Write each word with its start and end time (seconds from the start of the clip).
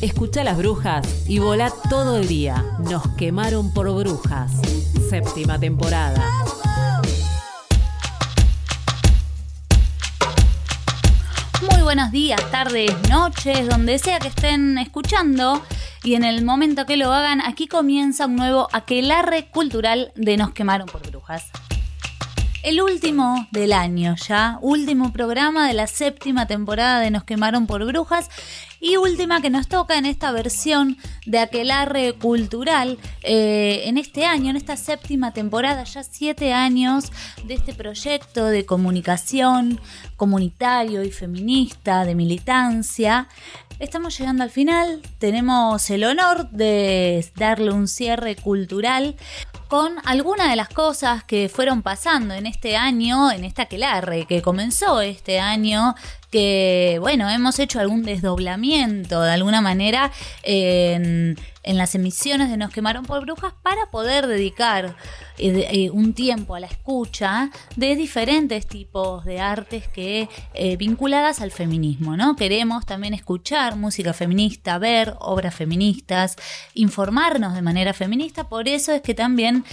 Escucha 0.00 0.44
las 0.44 0.56
brujas 0.56 1.28
y 1.28 1.40
volá 1.40 1.72
todo 1.90 2.18
el 2.18 2.28
día. 2.28 2.64
Nos 2.78 3.02
quemaron 3.16 3.74
por 3.74 3.92
brujas. 3.92 4.52
Séptima 5.10 5.58
temporada. 5.58 6.24
Muy 11.68 11.82
buenos 11.82 12.12
días, 12.12 12.40
tardes, 12.52 12.92
noches, 13.08 13.68
donde 13.68 13.98
sea 13.98 14.20
que 14.20 14.28
estén 14.28 14.78
escuchando. 14.78 15.60
Y 16.04 16.14
en 16.14 16.22
el 16.22 16.44
momento 16.44 16.86
que 16.86 16.96
lo 16.96 17.12
hagan, 17.12 17.40
aquí 17.40 17.66
comienza 17.66 18.26
un 18.26 18.36
nuevo 18.36 18.68
aquelarre 18.72 19.50
cultural 19.50 20.12
de 20.14 20.36
Nos 20.36 20.52
quemaron 20.52 20.86
por 20.86 21.04
brujas. 21.10 21.50
El 22.64 22.82
último 22.82 23.46
del 23.52 23.72
año 23.72 24.16
ya, 24.16 24.58
último 24.62 25.12
programa 25.12 25.68
de 25.68 25.74
la 25.74 25.86
séptima 25.86 26.48
temporada 26.48 26.98
de 26.98 27.12
Nos 27.12 27.22
quemaron 27.22 27.68
por 27.68 27.84
brujas 27.86 28.28
y 28.80 28.96
última 28.96 29.40
que 29.40 29.48
nos 29.48 29.68
toca 29.68 29.96
en 29.96 30.06
esta 30.06 30.32
versión 30.32 30.96
de 31.24 31.38
aquelarre 31.38 32.14
cultural 32.14 32.98
eh, 33.22 33.82
en 33.84 33.96
este 33.96 34.24
año, 34.24 34.50
en 34.50 34.56
esta 34.56 34.76
séptima 34.76 35.32
temporada, 35.32 35.84
ya 35.84 36.02
siete 36.02 36.52
años 36.52 37.12
de 37.44 37.54
este 37.54 37.74
proyecto 37.74 38.46
de 38.46 38.66
comunicación 38.66 39.80
comunitario 40.16 41.04
y 41.04 41.12
feminista, 41.12 42.04
de 42.04 42.16
militancia. 42.16 43.28
Estamos 43.78 44.18
llegando 44.18 44.42
al 44.42 44.50
final, 44.50 45.02
tenemos 45.20 45.88
el 45.90 46.02
honor 46.02 46.50
de 46.50 47.24
darle 47.36 47.70
un 47.70 47.86
cierre 47.86 48.34
cultural 48.34 49.14
con 49.68 49.94
algunas 50.04 50.50
de 50.50 50.56
las 50.56 50.68
cosas 50.68 51.22
que 51.22 51.48
fueron 51.48 51.82
pasando 51.82 52.34
en 52.34 52.46
este 52.46 52.76
año, 52.76 53.30
en 53.30 53.44
esta 53.44 53.62
aquelarre 53.62 54.26
que 54.26 54.42
comenzó 54.42 55.00
este 55.00 55.38
año, 55.38 55.94
que 56.28 56.98
bueno, 57.00 57.30
hemos 57.30 57.60
hecho 57.60 57.78
algún 57.78 58.02
desdoblamiento 58.02 59.22
de 59.22 59.30
alguna 59.30 59.60
manera 59.60 60.10
en, 60.42 61.38
en 61.62 61.76
las 61.76 61.94
emisiones 61.94 62.50
de 62.50 62.56
Nos 62.56 62.70
quemaron 62.70 63.04
por 63.04 63.22
brujas 63.22 63.54
para 63.62 63.90
poder 63.90 64.26
dedicar 64.26 64.96
eh, 65.38 65.68
eh, 65.70 65.90
un 65.90 66.14
tiempo 66.14 66.54
a 66.54 66.60
la 66.60 66.66
escucha 66.66 67.50
de 67.76 67.94
diferentes 67.96 68.66
tipos 68.66 69.24
de 69.24 69.40
artes 69.40 69.86
que 69.88 70.28
eh, 70.54 70.76
vinculadas 70.76 71.40
al 71.40 71.50
feminismo, 71.50 72.16
¿no? 72.16 72.36
Queremos 72.36 72.86
también 72.86 73.14
escuchar 73.14 73.76
música 73.76 74.12
feminista, 74.12 74.78
ver 74.78 75.14
obras 75.20 75.54
feministas, 75.54 76.36
informarnos 76.74 77.54
de 77.54 77.62
manera 77.62 77.92
feminista, 77.92 78.48
por 78.48 78.68
eso 78.68 78.92
es 78.92 79.02
que 79.02 79.14
también, 79.14 79.64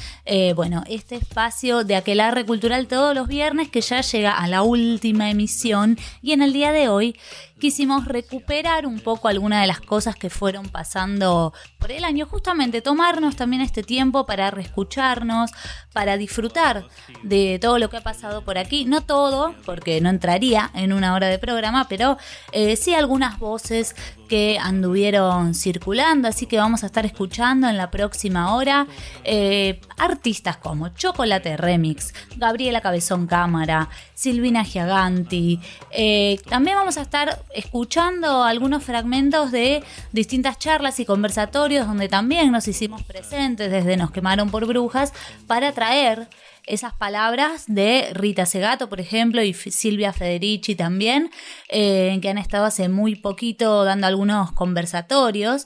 bueno, 0.55 0.83
este 0.87 1.15
espacio 1.15 1.83
de 1.83 1.95
aquelarre 1.95 2.45
cultural 2.45 2.87
todos 2.87 3.15
los 3.15 3.27
viernes 3.27 3.69
que 3.69 3.81
ya 3.81 4.01
llega 4.01 4.37
a 4.37 4.47
la 4.47 4.63
última 4.63 5.29
emisión 5.29 5.97
y 6.21 6.31
en 6.31 6.41
el 6.41 6.53
día 6.53 6.71
de 6.71 6.89
hoy 6.89 7.15
quisimos 7.59 8.05
recuperar 8.05 8.85
un 8.85 8.99
poco 8.99 9.27
algunas 9.27 9.61
de 9.61 9.67
las 9.67 9.79
cosas 9.79 10.15
que 10.15 10.29
fueron 10.29 10.67
pasando 10.69 11.53
por 11.79 11.91
el 11.91 12.03
año, 12.03 12.25
justamente 12.25 12.81
tomarnos 12.81 13.35
también 13.35 13.61
este 13.61 13.83
tiempo 13.83 14.25
para 14.25 14.51
reescucharnos, 14.51 15.51
para 15.93 16.17
disfrutar 16.17 16.87
de 17.23 17.59
todo 17.61 17.79
lo 17.79 17.89
que 17.89 17.97
ha 17.97 18.01
pasado 18.01 18.43
por 18.43 18.57
aquí, 18.57 18.85
no 18.85 19.01
todo, 19.01 19.55
porque 19.65 20.01
no 20.01 20.09
entraría 20.09 20.71
en 20.73 20.93
una 20.93 21.13
hora 21.13 21.27
de 21.27 21.39
programa, 21.39 21.87
pero 21.87 22.17
eh, 22.51 22.75
sí 22.75 22.93
algunas 22.93 23.39
voces 23.39 23.95
que 24.25 24.57
anduvieron 24.61 25.53
circulando, 25.53 26.27
así 26.27 26.45
que 26.45 26.57
vamos 26.57 26.83
a 26.83 26.87
estar 26.87 27.05
escuchando 27.05 27.67
en 27.67 27.77
la 27.77 27.91
próxima 27.91 28.55
hora 28.55 28.87
eh, 29.23 29.79
artistas 29.97 30.57
como 30.57 30.89
Chocolate 30.89 31.57
Remix, 31.57 32.13
Gabriela 32.37 32.81
Cabezón 32.81 33.27
Cámara, 33.27 33.89
Silvina 34.13 34.63
Giaganti. 34.63 35.59
eh, 35.91 36.39
también 36.49 36.77
vamos 36.77 36.97
a 36.97 37.01
estar 37.01 37.43
escuchando 37.53 38.43
algunos 38.43 38.83
fragmentos 38.83 39.51
de 39.51 39.83
distintas 40.11 40.57
charlas 40.59 40.99
y 40.99 41.05
conversatorios 41.05 41.87
donde 41.87 42.09
también 42.09 42.51
nos 42.51 42.67
hicimos 42.67 43.03
presentes 43.03 43.71
desde 43.71 43.97
Nos 43.97 44.11
quemaron 44.11 44.49
por 44.49 44.65
brujas 44.65 45.13
para 45.47 45.71
traer 45.71 46.27
esas 46.67 46.93
palabras 46.93 47.65
de 47.67 48.09
Rita 48.13 48.45
Segato, 48.45 48.89
por 48.89 48.99
ejemplo, 48.99 49.41
y 49.41 49.53
Silvia 49.53 50.13
Federici 50.13 50.75
también, 50.75 51.31
eh, 51.69 52.17
que 52.21 52.29
han 52.29 52.37
estado 52.37 52.65
hace 52.65 52.89
muy 52.89 53.15
poquito 53.15 53.83
dando 53.83 54.07
algunos 54.07 54.51
conversatorios. 54.51 55.65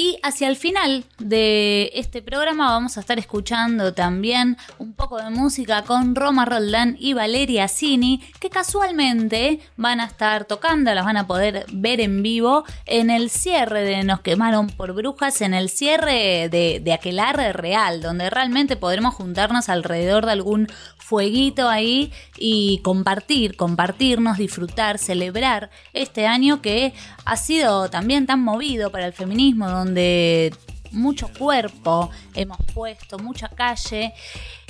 Y 0.00 0.16
hacia 0.22 0.46
el 0.46 0.54
final 0.54 1.04
de 1.18 1.90
este 1.92 2.22
programa 2.22 2.70
vamos 2.70 2.96
a 2.96 3.00
estar 3.00 3.18
escuchando 3.18 3.94
también 3.94 4.56
un 4.78 4.92
poco 4.92 5.16
de 5.18 5.28
música 5.28 5.82
con 5.82 6.14
Roma 6.14 6.44
Roldán 6.44 6.96
y 7.00 7.14
Valeria 7.14 7.66
Cini, 7.66 8.22
que 8.38 8.48
casualmente 8.48 9.58
van 9.76 9.98
a 9.98 10.04
estar 10.04 10.44
tocando, 10.44 10.94
las 10.94 11.04
van 11.04 11.16
a 11.16 11.26
poder 11.26 11.66
ver 11.72 12.00
en 12.00 12.22
vivo 12.22 12.62
en 12.86 13.10
el 13.10 13.28
cierre 13.28 13.82
de 13.82 14.04
Nos 14.04 14.20
quemaron 14.20 14.68
por 14.68 14.92
brujas, 14.92 15.40
en 15.40 15.52
el 15.52 15.68
cierre 15.68 16.48
de, 16.48 16.80
de 16.80 16.92
Aquelarre 16.92 17.52
Real, 17.52 18.00
donde 18.00 18.30
realmente 18.30 18.76
podremos 18.76 19.16
juntarnos 19.16 19.68
alrededor 19.68 20.26
de 20.26 20.30
algún 20.30 20.68
fueguito 20.96 21.68
ahí 21.68 22.12
y 22.36 22.78
compartir, 22.84 23.56
compartirnos, 23.56 24.38
disfrutar, 24.38 24.98
celebrar 24.98 25.70
este 25.92 26.28
año 26.28 26.62
que 26.62 26.94
ha 27.24 27.36
sido 27.36 27.90
también 27.90 28.26
tan 28.26 28.40
movido 28.40 28.92
para 28.92 29.06
el 29.06 29.12
feminismo, 29.12 29.68
donde 29.68 29.87
mucho 30.92 31.28
cuerpo 31.38 32.10
hemos 32.34 32.58
puesto, 32.74 33.18
mucha 33.18 33.48
calle, 33.48 34.14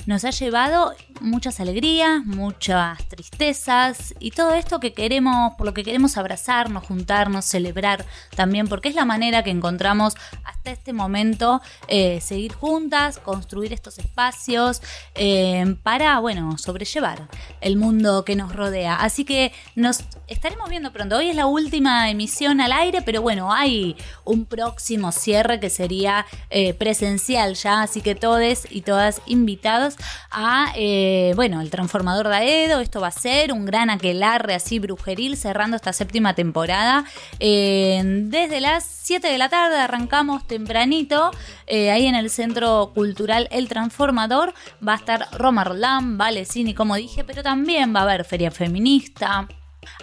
nos 0.09 0.25
ha 0.25 0.31
llevado 0.31 0.95
muchas 1.21 1.59
alegrías, 1.59 2.25
muchas 2.25 3.07
tristezas 3.09 4.15
y 4.19 4.31
todo 4.31 4.55
esto 4.55 4.79
que 4.79 4.91
queremos, 4.91 5.53
por 5.53 5.67
lo 5.67 5.75
que 5.75 5.83
queremos 5.83 6.17
abrazarnos, 6.17 6.83
juntarnos, 6.83 7.45
celebrar 7.45 8.03
también, 8.35 8.67
porque 8.67 8.89
es 8.89 8.95
la 8.95 9.05
manera 9.05 9.43
que 9.43 9.51
encontramos 9.51 10.15
hasta 10.45 10.71
este 10.71 10.93
momento 10.93 11.61
eh, 11.87 12.21
seguir 12.21 12.53
juntas, 12.53 13.19
construir 13.19 13.71
estos 13.71 13.99
espacios 13.99 14.81
eh, 15.13 15.75
para, 15.83 16.17
bueno, 16.19 16.57
sobrellevar 16.57 17.27
el 17.61 17.77
mundo 17.77 18.25
que 18.25 18.35
nos 18.35 18.55
rodea. 18.55 18.95
Así 18.95 19.25
que 19.25 19.51
nos 19.75 20.05
estaremos 20.27 20.71
viendo 20.71 20.91
pronto. 20.91 21.17
Hoy 21.17 21.29
es 21.29 21.35
la 21.35 21.45
última 21.45 22.09
emisión 22.09 22.61
al 22.61 22.71
aire, 22.71 23.03
pero 23.03 23.21
bueno, 23.21 23.53
hay 23.53 23.95
un 24.25 24.45
próximo 24.45 25.11
cierre 25.11 25.59
que 25.59 25.69
sería 25.69 26.25
eh, 26.49 26.73
presencial 26.73 27.53
ya, 27.53 27.83
así 27.83 28.01
que 28.01 28.15
todos 28.15 28.39
y 28.71 28.81
todas 28.81 29.21
invitados 29.27 29.98
a, 30.31 30.73
eh, 30.75 31.33
bueno, 31.35 31.61
el 31.61 31.69
transformador 31.69 32.27
de 32.27 32.35
Aedo. 32.35 32.79
Esto 32.79 33.01
va 33.01 33.07
a 33.07 33.11
ser 33.11 33.51
un 33.53 33.65
gran 33.65 33.89
aquelarre 33.89 34.55
así 34.55 34.79
brujeril 34.79 35.37
cerrando 35.37 35.75
esta 35.75 35.93
séptima 35.93 36.33
temporada. 36.33 37.05
Eh, 37.39 38.01
desde 38.03 38.61
las 38.61 38.85
7 38.85 39.27
de 39.27 39.37
la 39.37 39.49
tarde 39.49 39.77
arrancamos 39.77 40.47
tempranito, 40.47 41.31
eh, 41.67 41.91
ahí 41.91 42.05
en 42.05 42.15
el 42.15 42.29
Centro 42.29 42.91
Cultural 42.93 43.47
El 43.51 43.67
Transformador. 43.67 44.53
Va 44.85 44.93
a 44.93 44.97
estar 44.97 45.27
Roma 45.31 45.63
Roland, 45.63 46.17
Vale 46.17 46.45
Cine, 46.45 46.75
como 46.75 46.95
dije, 46.95 47.23
pero 47.23 47.43
también 47.43 47.95
va 47.95 48.01
a 48.01 48.03
haber 48.03 48.25
feria 48.25 48.51
feminista 48.51 49.47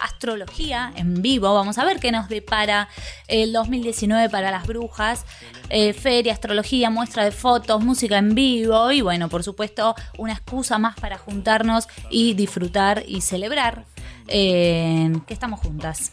astrología 0.01 0.91
en 0.95 1.21
vivo. 1.21 1.53
Vamos 1.53 1.77
a 1.77 1.85
ver 1.85 1.99
qué 1.99 2.11
nos 2.11 2.29
depara 2.29 2.89
el 3.27 3.53
2019 3.53 4.29
para 4.29 4.51
las 4.51 4.67
brujas. 4.67 5.25
Eh, 5.69 5.93
feria, 5.93 6.33
astrología, 6.33 6.89
muestra 6.89 7.23
de 7.23 7.31
fotos, 7.31 7.83
música 7.83 8.17
en 8.17 8.35
vivo 8.35 8.91
y 8.91 9.01
bueno, 9.01 9.29
por 9.29 9.43
supuesto, 9.43 9.95
una 10.17 10.33
excusa 10.33 10.77
más 10.77 10.99
para 10.99 11.17
juntarnos 11.17 11.87
y 12.09 12.33
disfrutar 12.33 13.03
y 13.07 13.21
celebrar 13.21 13.85
eh, 14.27 15.13
que 15.25 15.33
estamos 15.33 15.59
juntas. 15.59 16.11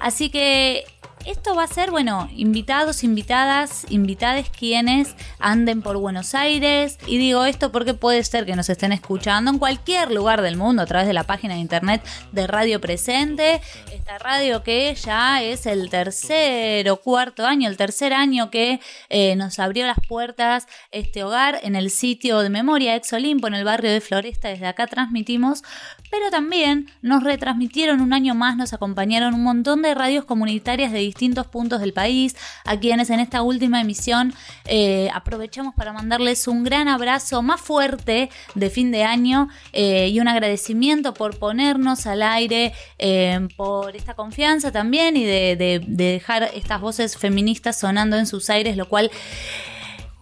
Así 0.00 0.30
que 0.30 0.84
esto 1.26 1.54
va 1.54 1.64
a 1.64 1.66
ser, 1.66 1.90
bueno, 1.90 2.28
invitados, 2.34 3.04
invitadas, 3.04 3.86
invitades 3.90 4.48
quienes 4.50 5.14
anden 5.38 5.82
por 5.82 5.96
Buenos 5.98 6.34
Aires. 6.34 6.98
Y 7.06 7.18
digo 7.18 7.44
esto 7.44 7.70
porque 7.72 7.94
puede 7.94 8.24
ser 8.24 8.46
que 8.46 8.56
nos 8.56 8.68
estén 8.70 8.92
escuchando 8.92 9.50
en 9.50 9.58
cualquier 9.58 10.10
lugar 10.10 10.42
del 10.42 10.56
mundo 10.56 10.82
a 10.82 10.86
través 10.86 11.06
de 11.06 11.12
la 11.12 11.24
página 11.24 11.54
de 11.54 11.60
internet 11.60 12.02
de 12.32 12.46
Radio 12.46 12.80
Presente. 12.80 13.60
Esta 13.92 14.18
radio 14.18 14.62
que 14.62 14.94
ya 14.94 15.42
es 15.42 15.66
el 15.66 15.90
tercer 15.90 16.88
o 16.90 16.96
cuarto 16.96 17.46
año, 17.46 17.68
el 17.68 17.76
tercer 17.76 18.12
año 18.12 18.50
que 18.50 18.80
eh, 19.08 19.36
nos 19.36 19.58
abrió 19.58 19.86
las 19.86 19.98
puertas 20.08 20.66
este 20.90 21.22
hogar 21.22 21.60
en 21.62 21.76
el 21.76 21.90
sitio 21.90 22.40
de 22.40 22.50
memoria 22.50 22.96
Ex 22.96 23.12
Olimpo, 23.12 23.46
en 23.46 23.54
el 23.54 23.64
barrio 23.64 23.90
de 23.90 24.00
Floresta. 24.00 24.48
Desde 24.48 24.66
acá 24.66 24.86
transmitimos 24.86 25.62
pero 26.10 26.30
también 26.30 26.90
nos 27.02 27.22
retransmitieron 27.22 28.00
un 28.00 28.12
año 28.12 28.34
más, 28.34 28.56
nos 28.56 28.72
acompañaron 28.72 29.34
un 29.34 29.44
montón 29.44 29.80
de 29.80 29.94
radios 29.94 30.24
comunitarias 30.24 30.92
de 30.92 31.02
distintos 31.10 31.46
puntos 31.46 31.80
del 31.80 31.92
país, 31.92 32.36
a 32.64 32.78
quienes 32.78 33.10
en 33.10 33.20
esta 33.20 33.42
última 33.42 33.80
emisión 33.80 34.32
eh, 34.66 35.08
aprovechamos 35.12 35.74
para 35.74 35.92
mandarles 35.92 36.46
un 36.46 36.62
gran 36.62 36.86
abrazo 36.88 37.42
más 37.42 37.60
fuerte 37.60 38.30
de 38.54 38.70
fin 38.70 38.90
de 38.90 39.02
año 39.02 39.48
eh, 39.72 40.08
y 40.08 40.20
un 40.20 40.28
agradecimiento 40.28 41.12
por 41.14 41.38
ponernos 41.38 42.06
al 42.06 42.22
aire, 42.22 42.72
eh, 42.98 43.48
por 43.56 43.96
esta 43.96 44.14
confianza 44.14 44.70
también 44.70 45.16
y 45.16 45.24
de, 45.24 45.56
de 45.56 45.80
dejar 45.88 46.50
estas 46.54 46.80
voces 46.80 47.16
feministas 47.16 47.78
sonando 47.78 48.16
en 48.16 48.26
sus 48.26 48.48
aires, 48.50 48.76
lo 48.76 48.88
cual 48.88 49.10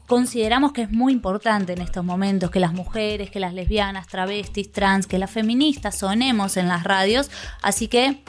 consideramos 0.08 0.72
que 0.72 0.82
es 0.82 0.90
muy 0.90 1.12
importante 1.12 1.74
en 1.74 1.82
estos 1.82 2.02
momentos 2.02 2.50
que 2.50 2.60
las 2.60 2.72
mujeres, 2.72 3.30
que 3.30 3.40
las 3.40 3.52
lesbianas, 3.52 4.08
travestis, 4.08 4.72
trans, 4.72 5.06
que 5.06 5.18
las 5.18 5.30
feministas 5.30 5.98
sonemos 5.98 6.56
en 6.56 6.66
las 6.66 6.82
radios. 6.82 7.30
Así 7.62 7.88
que 7.88 8.24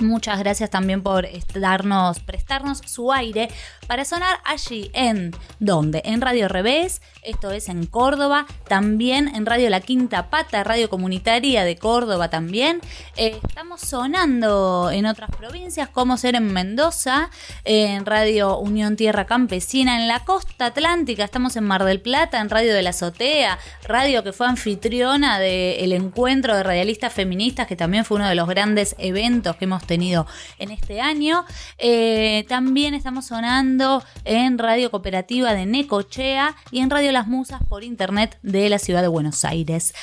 Muchas 0.00 0.40
gracias 0.40 0.70
también 0.70 1.02
por 1.02 1.28
darnos, 1.54 2.18
prestarnos 2.18 2.78
su 2.84 3.12
aire 3.12 3.48
para 3.86 4.04
sonar 4.04 4.38
allí 4.44 4.90
en 4.92 5.30
donde 5.60 6.02
en 6.04 6.20
Radio 6.20 6.48
Revés, 6.48 7.00
esto 7.22 7.52
es 7.52 7.68
en 7.68 7.86
Córdoba, 7.86 8.46
también 8.66 9.28
en 9.28 9.46
Radio 9.46 9.70
La 9.70 9.80
Quinta 9.80 10.30
Pata, 10.30 10.64
Radio 10.64 10.90
Comunitaria 10.90 11.64
de 11.64 11.76
Córdoba 11.76 12.28
también. 12.28 12.80
Eh, 13.16 13.38
estamos 13.46 13.82
sonando 13.82 14.90
en 14.90 15.06
otras 15.06 15.30
provincias 15.30 15.88
como 15.88 16.16
ser 16.16 16.34
en 16.34 16.52
Mendoza, 16.52 17.30
en 17.64 18.04
Radio 18.04 18.58
Unión 18.58 18.96
Tierra 18.96 19.26
Campesina, 19.26 20.00
en 20.00 20.08
la 20.08 20.24
costa 20.24 20.66
atlántica, 20.66 21.24
estamos 21.24 21.56
en 21.56 21.64
Mar 21.64 21.84
del 21.84 22.00
Plata, 22.00 22.40
en 22.40 22.50
Radio 22.50 22.74
de 22.74 22.82
la 22.82 22.90
Azotea, 22.90 23.58
radio 23.86 24.24
que 24.24 24.32
fue 24.32 24.46
anfitriona 24.48 25.38
del 25.38 25.92
encuentro 25.92 26.56
de 26.56 26.62
radialistas 26.62 27.12
feministas, 27.12 27.66
que 27.66 27.76
también 27.76 28.04
fue 28.04 28.16
uno 28.16 28.28
de 28.28 28.34
los 28.34 28.48
grandes 28.48 28.96
eventos 28.98 29.56
que 29.56 29.66
hemos 29.66 29.83
tenido 29.86 30.26
en 30.58 30.70
este 30.70 31.00
año. 31.00 31.44
Eh, 31.78 32.44
también 32.48 32.94
estamos 32.94 33.26
sonando 33.26 34.02
en 34.24 34.58
Radio 34.58 34.90
Cooperativa 34.90 35.54
de 35.54 35.66
Necochea 35.66 36.56
y 36.70 36.80
en 36.80 36.90
Radio 36.90 37.12
Las 37.12 37.26
Musas 37.26 37.60
por 37.68 37.84
internet 37.84 38.38
de 38.42 38.68
la 38.68 38.78
ciudad 38.78 39.02
de 39.02 39.08
Buenos 39.08 39.44
Aires. 39.44 39.94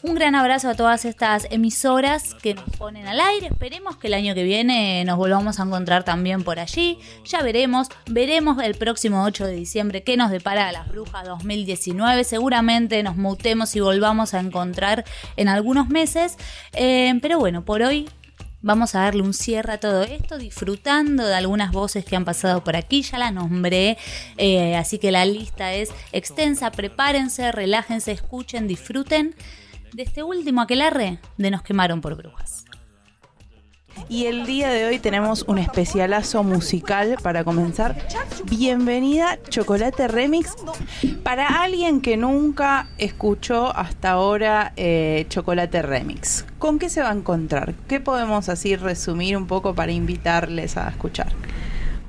Un 0.00 0.14
gran 0.14 0.36
abrazo 0.36 0.68
a 0.68 0.74
todas 0.74 1.04
estas 1.04 1.48
emisoras 1.50 2.34
que 2.34 2.54
nos 2.54 2.64
ponen 2.76 3.08
al 3.08 3.18
aire. 3.18 3.48
Esperemos 3.48 3.96
que 3.96 4.06
el 4.06 4.14
año 4.14 4.32
que 4.32 4.44
viene 4.44 5.04
nos 5.04 5.16
volvamos 5.16 5.58
a 5.58 5.64
encontrar 5.64 6.04
también 6.04 6.44
por 6.44 6.60
allí. 6.60 7.00
Ya 7.24 7.42
veremos. 7.42 7.88
Veremos 8.06 8.62
el 8.62 8.76
próximo 8.76 9.24
8 9.24 9.46
de 9.46 9.54
diciembre 9.54 10.04
qué 10.04 10.16
nos 10.16 10.30
depara 10.30 10.68
a 10.68 10.72
las 10.72 10.86
brujas 10.86 11.26
2019. 11.26 12.22
Seguramente 12.22 13.02
nos 13.02 13.16
mutemos 13.16 13.74
y 13.74 13.80
volvamos 13.80 14.34
a 14.34 14.40
encontrar 14.40 15.04
en 15.36 15.48
algunos 15.48 15.88
meses. 15.88 16.36
Eh, 16.74 17.18
pero 17.20 17.40
bueno, 17.40 17.64
por 17.64 17.82
hoy 17.82 18.08
Vamos 18.60 18.96
a 18.96 19.02
darle 19.02 19.22
un 19.22 19.34
cierre 19.34 19.74
a 19.74 19.80
todo 19.80 20.02
esto, 20.02 20.36
disfrutando 20.36 21.24
de 21.24 21.34
algunas 21.34 21.70
voces 21.70 22.04
que 22.04 22.16
han 22.16 22.24
pasado 22.24 22.64
por 22.64 22.74
aquí, 22.74 23.02
ya 23.02 23.16
la 23.16 23.30
nombré, 23.30 23.98
eh, 24.36 24.74
así 24.74 24.98
que 24.98 25.12
la 25.12 25.24
lista 25.24 25.74
es 25.74 25.90
extensa, 26.10 26.72
prepárense, 26.72 27.52
relájense, 27.52 28.10
escuchen, 28.10 28.66
disfruten 28.66 29.36
de 29.92 30.02
este 30.02 30.24
último 30.24 30.60
aquelarre 30.60 31.20
de 31.36 31.50
Nos 31.52 31.62
quemaron 31.62 32.00
por 32.00 32.16
brujas. 32.16 32.64
Y 34.10 34.24
el 34.24 34.46
día 34.46 34.70
de 34.70 34.86
hoy 34.86 34.98
tenemos 34.98 35.44
un 35.48 35.58
especialazo 35.58 36.42
musical 36.42 37.16
para 37.22 37.44
comenzar. 37.44 37.94
Bienvenida 38.44 39.38
Chocolate 39.50 40.08
Remix. 40.08 40.56
Para 41.22 41.62
alguien 41.62 42.00
que 42.00 42.16
nunca 42.16 42.88
escuchó 42.96 43.76
hasta 43.76 44.12
ahora 44.12 44.72
eh, 44.76 45.26
Chocolate 45.28 45.82
Remix, 45.82 46.46
¿con 46.58 46.78
qué 46.78 46.88
se 46.88 47.02
va 47.02 47.10
a 47.10 47.14
encontrar? 47.14 47.74
¿Qué 47.86 48.00
podemos 48.00 48.48
así 48.48 48.76
resumir 48.76 49.36
un 49.36 49.46
poco 49.46 49.74
para 49.74 49.92
invitarles 49.92 50.78
a 50.78 50.88
escuchar? 50.88 51.28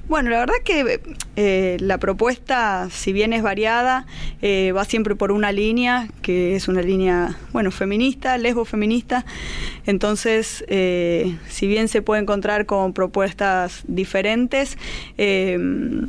Bueno, 0.09 0.31
la 0.31 0.39
verdad 0.39 0.55
que 0.65 0.99
eh, 1.35 1.77
la 1.81 1.99
propuesta, 1.99 2.89
si 2.89 3.13
bien 3.13 3.31
es 3.31 3.43
variada, 3.43 4.07
eh, 4.41 4.73
va 4.75 4.83
siempre 4.83 5.15
por 5.15 5.31
una 5.31 5.51
línea, 5.51 6.07
que 6.23 6.55
es 6.55 6.67
una 6.67 6.81
línea, 6.81 7.37
bueno, 7.53 7.69
feminista, 7.69 8.35
lesbo 8.39 8.65
feminista. 8.65 9.23
Entonces, 9.85 10.65
eh, 10.67 11.37
si 11.47 11.67
bien 11.67 11.89
se 11.89 12.01
puede 12.01 12.23
encontrar 12.23 12.65
con 12.65 12.93
propuestas 12.93 13.83
diferentes, 13.87 14.79
que 15.15 16.07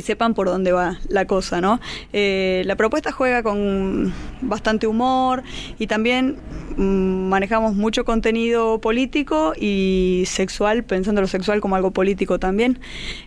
sepan 0.00 0.32
por 0.32 0.46
dónde 0.46 0.72
va 0.72 0.98
la 1.08 1.26
cosa, 1.26 1.60
¿no? 1.60 1.78
la 2.12 2.76
propuesta 2.76 3.12
juega 3.12 3.42
con 3.42 4.14
bastante 4.40 4.86
humor 4.86 5.42
y 5.78 5.86
también 5.86 6.38
manejamos 6.76 7.74
mucho 7.74 8.04
contenido 8.04 8.80
político 8.80 9.52
y 9.58 10.24
sexual, 10.26 10.84
pensando 10.84 11.20
lo 11.20 11.26
sexual 11.26 11.60
como 11.60 11.76
algo 11.76 11.90
político 11.90 12.38
también. 12.38 12.78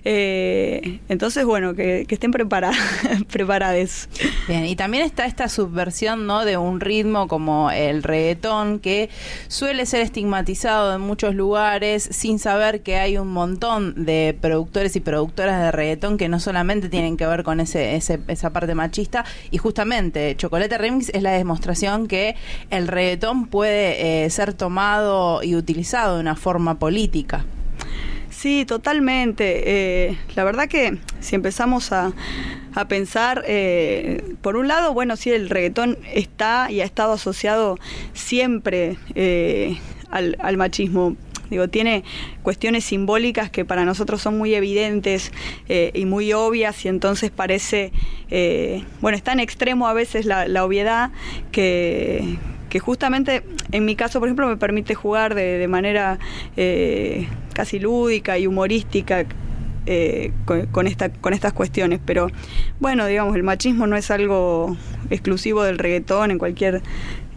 Eh, 0.04 1.00
entonces, 1.10 1.46
bueno, 1.46 1.74
que, 1.76 2.06
estén 2.10 2.32
preparadas. 3.30 4.10
Bien, 4.48 4.66
y 4.66 4.76
también 4.76 5.04
está 5.04 5.26
esta 5.26 5.50
subversión 5.50 6.28
¿no? 6.28 6.46
de 6.46 6.58
un 6.58 6.80
ritmo 6.80 7.28
como 7.28 7.72
el 7.72 8.04
reggaetón, 8.04 8.80
que 8.80 9.10
suele 9.48 9.86
ser 9.86 10.02
estigmatizado 10.02 10.96
en 10.96 11.02
muchos 11.02 11.36
lugares 11.36 12.08
sin 12.12 12.40
saber 12.40 12.82
que 12.82 12.98
hay 12.98 13.18
un 13.18 13.30
montón 13.30 14.06
de 14.06 14.38
productores 14.40 14.96
y 14.96 15.00
productoras 15.00 15.62
de 15.62 15.72
reggaetón 15.72 16.18
que 16.18 16.30
no 16.30 16.40
solamente 16.40 16.90
tienen 16.90 17.18
que 17.18 17.26
ver 17.26 17.44
con 17.44 17.60
ese, 17.60 17.96
esa 17.96 18.54
parte 18.54 18.76
machista, 18.76 19.26
y 19.52 19.58
justamente 19.58 20.36
Chocolate 20.38 20.78
Remix 20.78 21.10
es 21.10 21.22
la 21.22 21.32
demostración 21.32 22.08
que 22.08 22.36
el 22.70 22.88
reggaetón 22.88 23.35
puede 23.44 24.26
eh, 24.26 24.30
ser 24.30 24.54
tomado 24.54 25.44
y 25.44 25.56
utilizado 25.56 26.16
de 26.16 26.22
una 26.22 26.36
forma 26.36 26.80
política. 26.80 27.46
Sí, 28.30 28.66
totalmente. 28.66 29.64
Eh, 30.10 30.18
la 30.36 30.44
verdad 30.44 30.68
que 30.68 30.98
si 31.20 31.36
empezamos 31.36 31.92
a, 31.92 32.14
pensar, 32.90 33.44
eh, 33.48 34.36
por 34.42 34.58
un 34.58 34.68
lado, 34.68 34.94
bueno, 34.94 35.16
sí, 35.16 35.32
el 35.32 35.50
reggaetón 35.50 35.98
está 36.14 36.70
y 36.70 36.82
ha 36.82 36.84
estado 36.86 37.14
asociado 37.14 37.78
siempre 38.14 38.98
al, 40.10 40.36
al, 40.40 40.58
machismo. 40.58 41.16
Digo, 41.50 41.70
tiene 41.70 42.04
cuestiones 42.44 42.84
simbólicas 42.84 43.50
que 43.50 43.64
para 43.64 43.86
nosotros 43.86 44.22
son 44.22 44.38
muy 44.38 44.56
evidentes 44.56 45.32
y 45.68 46.06
muy 46.06 46.34
obvias 46.34 46.84
y 46.84 46.88
entonces 46.90 47.32
parece, 47.32 47.92
bueno, 49.00 49.16
está 49.16 49.32
en 49.32 49.40
extremo 49.40 49.88
a 49.88 49.94
veces 49.94 50.26
la 50.26 50.66
obviedad 50.66 51.12
que, 51.52 52.38
que 52.76 52.80
justamente 52.82 53.42
en 53.72 53.86
mi 53.86 53.96
caso, 53.96 54.20
por 54.20 54.28
ejemplo, 54.28 54.50
me 54.50 54.58
permite 54.58 54.96
jugar 54.96 55.34
de, 55.34 55.66
manera 55.70 56.20
eh, 56.58 57.26
casi 57.54 57.80
lúdica 57.80 58.38
y 58.38 58.48
humorística 58.48 59.24
eh, 59.86 60.34
con, 60.44 60.66
con 60.66 61.34
estas 61.34 61.54
cuestiones. 61.54 62.02
Pero 62.06 62.28
bueno, 62.82 63.06
digamos, 63.06 63.34
el 63.38 63.44
machismo 63.44 63.88
no 63.88 63.96
es 63.96 64.12
algo 64.12 64.76
exclusivo 65.10 65.64
del 65.64 65.78
reggaetón, 65.78 66.32
en 66.32 66.38
cualquier 66.38 66.82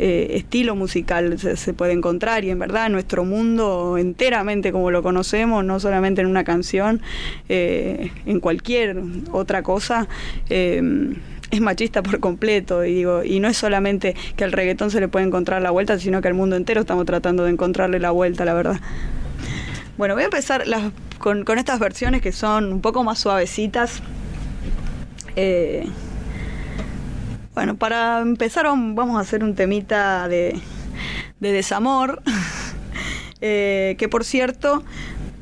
eh, 0.00 0.30
estilo 0.33 0.75
musical 0.75 1.38
se, 1.38 1.73
puede 1.73 1.92
encontrar 1.92 2.45
y 2.45 2.50
en 2.50 2.59
verdad 2.59 2.90
nuestro 2.90 3.25
mundo 3.25 3.97
enteramente 3.97 4.73
como 4.73 4.90
lo 4.90 5.04
conocemos, 5.04 5.64
no 5.64 5.78
solamente 5.78 6.21
en 6.21 6.26
una 6.26 6.42
canción, 6.42 7.00
en 7.49 8.40
cualquier 8.40 9.00
otra 9.30 9.62
cosa 9.62 10.09
es 11.50 11.61
machista 11.61 12.02
por 12.02 12.21
completo 12.21 12.85
y 12.85 12.95
digo 12.95 13.25
y 13.25 13.40
no 13.40 13.49
es 13.49 13.57
solamente 13.57 14.14
que 14.37 14.45
al 14.45 14.52
reggaetón 14.52 14.90
se 14.90 15.00
le 15.00 15.09
puede 15.09 15.26
encontrar 15.26 15.62
la 15.62 15.71
vuelta 15.71 15.99
sino 15.99 16.21
que 16.21 16.28
al 16.28 16.35
mundo 16.35 16.57
entero 16.57 16.81
estamos 16.81 17.07
tratando 17.07 17.45
de 17.45 17.50
encontrarle 17.50 17.99
la 18.00 18.11
vuelta 18.11 18.45
la 18.45 18.55
verdad. 18.55 18.81
Bueno 19.97 20.14
voy 20.14 20.23
a 20.23 20.26
empezar 20.26 20.67
las, 20.67 20.93
con, 21.19 21.45
con 21.45 21.59
estas 21.59 21.78
versiones 21.81 22.21
que 22.23 22.33
son 22.33 22.73
un 22.73 22.81
poco 22.81 23.02
más 23.05 23.19
suavecitas. 23.19 24.02
Eh, 25.37 25.87
bueno 27.55 27.76
para 27.76 28.21
empezar 28.21 28.67
vam- 28.67 28.95
vamos 28.95 29.17
a 29.17 29.21
hacer 29.21 29.43
un 29.43 29.55
temita 29.55 30.28
de, 30.28 30.61
de 31.40 31.52
desamor. 31.52 32.23
Eh, 33.40 33.95
que 34.00 34.09
por 34.09 34.25
cierto 34.25 34.83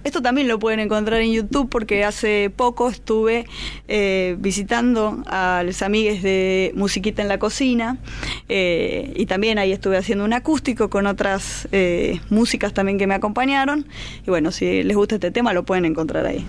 esto 0.06 0.22
también 0.22 0.46
lo 0.46 0.60
pueden 0.60 0.78
encontrar 0.78 1.20
en 1.20 1.32
YouTube 1.32 1.68
porque 1.68 2.04
hace 2.04 2.48
poco 2.54 2.88
estuve 2.88 3.44
eh, 3.88 4.36
visitando 4.38 5.20
a 5.26 5.64
los 5.66 5.82
amigues 5.82 6.22
de 6.22 6.70
Musiquita 6.76 7.22
en 7.22 7.28
la 7.28 7.40
Cocina 7.40 7.98
eh, 8.48 9.12
y 9.16 9.26
también 9.26 9.58
ahí 9.58 9.72
estuve 9.72 9.96
haciendo 9.96 10.24
un 10.24 10.32
acústico 10.32 10.90
con 10.90 11.08
otras 11.08 11.66
eh, 11.72 12.20
músicas 12.30 12.72
también 12.72 12.98
que 12.98 13.08
me 13.08 13.14
acompañaron. 13.14 13.84
Y 14.24 14.30
bueno, 14.30 14.52
si 14.52 14.84
les 14.84 14.96
gusta 14.96 15.16
este 15.16 15.32
tema 15.32 15.52
lo 15.52 15.64
pueden 15.64 15.84
encontrar 15.84 16.24
ahí. 16.24 16.46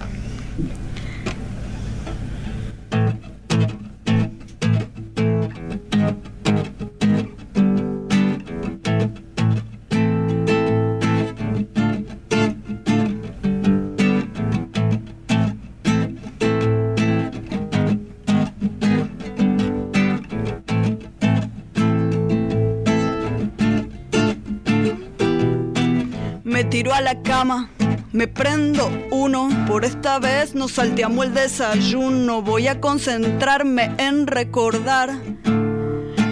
Tiro 26.78 26.94
a 26.94 27.02
la 27.02 27.24
cama, 27.24 27.72
me 28.12 28.28
prendo 28.28 28.92
uno. 29.10 29.50
Por 29.66 29.84
esta 29.84 30.20
vez 30.20 30.54
no 30.54 30.68
salteamos 30.68 31.26
el 31.26 31.34
desayuno. 31.34 32.44
Voy 32.44 32.68
a 32.68 32.80
concentrarme 32.80 33.96
en 33.98 34.28
recordar 34.28 35.10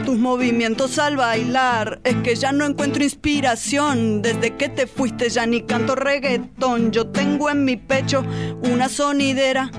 tus 0.06 0.20
movimientos 0.20 1.00
al 1.00 1.18
bailar. 1.18 2.00
Es 2.04 2.18
que 2.18 2.36
ya 2.36 2.52
no 2.52 2.64
encuentro 2.64 3.04
inspiración. 3.04 4.22
Desde 4.22 4.56
que 4.56 4.70
te 4.70 4.86
fuiste 4.86 5.30
ya 5.30 5.48
ni 5.48 5.64
canto 5.64 5.96
reggaetón. 5.96 6.92
Yo 6.92 7.08
tengo 7.08 7.50
en 7.50 7.66
mi 7.66 7.76
pecho 7.76 8.24
una 8.62 8.88
sonidera. 8.88 9.72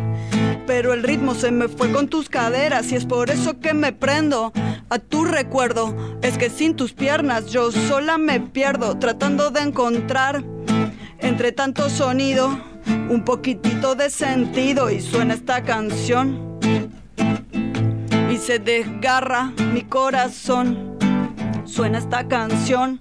Pero 0.67 0.95
el 0.95 1.05
ritmo 1.05 1.37
se 1.37 1.53
me 1.53 1.69
fue 1.69 1.93
con 1.93 2.09
tus 2.09 2.29
caderas 2.29 2.91
y 2.91 2.97
es 2.97 3.07
por 3.07 3.31
eso 3.31 3.61
que 3.61 3.73
me 3.73 3.93
prendo 3.93 4.53
a 4.89 4.99
tu 4.99 5.25
recuerdo. 5.25 5.95
Es 6.23 6.39
que 6.39 6.51
sin 6.51 6.75
tus 6.75 6.93
piernas 6.93 7.47
yo 7.47 7.73
sola 7.73 8.19
me 8.19 8.41
pierdo 8.41 8.99
tratando 8.99 9.51
de 9.51 9.61
encontrar 9.61 10.45
entre 11.19 11.53
tanto 11.53 11.89
sonido 11.91 12.59
un 13.09 13.25
poquitito 13.25 13.95
de 13.95 14.11
sentido 14.11 14.91
y 14.91 15.01
suena 15.01 15.35
esta 15.35 15.63
canción 15.63 16.59
y 18.31 18.37
se 18.37 18.59
desgarra 18.59 19.53
mi 19.73 19.83
corazón. 19.83 20.97
Suena 21.65 21.99
esta 21.99 22.29
canción. 22.29 22.99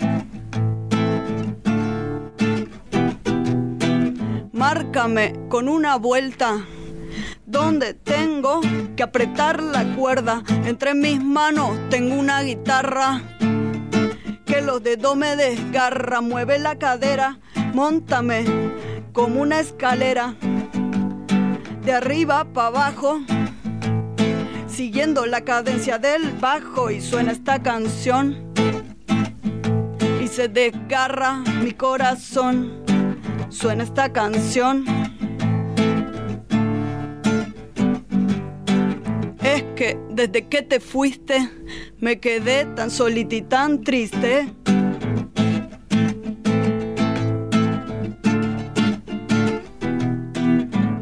Márcame 4.51 5.33
con 5.49 5.69
una 5.69 5.97
vuelta 5.97 6.65
donde 7.55 7.93
tengo 7.93 8.59
que 8.97 9.03
apretar 9.03 9.63
la 9.63 9.85
cuerda. 9.95 10.43
Entre 10.65 10.93
mis 10.93 11.23
manos 11.23 11.71
tengo 11.89 12.15
una 12.15 12.41
guitarra 12.41 13.21
que 14.45 14.59
los 14.61 14.83
dedos 14.83 15.15
me 15.15 15.37
desgarra. 15.37 16.19
Mueve 16.19 16.59
la 16.59 16.77
cadera, 16.77 17.39
montame 17.73 18.43
como 19.13 19.41
una 19.41 19.61
escalera. 19.61 20.35
De 21.85 21.93
arriba 21.93 22.43
para 22.43 22.67
abajo, 22.67 23.21
siguiendo 24.67 25.25
la 25.25 25.39
cadencia 25.45 25.97
del 25.97 26.31
bajo 26.33 26.91
y 26.91 26.99
suena 26.99 27.31
esta 27.31 27.63
canción. 27.63 28.51
Y 30.21 30.27
se 30.27 30.49
desgarra 30.49 31.37
mi 31.63 31.71
corazón. 31.71 32.83
Suena 33.47 33.85
esta 33.85 34.11
canción. 34.11 35.04
Que 39.75 39.97
desde 40.09 40.47
que 40.47 40.61
te 40.61 40.79
fuiste 40.79 41.49
me 41.99 42.19
quedé 42.19 42.65
tan 42.65 42.89
solita 42.89 43.35
y 43.35 43.41
tan 43.41 43.83
triste. 43.83 44.47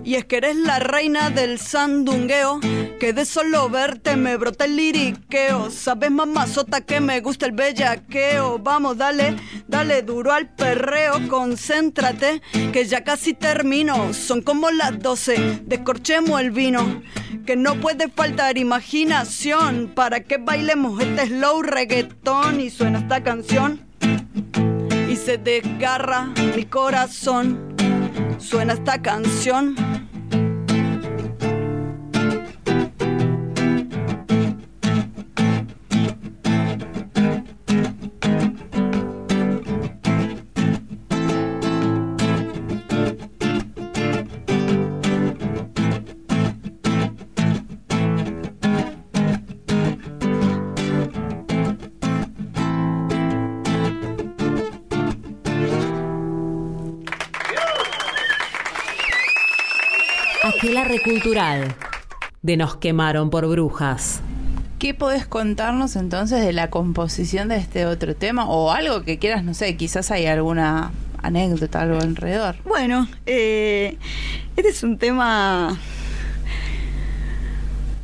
Y 0.04 0.16
es 0.16 0.26
que 0.26 0.38
eres 0.38 0.56
la 0.58 0.78
reina 0.78 1.32
del 1.32 1.58
sandungueo, 1.58 2.60
que 3.00 3.14
de 3.14 3.26
solo 3.26 3.68
verte 3.70 4.16
me 4.16 4.38
brota 4.38 4.66
el 4.66 4.76
liriqueo. 4.76 5.72
Sabes 5.72 6.12
mamazota 6.12 6.82
que 6.82 7.00
me 7.00 7.20
gusta 7.22 7.48
el 7.48 7.54
bellaqueo. 7.54 8.60
Vamos, 8.60 8.98
dale, 8.98 9.36
dale 9.68 10.04
duro 10.04 10.32
al 10.32 10.54
perreo, 10.54 11.28
concéntrate, 11.30 12.44
que 12.72 12.86
ya 12.86 13.04
casi 13.04 13.34
termino. 13.34 14.14
Son 14.14 14.44
como 14.44 14.70
las 14.70 15.00
12, 15.00 15.62
descorchemos 15.66 16.40
el 16.40 16.52
vino. 16.52 17.02
Que 17.46 17.58
no 17.58 17.76
puede 17.76 18.08
faltar 18.08 18.58
imaginación 18.58 19.92
para 19.94 20.22
que 20.22 20.38
bailemos 20.38 21.02
este 21.02 21.28
slow 21.28 21.62
reggaetón 21.62 22.62
y 22.62 22.70
suena 22.70 23.00
esta 23.00 23.22
canción. 23.22 23.82
Y 25.10 25.18
se 25.18 25.38
desgarra 25.38 26.32
mi 26.56 26.64
corazón. 26.64 27.76
Suena 28.40 28.74
esta 28.74 29.02
canción. 29.02 29.76
Cultural 61.04 61.76
de 62.42 62.56
Nos 62.56 62.78
quemaron 62.78 63.30
por 63.30 63.46
brujas. 63.48 64.22
¿Qué 64.80 64.94
podés 64.94 65.26
contarnos 65.26 65.98
entonces 65.98 66.46
de 66.46 66.54
la 66.54 66.70
composición 66.70 67.50
de 67.50 67.58
este 67.58 67.86
otro 67.86 68.16
tema? 68.16 68.46
O 68.50 68.72
algo 68.72 69.04
que 69.04 69.20
quieras, 69.20 69.44
no 69.44 69.54
sé, 69.54 69.76
quizás 69.76 70.12
hay 70.12 70.28
alguna 70.28 70.92
anécdota, 71.22 71.82
algo 71.82 72.00
alrededor. 72.00 72.56
Bueno, 72.64 73.10
eh, 73.26 73.98
este 74.56 74.70
es 74.70 74.84
un 74.84 74.98
tema... 74.98 75.78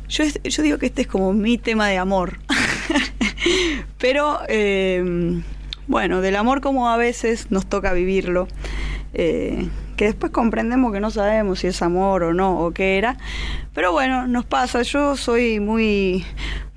Yo, 0.08 0.24
yo 0.44 0.62
digo 0.62 0.78
que 0.78 0.86
este 0.86 1.02
es 1.02 1.08
como 1.08 1.32
mi 1.32 1.56
tema 1.56 1.88
de 1.88 1.96
amor. 1.96 2.38
Pero, 3.98 4.40
eh, 4.48 5.40
bueno, 5.86 6.20
del 6.20 6.36
amor 6.36 6.60
como 6.60 6.90
a 6.90 6.98
veces 6.98 7.50
nos 7.50 7.64
toca 7.66 7.94
vivirlo. 7.94 8.46
eh, 9.14 9.68
que 10.00 10.06
después 10.06 10.32
comprendemos 10.32 10.94
que 10.94 11.00
no 11.00 11.10
sabemos 11.10 11.58
si 11.58 11.66
es 11.66 11.82
amor 11.82 12.22
o 12.22 12.32
no, 12.32 12.58
o 12.58 12.70
qué 12.70 12.96
era. 12.96 13.18
Pero 13.74 13.92
bueno, 13.92 14.26
nos 14.26 14.46
pasa. 14.46 14.80
Yo 14.80 15.14
soy 15.14 15.60
muy, 15.60 16.24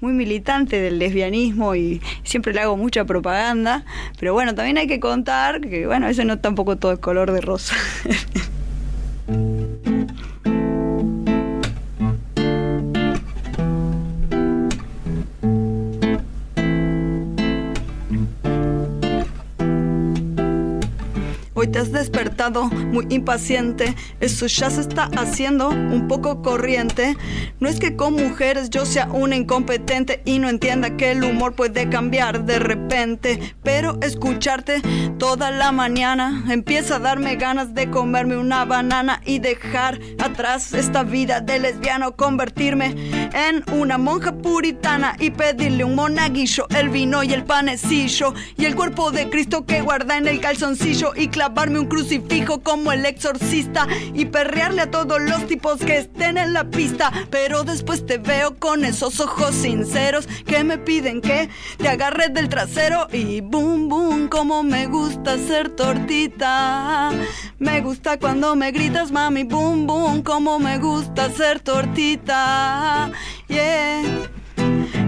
muy 0.01 0.11
militante 0.11 0.81
del 0.81 0.99
lesbianismo 0.99 1.73
y 1.73 2.01
siempre 2.25 2.53
le 2.53 2.59
hago 2.59 2.75
mucha 2.75 3.05
propaganda. 3.05 3.85
Pero 4.19 4.33
bueno, 4.33 4.55
también 4.55 4.77
hay 4.77 4.87
que 4.87 4.99
contar 4.99 5.61
que, 5.61 5.87
bueno, 5.87 6.07
veces 6.07 6.25
no 6.25 6.37
tampoco 6.39 6.75
todo 6.75 6.91
es 6.91 6.99
color 6.99 7.31
de 7.31 7.39
rosa. 7.39 7.77
Hoy 21.63 21.69
te 21.69 21.79
has 21.79 21.93
despertado 21.93 22.65
muy 22.65 23.05
impaciente, 23.07 23.95
eso 24.19 24.47
ya 24.47 24.69
se 24.69 24.81
está 24.81 25.09
haciendo 25.15 25.69
un 25.69 26.09
poco 26.09 26.41
corriente. 26.41 27.15
No 27.61 27.69
es 27.69 27.79
que 27.79 27.95
con 27.95 28.15
mujeres 28.15 28.69
yo 28.69 28.85
sea 28.85 29.07
una 29.09 29.37
incompetente 29.37 30.21
y 30.25 30.39
no 30.39 30.49
entienda 30.49 30.97
que 30.97 31.11
el 31.11 31.23
humor 31.23 31.55
puede 31.55 31.87
cambiar 31.87 32.43
de 32.43 32.59
repente, 32.59 33.55
pero 33.63 33.97
escucharte 34.01 34.81
toda 35.17 35.51
la 35.51 35.71
mañana 35.71 36.43
empieza 36.49 36.97
a 36.97 36.99
darme 36.99 37.37
ganas 37.37 37.73
de 37.73 37.89
comerme 37.89 38.35
una 38.35 38.65
banana 38.65 39.21
y 39.23 39.39
dejar 39.39 40.01
atrás 40.19 40.73
esta 40.73 41.03
vida 41.03 41.39
de 41.39 41.59
lesbiano, 41.59 42.17
convertirme 42.17 42.93
en 43.33 43.63
una 43.71 43.97
monja 43.97 44.33
puritana 44.33 45.15
y 45.17 45.29
pedirle 45.29 45.85
un 45.85 45.95
monaguillo, 45.95 46.67
el 46.71 46.89
vino 46.89 47.23
y 47.23 47.31
el 47.31 47.45
panecillo 47.45 48.33
y 48.57 48.65
el 48.65 48.75
cuerpo 48.75 49.11
de 49.11 49.29
Cristo 49.29 49.65
que 49.65 49.79
guarda 49.79 50.17
en 50.17 50.27
el 50.27 50.41
calzoncillo 50.41 51.13
y 51.15 51.29
clavarme 51.53 51.79
un 51.79 51.85
crucifijo 51.85 52.61
como 52.61 52.91
el 52.91 53.05
exorcista 53.05 53.87
y 54.15 54.25
perrearle 54.25 54.81
a 54.81 54.89
todos 54.89 55.21
los 55.21 55.45
tipos 55.45 55.77
que 55.77 55.99
estén 55.99 56.39
en 56.39 56.51
la 56.51 56.63
pista. 56.63 57.11
Pero 57.29 57.63
después 57.63 58.07
te 58.07 58.17
veo 58.17 58.55
con 58.57 58.83
esos 58.83 59.19
ojos 59.19 59.53
sinceros 59.53 60.25
que 60.47 60.63
me 60.63 60.79
piden 60.79 61.21
que 61.21 61.49
te 61.77 61.89
agarres 61.89 62.33
del 62.33 62.49
trasero 62.49 63.07
y 63.11 63.41
boom, 63.41 63.87
boom, 63.87 64.29
como 64.29 64.63
me 64.63 64.87
gusta 64.87 65.37
ser 65.37 65.69
tortita. 65.69 67.11
Me 67.59 67.81
gusta 67.81 68.17
cuando 68.17 68.55
me 68.55 68.71
gritas, 68.71 69.11
mami, 69.11 69.43
boom, 69.43 69.85
boom, 69.85 70.23
como 70.23 70.57
me 70.57 70.79
gusta 70.79 71.29
ser 71.29 71.59
tortita. 71.59 73.11
Yeah. 73.47 74.01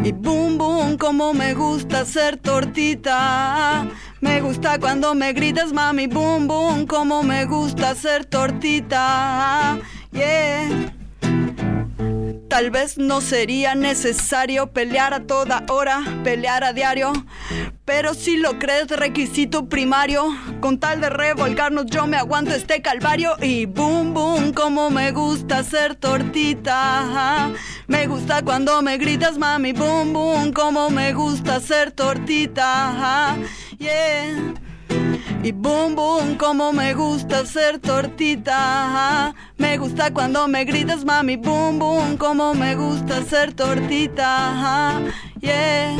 Y 0.04 0.12
boom, 0.12 0.60
boom, 0.60 0.98
como 0.98 1.34
me 1.34 1.56
gusta 1.56 2.06
ser 2.06 2.38
tortita. 2.38 3.88
Me 4.26 4.42
gusta 4.42 4.80
cuando 4.80 5.14
me 5.14 5.34
gritas, 5.34 5.72
mami, 5.72 6.08
boom, 6.08 6.48
boom, 6.48 6.88
como 6.88 7.22
me 7.22 7.46
gusta 7.46 7.94
ser 7.94 8.26
tortita. 8.26 9.78
Yeah. 10.12 10.92
Tal 12.50 12.72
vez 12.72 12.98
no 12.98 13.22
sería 13.22 13.76
necesario 13.76 14.72
pelear 14.72 15.14
a 15.14 15.28
toda 15.28 15.64
hora, 15.70 16.02
pelear 16.24 16.64
a 16.64 16.74
diario. 16.74 17.14
Pero 17.86 18.16
si 18.16 18.38
lo 18.38 18.58
crees, 18.58 18.88
requisito 18.88 19.70
primario. 19.70 20.26
Con 20.60 20.80
tal 20.80 21.02
de 21.02 21.10
revolcarnos, 21.10 21.86
yo 21.86 22.08
me 22.08 22.18
aguanto 22.18 22.52
este 22.52 22.82
calvario. 22.82 23.36
Y 23.42 23.68
boom, 23.68 24.14
boom, 24.14 24.54
como 24.54 24.90
me 24.90 25.12
gusta 25.12 25.64
ser 25.64 25.96
tortita. 25.96 27.52
Me 27.88 28.08
gusta 28.08 28.42
cuando 28.42 28.82
me 28.82 28.98
gritas, 28.98 29.38
mami, 29.38 29.74
boom, 29.74 30.14
boom, 30.14 30.52
como 30.52 30.90
me 30.90 31.14
gusta 31.14 31.60
ser 31.60 31.92
tortita. 31.92 33.36
Yeah. 33.78 34.54
Y 35.44 35.52
boom, 35.52 35.96
boom, 35.96 36.38
como 36.38 36.74
me 36.74 36.94
gusta 36.94 37.46
ser 37.46 37.80
tortita. 37.80 39.36
Me 39.58 39.78
gusta 39.78 40.12
cuando 40.12 40.48
me 40.48 40.66
gritas, 40.66 41.06
mami, 41.06 41.36
boom, 41.36 41.80
boom, 41.80 42.18
como 42.18 42.54
me 42.54 42.76
gusta 42.76 43.24
ser 43.24 43.54
tortita. 43.54 45.02
Yeah. 45.40 45.96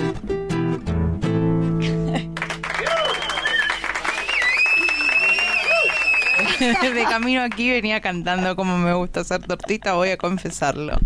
de 6.60 7.04
camino 7.04 7.42
aquí 7.42 7.70
venía 7.70 8.02
cantando 8.02 8.56
como 8.56 8.78
me 8.78 8.94
gusta 8.94 9.22
hacer 9.22 9.46
tortita, 9.46 9.94
voy 9.94 10.10
a 10.10 10.18
confesarlo. 10.18 10.98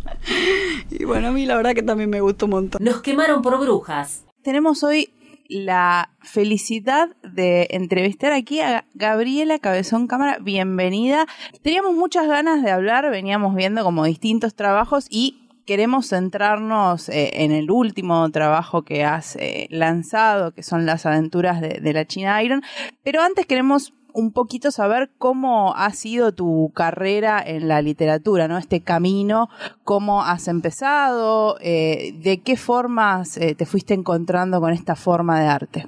Y 0.90 1.06
bueno, 1.06 1.30
a 1.30 1.32
mí 1.32 1.46
la 1.46 1.56
verdad 1.56 1.74
que 1.74 1.84
también 1.84 2.10
me 2.10 2.22
gustó 2.22 2.46
un 2.46 2.52
montón. 2.52 2.84
Nos 2.84 3.02
quemaron 3.02 3.42
por 3.42 3.60
brujas. 3.60 4.24
Tenemos 4.44 4.84
hoy 4.84 5.12
la 5.50 6.12
felicidad 6.22 7.10
de 7.24 7.68
entrevistar 7.72 8.32
aquí 8.32 8.62
a 8.62 8.86
Gabriela 8.94 9.58
Cabezón 9.58 10.08
Cámara. 10.08 10.38
Bienvenida. 10.39 11.25
Teníamos 11.63 11.96
muchas 11.96 12.27
ganas 12.27 12.63
de 12.63 12.70
hablar, 12.70 13.10
veníamos 13.10 13.56
viendo 13.56 13.84
como 13.84 14.06
distintos 14.06 14.53
trabajos 14.53 15.08
y 15.10 15.50
queremos 15.65 16.10
centrarnos 16.10 17.10
eh, 17.10 17.44
en 17.44 17.51
el 17.51 17.72
último 17.72 18.29
trabajo 18.29 18.84
que 18.84 19.03
has 19.03 19.36
eh, 19.38 19.68
lanzado, 19.72 20.53
que 20.53 20.63
son 20.63 20.86
las 20.86 21.08
aventuras 21.08 21.62
de, 21.62 21.79
de 21.82 21.94
la 21.94 22.06
China 22.06 22.41
Iron. 22.44 22.62
Pero 23.03 23.22
antes 23.22 23.48
queremos 23.48 23.94
un 24.13 24.32
poquito 24.32 24.72
saber 24.72 25.12
cómo 25.18 25.75
ha 25.75 25.92
sido 25.92 26.32
tu 26.34 26.72
carrera 26.74 27.42
en 27.46 27.68
la 27.68 27.82
literatura, 27.82 28.48
¿no? 28.48 28.58
Este 28.58 28.82
camino, 28.82 29.50
cómo 29.84 30.24
has 30.24 30.48
empezado, 30.48 31.58
eh, 31.62 32.13
de 32.22 32.42
qué 32.42 32.58
formas 32.58 33.38
eh, 33.38 33.56
te 33.56 33.66
fuiste 33.66 33.94
encontrando 33.94 34.60
con 34.60 34.74
esta 34.74 34.96
forma 34.96 35.39
de 35.39 35.48
arte. 35.48 35.86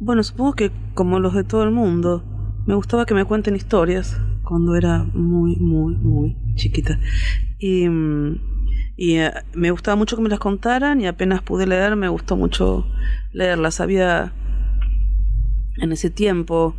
Bueno, 0.00 0.22
supongo 0.22 0.54
que 0.54 0.72
como 0.94 1.20
los 1.20 1.34
de 1.34 1.44
todo 1.44 1.62
el 1.62 1.70
mundo, 1.70 2.24
me 2.66 2.74
gustaba 2.74 3.06
que 3.06 3.14
me 3.14 3.24
cuenten 3.24 3.56
historias 3.56 4.20
cuando 4.44 4.74
era 4.74 5.04
muy, 5.14 5.56
muy, 5.56 5.96
muy 5.96 6.36
chiquita. 6.54 6.98
Y, 7.58 7.86
y 8.96 9.16
eh, 9.16 9.32
me 9.54 9.70
gustaba 9.70 9.96
mucho 9.96 10.16
que 10.16 10.22
me 10.22 10.28
las 10.28 10.40
contaran 10.40 11.00
y 11.00 11.06
apenas 11.06 11.42
pude 11.42 11.66
leer, 11.66 11.96
me 11.96 12.08
gustó 12.08 12.36
mucho 12.36 12.86
leerlas. 13.32 13.80
Había 13.80 14.32
en 15.78 15.92
ese 15.92 16.10
tiempo 16.10 16.74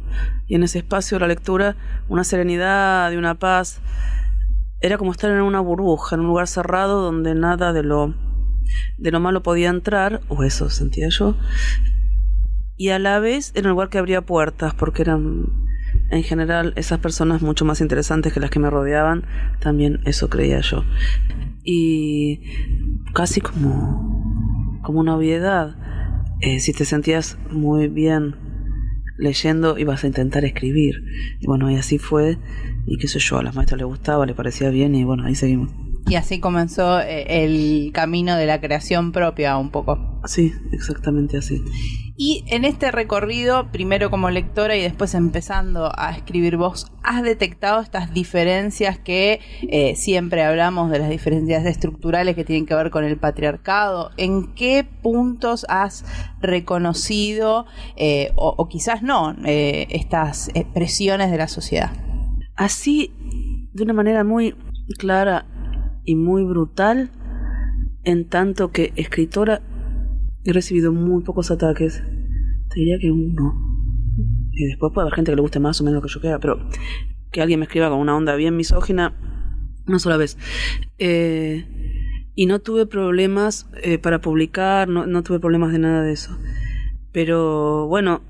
y 0.48 0.56
en 0.56 0.64
ese 0.64 0.80
espacio 0.80 1.16
de 1.16 1.22
la 1.22 1.28
lectura 1.28 1.76
una 2.10 2.24
serenidad 2.24 3.12
y 3.12 3.16
una 3.16 3.36
paz. 3.36 3.82
Era 4.82 4.98
como 4.98 5.12
estar 5.12 5.32
en 5.32 5.42
una 5.42 5.62
burbuja, 5.62 6.16
en 6.16 6.22
un 6.22 6.28
lugar 6.28 6.48
cerrado 6.48 7.02
donde 7.02 7.36
nada 7.36 7.74
de 7.74 7.84
lo 7.84 8.14
de 8.98 9.12
lo 9.12 9.20
malo 9.20 9.44
podía 9.44 9.70
entrar, 9.70 10.22
o 10.30 10.44
eso 10.44 10.70
sentía 10.70 11.10
yo. 11.10 11.36
Y 12.76 12.90
a 12.90 13.00
la 13.00 13.20
vez 13.20 13.52
era 13.56 13.68
un 13.68 13.72
lugar 13.72 13.90
que 13.90 13.98
abría 13.98 14.22
puertas, 14.22 14.74
porque 14.74 15.04
eran 15.04 15.48
en 16.10 16.24
general 16.24 16.74
esas 16.76 17.00
personas 17.00 17.42
mucho 17.42 17.66
más 17.66 17.82
interesantes 17.82 18.34
que 18.34 18.40
las 18.40 18.50
que 18.50 18.60
me 18.60 18.70
rodeaban, 18.70 19.26
también 19.60 20.00
eso 20.06 20.30
creía 20.30 20.60
yo. 20.62 20.84
Y 21.64 22.42
casi 23.14 23.42
como, 23.42 24.80
como 24.82 25.00
una 25.00 25.16
obviedad, 25.16 25.76
eh, 26.42 26.60
si 26.60 26.74
te 26.74 26.86
sentías 26.86 27.38
muy 27.50 27.88
bien 27.88 28.36
leyendo 29.18 29.78
ibas 29.78 30.04
a 30.04 30.08
intentar 30.08 30.46
escribir. 30.46 31.04
Y 31.40 31.48
bueno, 31.48 31.70
y 31.70 31.76
así 31.76 31.98
fue, 31.98 32.38
y 32.86 32.98
qué 32.98 33.08
sé 33.08 33.20
yo, 33.20 33.38
a 33.38 33.44
las 33.44 33.56
maestras 33.56 33.80
les 33.80 33.88
gustaba, 33.88 34.26
les 34.26 34.36
parecía 34.36 34.70
bien, 34.70 34.96
y 34.96 35.04
bueno, 35.04 35.24
ahí 35.26 35.36
seguimos. 35.36 35.72
Y 36.08 36.16
así 36.16 36.40
comenzó 36.40 37.00
eh, 37.00 37.44
el 37.44 37.92
camino 37.94 38.36
de 38.36 38.46
la 38.46 38.60
creación 38.60 39.12
propia 39.12 39.58
un 39.58 39.72
poco. 39.72 40.20
Sí, 40.26 40.54
exactamente 40.72 41.38
así. 41.38 41.64
Y 42.16 42.46
en 42.48 42.64
este 42.64 42.92
recorrido, 42.92 43.72
primero 43.72 44.12
como 44.12 44.30
lectora 44.30 44.76
y 44.76 44.82
después 44.82 45.16
empezando 45.16 45.92
a 45.98 46.12
escribir 46.12 46.58
vos, 46.58 46.92
¿has 47.02 47.24
detectado 47.24 47.82
estas 47.82 48.14
diferencias 48.14 49.00
que 49.00 49.40
eh, 49.68 49.96
siempre 49.96 50.44
hablamos 50.44 50.92
de 50.92 51.00
las 51.00 51.10
diferencias 51.10 51.66
estructurales 51.66 52.36
que 52.36 52.44
tienen 52.44 52.68
que 52.68 52.76
ver 52.76 52.92
con 52.92 53.04
el 53.04 53.18
patriarcado? 53.18 54.12
¿En 54.18 54.54
qué 54.54 54.86
puntos 55.02 55.66
has 55.70 56.06
reconocido, 56.40 57.66
eh, 57.96 58.32
o, 58.36 58.68
quizás 58.68 59.02
no, 59.02 59.36
eh, 59.46 59.88
estas 59.90 60.52
presiones 60.76 61.32
de 61.32 61.38
la 61.38 61.48
sociedad? 61.48 61.92
Así, 62.56 63.12
de 63.74 63.82
una 63.82 63.94
manera 63.94 64.24
muy 64.24 64.56
clara 65.00 65.48
y 66.06 66.16
muy 66.16 66.44
brutal, 66.44 67.10
en 68.04 68.30
tanto 68.30 68.72
que 68.72 68.94
escritora 68.98 69.64
He 70.46 70.54
recibido 70.54 70.92
muy 70.92 71.24
pocos 71.24 71.52
ataques. 71.52 72.04
Te 72.70 72.80
diría 72.80 72.98
que 73.00 73.12
uno. 73.12 73.54
Y 74.52 74.66
después 74.66 74.92
puede 74.94 75.08
haber 75.08 75.16
gente 75.16 75.32
que 75.32 75.36
le 75.36 75.42
guste 75.42 75.60
más 75.60 75.80
o 75.82 75.84
menos 75.84 76.02
lo 76.02 76.08
que 76.08 76.14
yo 76.14 76.22
quiera, 76.22 76.40
pero 76.40 76.60
que 77.32 77.42
alguien 77.42 77.60
me 77.60 77.66
escriba 77.66 77.90
con 77.90 78.00
una 78.00 78.16
onda 78.16 78.36
bien 78.36 78.56
misógina, 78.56 79.16
una 79.88 80.00
sola 80.00 80.18
vez. 80.18 80.38
Eh, 81.00 81.66
y 82.36 82.46
no 82.46 82.60
tuve 82.60 82.86
problemas 82.86 83.68
eh, 83.82 83.98
para 83.98 84.22
publicar, 84.22 84.88
no, 84.88 85.06
no 85.08 85.24
tuve 85.24 85.40
problemas 85.40 85.72
de 85.72 85.80
nada 85.80 86.04
de 86.04 86.14
eso. 86.14 86.38
Pero 87.12 87.88
bueno, 87.88 88.22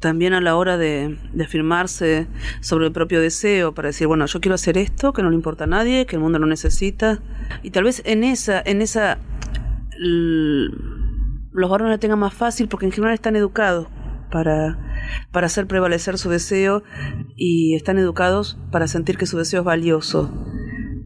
también 0.00 0.32
a 0.32 0.40
la 0.40 0.56
hora 0.56 0.78
de, 0.78 1.16
de, 1.32 1.44
afirmarse 1.44 2.26
sobre 2.60 2.86
el 2.86 2.92
propio 2.92 3.20
deseo, 3.20 3.74
para 3.74 3.88
decir, 3.88 4.06
bueno, 4.06 4.26
yo 4.26 4.40
quiero 4.40 4.54
hacer 4.54 4.76
esto, 4.78 5.12
que 5.12 5.22
no 5.22 5.30
le 5.30 5.36
importa 5.36 5.64
a 5.64 5.68
nadie, 5.68 6.06
que 6.06 6.16
el 6.16 6.22
mundo 6.22 6.38
lo 6.38 6.46
necesita. 6.46 7.20
Y 7.62 7.70
tal 7.70 7.84
vez 7.84 8.02
en 8.04 8.24
esa, 8.24 8.60
en 8.64 8.82
esa 8.82 9.18
los 11.52 11.70
varones 11.70 11.92
la 11.92 11.98
tengan 11.98 12.18
más 12.18 12.34
fácil 12.34 12.68
porque 12.68 12.86
en 12.86 12.92
general 12.92 13.14
están 13.14 13.36
educados 13.36 13.88
para, 14.30 14.78
para 15.30 15.46
hacer 15.46 15.66
prevalecer 15.66 16.18
su 16.18 16.30
deseo 16.30 16.82
y 17.36 17.74
están 17.74 17.98
educados 17.98 18.58
para 18.70 18.88
sentir 18.88 19.18
que 19.18 19.26
su 19.26 19.38
deseo 19.38 19.60
es 19.60 19.66
valioso. 19.66 20.32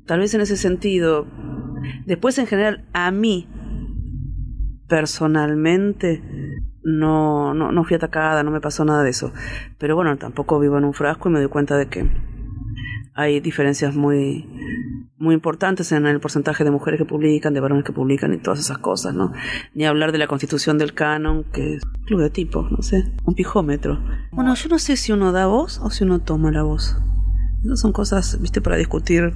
Tal 0.07 0.21
vez 0.21 0.33
en 0.35 0.41
ese 0.41 0.57
sentido. 0.57 1.27
Después 2.07 2.39
en 2.39 2.47
general 2.47 2.85
a 2.93 3.11
mí 3.11 3.49
personalmente 4.89 6.23
no, 6.85 7.53
no, 7.53 7.73
no 7.73 7.85
fui 7.85 7.97
atacada, 7.97 8.45
no 8.45 8.53
me 8.53 8.61
pasó 8.61 8.85
nada 8.85 9.03
de 9.03 9.11
eso. 9.11 9.33
Pero 9.79 9.97
bueno, 9.97 10.17
tampoco 10.17 10.61
vivo 10.61 10.79
en 10.79 10.85
un 10.85 10.95
frasco 10.95 11.29
y 11.29 11.33
me 11.33 11.41
doy 11.41 11.49
cuenta 11.49 11.77
de 11.77 11.87
que 11.89 12.09
hay 13.17 13.41
diferencias 13.41 13.97
muy, 13.97 14.47
muy 15.17 15.35
importantes 15.35 15.91
en 15.93 16.07
el 16.07 16.21
porcentaje 16.21 16.65
de 16.65 16.71
mujeres 16.71 16.99
que 16.99 17.07
publican, 17.07 17.55
de 17.55 17.61
varones 17.61 17.83
que 17.83 17.93
publican 17.93 18.35
y 18.35 18.37
todas 18.37 18.61
esas 18.61 18.77
cosas, 18.77 19.15
¿no? 19.15 19.33
Ni 19.75 19.87
hablar 19.87 20.13
de 20.13 20.19
la 20.19 20.27
constitución 20.27 20.77
del 20.77 20.93
canon, 20.93 21.45
que 21.45 21.77
es 21.77 21.83
club 22.05 22.21
de 22.21 22.29
tipos, 22.29 22.71
no 22.71 22.83
sé, 22.83 23.11
un 23.25 23.35
pijómetro. 23.35 23.99
Bueno, 24.33 24.55
yo 24.55 24.69
no 24.69 24.79
sé 24.79 24.97
si 24.97 25.13
uno 25.13 25.33
da 25.33 25.47
voz 25.47 25.81
o 25.83 25.89
si 25.89 26.05
uno 26.05 26.19
toma 26.19 26.53
la 26.53 26.63
voz. 26.63 26.95
Esas 27.65 27.81
son 27.81 27.93
cosas, 27.93 28.39
viste, 28.41 28.61
para 28.61 28.77
discutir 28.77 29.33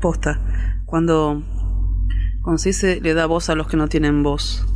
posta. 0.00 0.40
Cuando, 0.86 1.42
cuando 2.42 2.58
se 2.58 2.70
dice 2.70 3.00
le 3.02 3.12
da 3.12 3.26
voz 3.26 3.50
a 3.50 3.54
los 3.54 3.68
que 3.68 3.76
no 3.76 3.88
tienen 3.88 4.22
voz. 4.22 4.66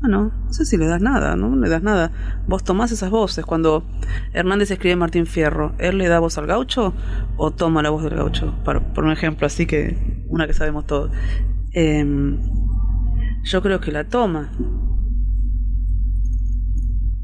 Bueno, 0.00 0.32
no 0.46 0.52
sé 0.52 0.64
si 0.64 0.78
le 0.78 0.86
das 0.86 1.02
nada, 1.02 1.36
¿no? 1.36 1.54
Le 1.56 1.68
das 1.68 1.82
nada. 1.82 2.10
Vos 2.46 2.64
tomás 2.64 2.90
esas 2.90 3.10
voces. 3.10 3.44
Cuando 3.44 3.84
Hernández 4.32 4.70
escribe 4.70 4.96
Martín 4.96 5.26
Fierro, 5.26 5.74
¿él 5.78 5.98
le 5.98 6.08
da 6.08 6.20
voz 6.20 6.38
al 6.38 6.46
gaucho 6.46 6.94
o 7.36 7.50
toma 7.50 7.82
la 7.82 7.90
voz 7.90 8.04
del 8.04 8.14
gaucho? 8.14 8.54
Para, 8.64 8.80
por 8.80 9.04
un 9.04 9.12
ejemplo, 9.12 9.46
así 9.46 9.66
que 9.66 10.24
una 10.28 10.46
que 10.46 10.54
sabemos 10.54 10.86
todos. 10.86 11.12
Em, 11.72 12.40
yo 13.44 13.60
creo 13.60 13.80
que 13.80 13.92
la 13.92 14.04
toma 14.04 14.50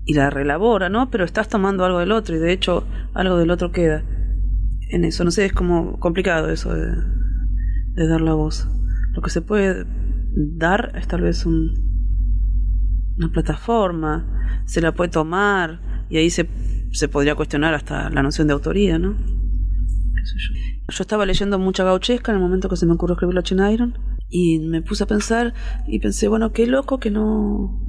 y 0.05 0.12
la 0.12 0.29
relabora, 0.29 0.91
¿no? 0.91 1.11
Pero 1.11 1.25
estás 1.25 1.49
tomando 1.49 1.83
algo 1.87 1.99
del 1.99 2.12
otro 2.12 2.37
y 2.37 2.39
de 2.39 2.53
hecho 2.53 2.87
algo 3.15 3.39
del 3.39 3.51
otro 3.51 3.73
queda 3.73 4.05
en 4.91 5.07
eso. 5.07 5.25
No 5.25 5.31
sé, 5.31 5.47
es 5.47 5.55
como 5.55 5.99
complicado 5.99 6.51
eso 6.51 6.75
de 6.75 8.07
dar 8.07 8.21
la 8.21 8.35
voz. 8.35 8.69
Lo 9.15 9.23
que 9.23 9.31
se 9.31 9.41
puede 9.41 9.87
dar 10.35 10.93
es 10.95 11.09
tal 11.09 11.23
vez 11.23 11.47
un, 11.47 11.87
una 13.17 13.31
plataforma, 13.31 14.63
se 14.67 14.81
la 14.81 14.93
puede 14.93 15.11
tomar 15.11 15.81
y 16.09 16.19
ahí 16.19 16.31
se, 16.31 16.49
se 16.93 17.09
podría 17.09 17.35
cuestionar 17.35 17.75
hasta 17.75 18.11
la 18.11 18.23
noción 18.23 18.47
de 18.47 18.55
autoría, 18.55 18.99
¿no? 18.99 19.15
¿Qué 19.17 20.27
sé 20.27 20.37
yo? 20.39 20.67
yo 20.89 21.03
estaba 21.03 21.27
leyendo 21.27 21.59
mucha 21.59 21.83
gauchesca 21.83 22.31
en 22.31 22.37
el 22.37 22.43
momento 22.43 22.69
que 22.69 22.77
se 22.77 22.87
me 22.87 22.93
ocurrió 22.93 23.15
escribir 23.15 23.35
la 23.35 23.43
China 23.43 23.73
Iron 23.73 23.99
y 24.29 24.61
me 24.61 24.83
puse 24.83 25.05
a 25.05 25.07
pensar 25.07 25.53
y 25.87 25.99
pensé, 25.99 26.29
bueno, 26.29 26.53
qué 26.53 26.67
loco 26.67 26.99
que 26.99 27.11
no 27.11 27.87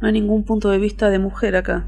no 0.00 0.06
hay 0.06 0.12
ningún 0.12 0.44
punto 0.44 0.70
de 0.70 0.78
vista 0.78 1.10
de 1.10 1.18
mujer 1.18 1.56
acá. 1.56 1.86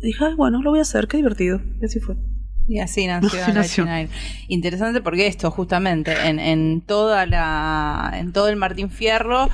Y 0.00 0.06
dije, 0.06 0.24
Ay, 0.24 0.34
bueno, 0.34 0.62
lo 0.62 0.70
voy 0.70 0.78
a 0.78 0.82
hacer, 0.82 1.08
qué 1.08 1.16
divertido. 1.16 1.60
Y 1.80 1.84
así 1.84 2.00
fue. 2.00 2.16
Y 2.68 2.80
así 2.80 3.06
nació, 3.06 3.40
la 3.40 3.54
nació. 3.54 3.86
Interesante 4.46 5.00
porque 5.00 5.26
esto, 5.26 5.50
justamente, 5.50 6.12
en, 6.26 6.38
en 6.38 6.82
toda 6.82 7.24
la, 7.24 8.12
en 8.14 8.32
todo 8.32 8.48
el 8.48 8.56
Martín 8.56 8.90
Fierro 8.90 9.48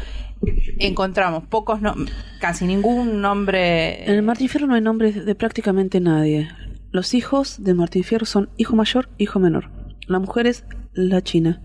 encontramos 0.79 1.45
pocos, 1.45 1.81
no, 1.81 1.95
casi 2.41 2.67
ningún 2.67 3.21
nombre. 3.21 4.05
En 4.05 4.17
el 4.17 4.23
Martín 4.23 4.49
Fierro 4.49 4.67
no 4.67 4.75
hay 4.75 4.81
nombres 4.81 5.25
de 5.25 5.35
prácticamente 5.35 6.01
nadie. 6.01 6.49
Los 6.91 7.15
hijos 7.15 7.63
de 7.63 7.75
Martín 7.75 8.05
Fierro 8.05 8.27
son 8.27 8.51
hijo 8.57 8.77
mayor, 8.77 9.09
hijo 9.19 9.39
menor. 9.39 9.71
La 10.07 10.19
mujer 10.19 10.47
es 10.47 10.65
la 10.93 11.23
china. 11.23 11.63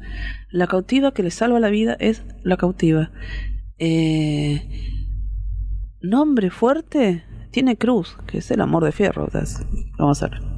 La 0.51 0.67
cautiva 0.67 1.13
que 1.13 1.23
le 1.23 1.31
salva 1.31 1.59
la 1.59 1.69
vida 1.69 1.95
es 1.99 2.23
la 2.43 2.57
cautiva. 2.57 3.11
Eh, 3.77 4.67
nombre 6.01 6.49
fuerte 6.49 7.23
tiene 7.51 7.77
Cruz, 7.77 8.17
que 8.27 8.39
es 8.39 8.51
el 8.51 8.61
amor 8.61 8.83
de 8.83 8.91
Fierro. 8.91 9.27
Vamos 9.97 10.23
a 10.23 10.27
ver. 10.27 10.48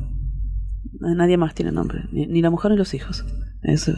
Nadie 1.02 1.36
más 1.38 1.54
tiene 1.56 1.72
nombre, 1.72 2.04
ni, 2.12 2.28
ni 2.28 2.42
la 2.42 2.50
mujer 2.50 2.72
ni 2.72 2.78
los 2.78 2.94
hijos. 2.94 3.26
Es 3.64 3.88
eh, 3.88 3.94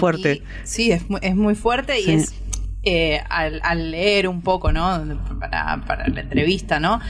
fuerte. 0.00 0.42
sí, 0.64 0.90
es, 0.90 1.02
es 1.22 1.36
muy 1.36 1.54
fuerte 1.54 2.00
y 2.00 2.04
Sí. 2.04 2.12
es 2.14 2.34
eh, 2.82 3.20
al, 3.30 3.60
al 3.64 3.90
leer 3.90 4.26
un 4.28 4.42
poco, 4.42 4.72
¿no? 4.72 5.02
Para, 5.40 5.82
para 5.86 6.08
la 6.08 6.20
entrevista, 6.20 6.80
¿no? 6.80 7.00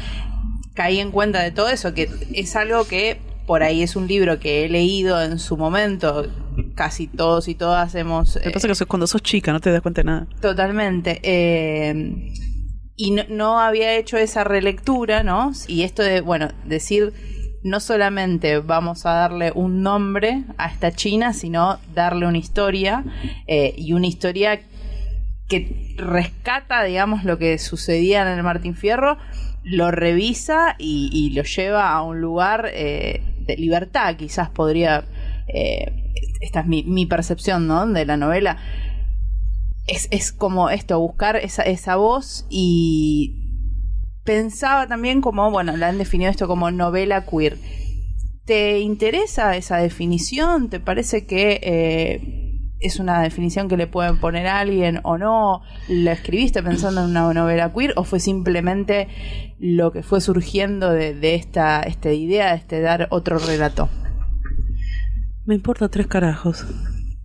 Caí 0.75 0.99
en 1.01 1.11
cuenta 1.11 1.43
de 1.43 1.51
todo 1.53 1.69
eso, 1.69 1.95
que 1.95 2.09
es 2.35 2.57
algo 2.57 2.87
que 2.87 3.19
por 3.47 3.63
ahí 3.63 3.83
es 3.83 3.95
un 3.97 4.07
libro 4.09 4.41
que 4.41 4.65
he 4.65 4.69
leído 4.69 5.23
en 5.23 5.39
su 5.39 5.57
momento. 5.57 6.27
Casi 6.75 7.07
todos 7.07 7.49
y 7.49 7.55
todas 7.55 7.95
hemos. 7.95 8.35
Lo 8.37 8.41
que 8.43 8.49
eh, 8.49 8.53
pasa 8.53 8.67
es 8.71 8.79
que 8.79 8.87
cuando 8.87 9.07
sos 9.07 9.23
chica 9.23 9.53
no 9.53 9.61
te 9.61 9.71
das 9.71 9.83
cuenta 9.83 10.01
de 10.01 10.05
nada. 10.07 10.27
Totalmente. 10.41 11.21
eh, 11.23 12.33
y 12.99 13.11
no, 13.11 13.25
no 13.29 13.61
había 13.61 13.95
hecho 13.97 14.17
esa 14.17 14.43
relectura, 14.43 15.23
¿no? 15.23 15.53
Y 15.69 15.83
esto 15.83 16.03
de, 16.03 16.23
bueno, 16.23 16.49
decir, 16.65 17.13
no 17.63 17.81
solamente 17.81 18.59
vamos 18.59 19.07
a 19.07 19.13
darle 19.13 19.53
un 19.55 19.83
nombre 19.83 20.45
a 20.59 20.69
esta 20.69 20.93
China, 20.93 21.33
sino 21.33 21.79
darle 21.95 22.27
una 22.27 22.39
historia, 22.39 23.05
eh, 23.47 23.75
y 23.77 23.93
una 23.93 24.07
historia 24.07 24.61
que 25.49 25.95
rescata, 25.97 26.83
digamos, 26.85 27.25
lo 27.25 27.39
que 27.39 27.59
sucedía 27.59 28.23
en 28.23 28.29
el 28.37 28.43
Martín 28.43 28.75
Fierro, 28.75 29.19
lo 29.63 29.91
revisa 29.91 30.77
y, 30.79 31.33
lo 31.35 31.43
lleva 31.43 31.93
a 31.93 32.03
un 32.03 32.21
lugar 32.21 32.71
eh, 32.73 33.23
de 33.41 33.57
libertad, 33.57 34.17
quizás 34.17 34.51
podría... 34.51 35.05
eh, 35.49 36.03
esta 36.41 36.61
es 36.61 36.67
mi, 36.67 36.83
mi 36.83 37.07
percepción, 37.07 37.67
¿no? 37.67 37.87
De 37.87 38.05
la 38.05 38.19
novela 38.19 38.59
es, 39.87 40.09
es 40.11 40.33
como 40.33 40.71
esto, 40.71 40.99
buscar 40.99 41.37
esa, 41.37 41.63
esa 41.63 41.97
voz 41.97 42.47
y 42.51 43.46
pensaba 44.27 44.87
también 44.87 45.23
como, 45.23 45.51
bueno, 45.51 45.75
la 45.79 45.89
han 45.89 45.97
definido 45.97 46.31
esto 46.31 46.47
como 46.47 46.71
novela 46.71 47.25
queer. 47.25 47.57
¿Te 48.45 48.81
interesa 48.81 49.57
esa 49.57 49.79
definición? 49.79 50.69
¿Te 50.69 50.79
parece 50.79 51.27
que 51.27 51.61
eh, 51.63 52.61
es 52.81 53.01
una 53.01 53.23
definición 53.23 53.69
que 53.69 53.77
le 53.77 53.87
pueden 53.87 54.19
poner 54.19 54.47
a 54.47 54.61
alguien 54.61 55.01
o 55.05 55.17
no? 55.17 55.63
¿La 55.89 56.13
escribiste 56.13 56.63
pensando 56.63 57.03
en 57.03 57.11
una 57.11 57.33
novela 57.33 57.73
queer 57.73 57.95
o 57.97 58.05
fue 58.05 58.21
simplemente 58.21 59.09
lo 59.59 59.91
que 59.91 60.03
fue 60.03 60.21
surgiendo 60.21 60.91
de, 60.91 61.35
esta, 61.35 61.81
esta 61.81 62.13
idea 62.13 62.51
de 62.51 62.57
este 62.57 62.81
dar 62.81 63.09
otro 63.11 63.39
relato? 63.39 63.89
Me 65.47 65.55
importa 65.55 65.89
tres 65.89 66.07
carajos. 66.07 66.67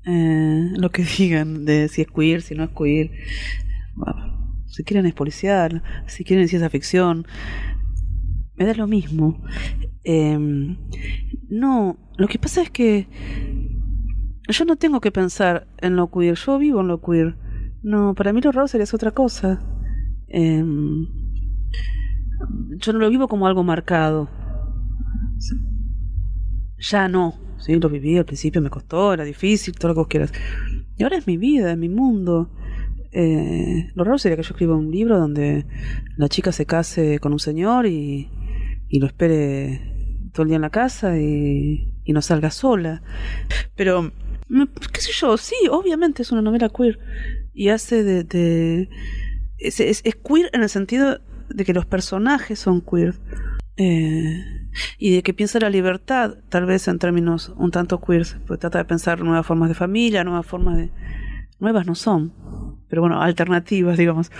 Eh, 0.05 0.69
lo 0.77 0.89
que 0.89 1.03
digan 1.17 1.65
de 1.65 1.89
si 1.89 2.01
es 2.01 2.07
queer, 2.07 2.41
si 2.41 2.55
no 2.55 2.63
es 2.63 2.69
queer. 2.71 3.11
Bueno, 3.95 4.30
si 4.71 4.83
quieren 4.83 5.05
es 5.05 5.13
policial, 5.13 5.83
si 6.07 6.23
quieren 6.23 6.47
ciencia 6.47 6.69
ficción. 6.69 7.27
Me 8.55 8.65
da 8.65 8.73
lo 8.73 8.87
mismo. 8.87 9.41
Eh, 10.03 10.37
no, 11.49 11.97
lo 12.17 12.27
que 12.27 12.39
pasa 12.39 12.61
es 12.61 12.69
que 12.69 13.07
yo 14.47 14.65
no 14.65 14.75
tengo 14.75 15.01
que 15.01 15.11
pensar 15.11 15.67
en 15.77 15.95
lo 15.95 16.09
queer, 16.09 16.35
yo 16.35 16.57
vivo 16.57 16.81
en 16.81 16.87
lo 16.87 17.01
queer. 17.01 17.37
No, 17.83 18.13
para 18.15 18.33
mí 18.33 18.41
lo 18.41 18.51
raro 18.51 18.67
sería 18.67 18.85
otra 18.91 19.11
cosa. 19.11 19.61
Eh, 20.27 20.63
yo 22.77 22.93
no 22.93 22.99
lo 22.99 23.09
vivo 23.09 23.27
como 23.27 23.47
algo 23.47 23.63
marcado. 23.63 24.29
Ya 26.79 27.07
no. 27.07 27.35
Sí, 27.57 27.75
lo 27.75 27.89
viví 27.89 28.17
al 28.17 28.25
principio, 28.25 28.61
me 28.61 28.71
costó, 28.71 29.13
era 29.13 29.23
difícil, 29.23 29.75
todo 29.75 29.89
lo 29.89 29.93
que 29.93 29.99
vos 29.99 30.07
quieras. 30.07 30.33
Y 30.97 31.03
ahora 31.03 31.17
es 31.17 31.27
mi 31.27 31.37
vida, 31.37 31.71
es 31.71 31.77
mi 31.77 31.89
mundo. 31.89 32.49
Eh, 33.13 33.89
lo 33.93 34.03
raro 34.03 34.17
sería 34.17 34.37
que 34.37 34.43
yo 34.43 34.51
escriba 34.51 34.75
un 34.75 34.89
libro 34.89 35.19
donde 35.19 35.65
la 36.17 36.29
chica 36.29 36.51
se 36.51 36.65
case 36.65 37.19
con 37.19 37.33
un 37.33 37.39
señor 37.39 37.85
y, 37.85 38.29
y 38.87 38.99
lo 38.99 39.07
espere 39.07 39.81
todo 40.33 40.43
el 40.43 40.47
día 40.49 40.55
en 40.55 40.61
la 40.61 40.69
casa 40.69 41.17
y, 41.19 41.93
y 42.03 42.13
no 42.13 42.21
salga 42.21 42.51
sola. 42.51 43.01
Pero, 43.75 44.11
qué 44.93 45.01
sé 45.01 45.11
yo, 45.13 45.37
sí, 45.37 45.55
obviamente 45.69 46.21
es 46.21 46.31
una 46.31 46.41
novela 46.41 46.69
queer. 46.69 46.99
Y 47.53 47.69
hace 47.69 48.03
de... 48.03 48.23
de- 48.23 48.89
es, 49.57 50.01
queer 50.01 50.49
en 50.53 50.63
el 50.63 50.69
sentido 50.69 51.19
de 51.49 51.65
que 51.65 51.73
los 51.73 51.85
personajes 51.85 52.59
son 52.59 52.81
queer. 52.81 53.15
Eh, 53.77 54.37
y 54.97 55.15
de 55.15 55.21
que 55.23 55.33
piensa 55.33 55.59
la 55.59 55.69
libertad, 55.69 56.35
tal 56.49 56.65
vez 56.65 56.87
en 56.87 56.97
términos 56.97 57.53
un 57.57 57.71
tanto 57.71 57.99
queers, 57.99 58.37
pues 58.47 58.59
trata 58.59 58.77
de 58.77 58.85
pensar 58.85 59.21
nuevas 59.21 59.45
formas 59.45 59.67
de 59.67 59.75
familia, 59.75 60.23
nuevas 60.23 60.45
formas 60.45 60.77
de... 60.77 60.91
Nuevas 61.59 61.85
no 61.85 61.93
son, 61.93 62.33
pero 62.91 63.01
bueno, 63.01 63.21
alternativas, 63.21 63.97
digamos. 63.97 64.31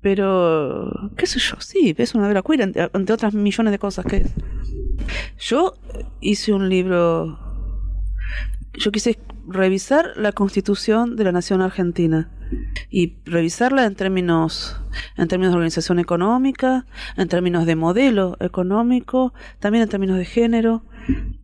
Pero, 0.00 1.10
qué 1.14 1.26
sé 1.26 1.38
yo, 1.38 1.56
sí, 1.58 1.94
es 1.98 2.14
una 2.14 2.24
novela 2.24 2.40
queer, 2.40 2.62
entre, 2.62 2.90
entre 2.94 3.14
otras 3.14 3.34
millones 3.34 3.70
de 3.70 3.78
cosas 3.78 4.06
que 4.06 4.16
es. 4.16 4.32
Yo 5.38 5.74
hice 6.22 6.54
un 6.54 6.70
libro, 6.70 7.38
yo 8.72 8.90
quise 8.90 9.18
revisar 9.46 10.12
la 10.16 10.32
constitución 10.32 11.16
de 11.16 11.24
la 11.24 11.32
nación 11.32 11.60
argentina 11.60 12.30
y 12.88 13.18
revisarla 13.26 13.84
en 13.84 13.94
términos 13.94 14.80
en 15.18 15.28
términos 15.28 15.52
de 15.52 15.56
organización 15.56 15.98
económica, 15.98 16.86
en 17.18 17.28
términos 17.28 17.66
de 17.66 17.76
modelo 17.76 18.38
económico, 18.40 19.34
también 19.58 19.82
en 19.82 19.90
términos 19.90 20.16
de 20.16 20.24
género, 20.24 20.82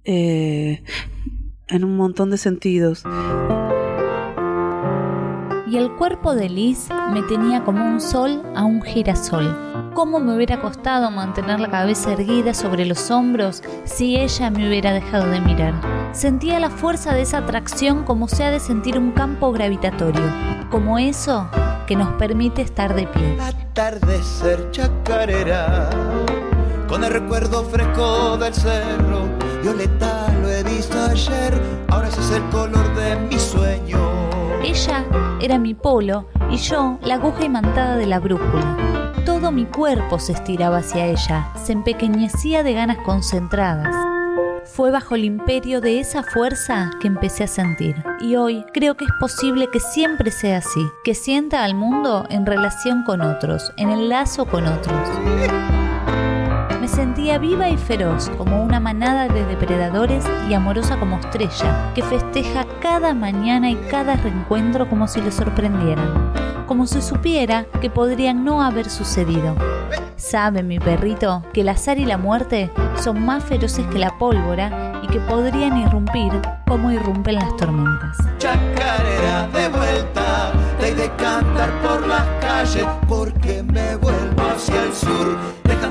eh, 0.05 0.83
en 1.69 1.85
un 1.85 1.95
montón 1.97 2.31
de 2.31 2.39
sentidos. 2.39 3.05
Y 5.73 5.79
el 5.79 5.91
cuerpo 5.93 6.35
de 6.35 6.51
Liz 6.51 6.91
me 7.15 7.23
tenía 7.23 7.65
como 7.65 7.83
un 7.83 7.99
sol 7.99 8.43
a 8.55 8.63
un 8.63 8.83
girasol. 8.83 9.91
¿Cómo 9.95 10.21
me 10.21 10.37
hubiera 10.37 10.61
costado 10.61 11.11
mantener 11.11 11.61
la 11.61 11.71
cabeza 11.71 12.13
erguida 12.13 12.53
sobre 12.53 12.85
los 12.85 13.11
hombros 13.11 13.63
si 13.85 14.19
ella 14.19 14.51
me 14.51 14.69
hubiera 14.69 14.93
dejado 14.93 15.31
de 15.31 15.41
mirar? 15.41 15.73
Sentía 16.13 16.61
la 16.61 16.69
fuerza 16.69 17.15
de 17.15 17.23
esa 17.23 17.39
atracción 17.39 18.05
como 18.05 18.29
se 18.29 18.45
ha 18.45 18.51
de 18.51 18.61
sentir 18.61 18.99
un 18.99 19.13
campo 19.13 19.51
gravitatorio, 19.51 20.31
como 20.71 20.99
eso 20.99 21.49
que 21.87 21.97
nos 21.97 22.11
permite 22.17 22.61
estar 22.61 22.95
de 22.95 23.07
pie. 23.07 23.39
Atardecer 23.41 24.71
chacarera, 24.73 25.89
con 26.87 27.03
el 27.03 27.15
recuerdo 27.15 27.65
fresco 27.65 28.37
del 28.37 28.53
cerro, 28.53 29.27
violeta 29.63 30.31
lo 30.43 30.51
he 30.51 30.63
visto 30.65 31.03
ayer, 31.03 31.59
ahora 31.89 32.09
ese 32.09 32.21
es 32.21 32.31
el 32.33 32.45
color 32.51 32.95
de 32.95 33.17
mi 33.17 33.39
sueño. 33.39 33.92
Ella 34.73 35.05
era 35.43 35.59
mi 35.59 35.75
polo 35.75 36.25
y 36.51 36.57
yo 36.57 36.99
la 37.03 37.17
aguja 37.17 37.45
imantada 37.45 37.97
de 37.97 38.07
la 38.07 38.19
brújula. 38.19 39.13
Todo 39.27 39.53
mi 39.53 39.67
cuerpo 39.67 40.19
se 40.19 40.33
estiraba 40.33 40.79
hacia 40.79 41.05
ella, 41.05 41.51
se 41.63 41.75
empequeñecía 41.75 42.63
de 42.63 42.73
ganas 42.73 42.97
concentradas. 43.05 43.95
Fue 44.65 44.91
bajo 44.91 45.15
el 45.15 45.27
imperio 45.27 45.83
de 45.83 46.01
esa 46.01 46.23
fuerza 46.23 46.91
que 47.03 47.09
empecé 47.09 47.45
a 47.45 47.49
sentir. 47.49 48.03
Y 48.23 48.37
hoy 48.37 48.65
creo 48.73 48.97
que 48.97 49.05
es 49.05 49.13
posible 49.21 49.69
que 49.71 49.79
siempre 49.79 50.31
sea 50.31 50.57
así, 50.57 50.89
que 51.05 51.15
sienta 51.15 51.65
al 51.65 51.75
mundo 51.75 52.25
en 52.31 52.47
relación 52.47 53.05
con 53.05 53.21
otros, 53.21 53.75
en 53.77 53.91
el 53.91 54.09
lazo 54.09 54.47
con 54.47 54.67
otros. 54.67 55.82
Sentía 56.95 57.39
viva 57.39 57.71
y 57.71 57.79
feroz 57.79 58.29
como 58.37 58.63
una 58.63 58.79
manada 58.79 59.27
de 59.27 59.47
depredadores 59.47 60.27
y 60.51 60.53
amorosa 60.53 60.99
como 60.99 61.17
estrella, 61.17 61.91
que 61.95 62.03
festeja 62.03 62.67
cada 62.83 63.15
mañana 63.15 63.71
y 63.71 63.77
cada 63.91 64.17
reencuentro 64.17 64.87
como 64.91 65.09
si 65.09 65.23
le 65.23 65.33
sorprendieran, 65.33 66.35
como 66.67 66.87
si 66.87 67.01
supiera 67.01 67.65
que 67.81 67.89
podrían 67.89 68.45
no 68.45 68.61
haber 68.63 68.91
sucedido. 68.91 69.57
Sabe 70.17 70.63
mi 70.63 70.79
perrito 70.79 71.43
que 71.55 71.63
el 71.63 71.71
azar 71.71 71.99
y 71.99 72.05
la 72.05 72.19
muerte 72.19 72.71
son 73.03 73.25
más 73.25 73.43
feroces 73.43 73.87
que 73.87 73.99
la 73.99 74.19
pólvora 74.19 75.01
y 75.03 75.07
que 75.07 75.21
podrían 75.21 75.79
irrumpir 75.79 76.31
como 76.69 76.93
irrumpen 76.93 77.37
las 77.37 77.57
tormentas. 77.57 78.19
Chacarera 78.37 79.49
de 79.49 79.69
vuelta, 79.71 80.53
de, 80.79 80.95
de 80.95 81.11
cantar 81.17 81.71
por 81.81 82.07
las 82.07 82.27
calles, 82.43 82.87
porque 83.09 83.63
me 83.63 83.97
vuelvo 83.97 84.43
hacia 84.55 84.83
el 84.83 84.93
sur, 84.93 85.39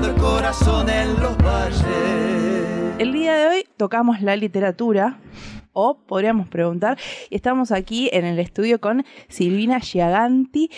el 0.04 0.14
corazón 0.14 0.88
en 0.88 1.20
los 1.20 1.36
valles. 1.38 1.84
El 2.98 3.12
día 3.12 3.34
de 3.34 3.46
hoy 3.46 3.66
tocamos 3.76 4.20
la 4.20 4.36
literatura, 4.36 5.18
o 5.72 5.98
podríamos 5.98 6.48
preguntar, 6.48 6.98
y 7.30 7.36
estamos 7.36 7.72
aquí 7.72 8.08
en 8.12 8.24
el 8.24 8.38
estudio 8.38 8.80
con 8.80 9.04
Silvina 9.28 9.80
Giaganti. 9.80 10.70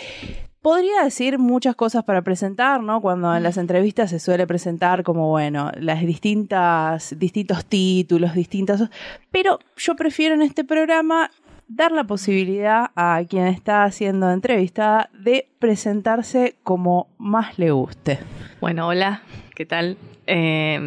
Podría 0.61 1.03
decir 1.03 1.37
muchas 1.37 1.75
cosas 1.75 2.03
para 2.03 2.23
presentar, 2.23 2.81
¿no? 2.81 3.01
Cuando 3.01 3.35
en 3.35 3.43
las 3.43 3.57
entrevistas 3.57 4.09
se 4.09 4.19
suele 4.19 4.47
presentar 4.47 5.03
como, 5.03 5.29
bueno, 5.29 5.71
las 5.79 6.01
distintas, 6.01 7.15
distintos 7.19 7.65
títulos, 7.65 8.33
distintas... 8.33 8.89
Pero 9.29 9.59
yo 9.77 9.95
prefiero 9.95 10.33
en 10.33 10.41
este 10.41 10.63
programa 10.63 11.29
dar 11.67 11.91
la 11.91 12.03
posibilidad 12.03 12.91
a 12.95 13.21
quien 13.27 13.47
está 13.47 13.83
haciendo 13.83 14.31
entrevista 14.31 15.09
de 15.13 15.47
presentarse 15.59 16.55
como 16.63 17.07
más 17.17 17.57
le 17.57 17.71
guste. 17.71 18.19
Bueno, 18.61 18.87
hola, 18.87 19.21
¿qué 19.55 19.65
tal? 19.65 19.97
Eh, 20.27 20.79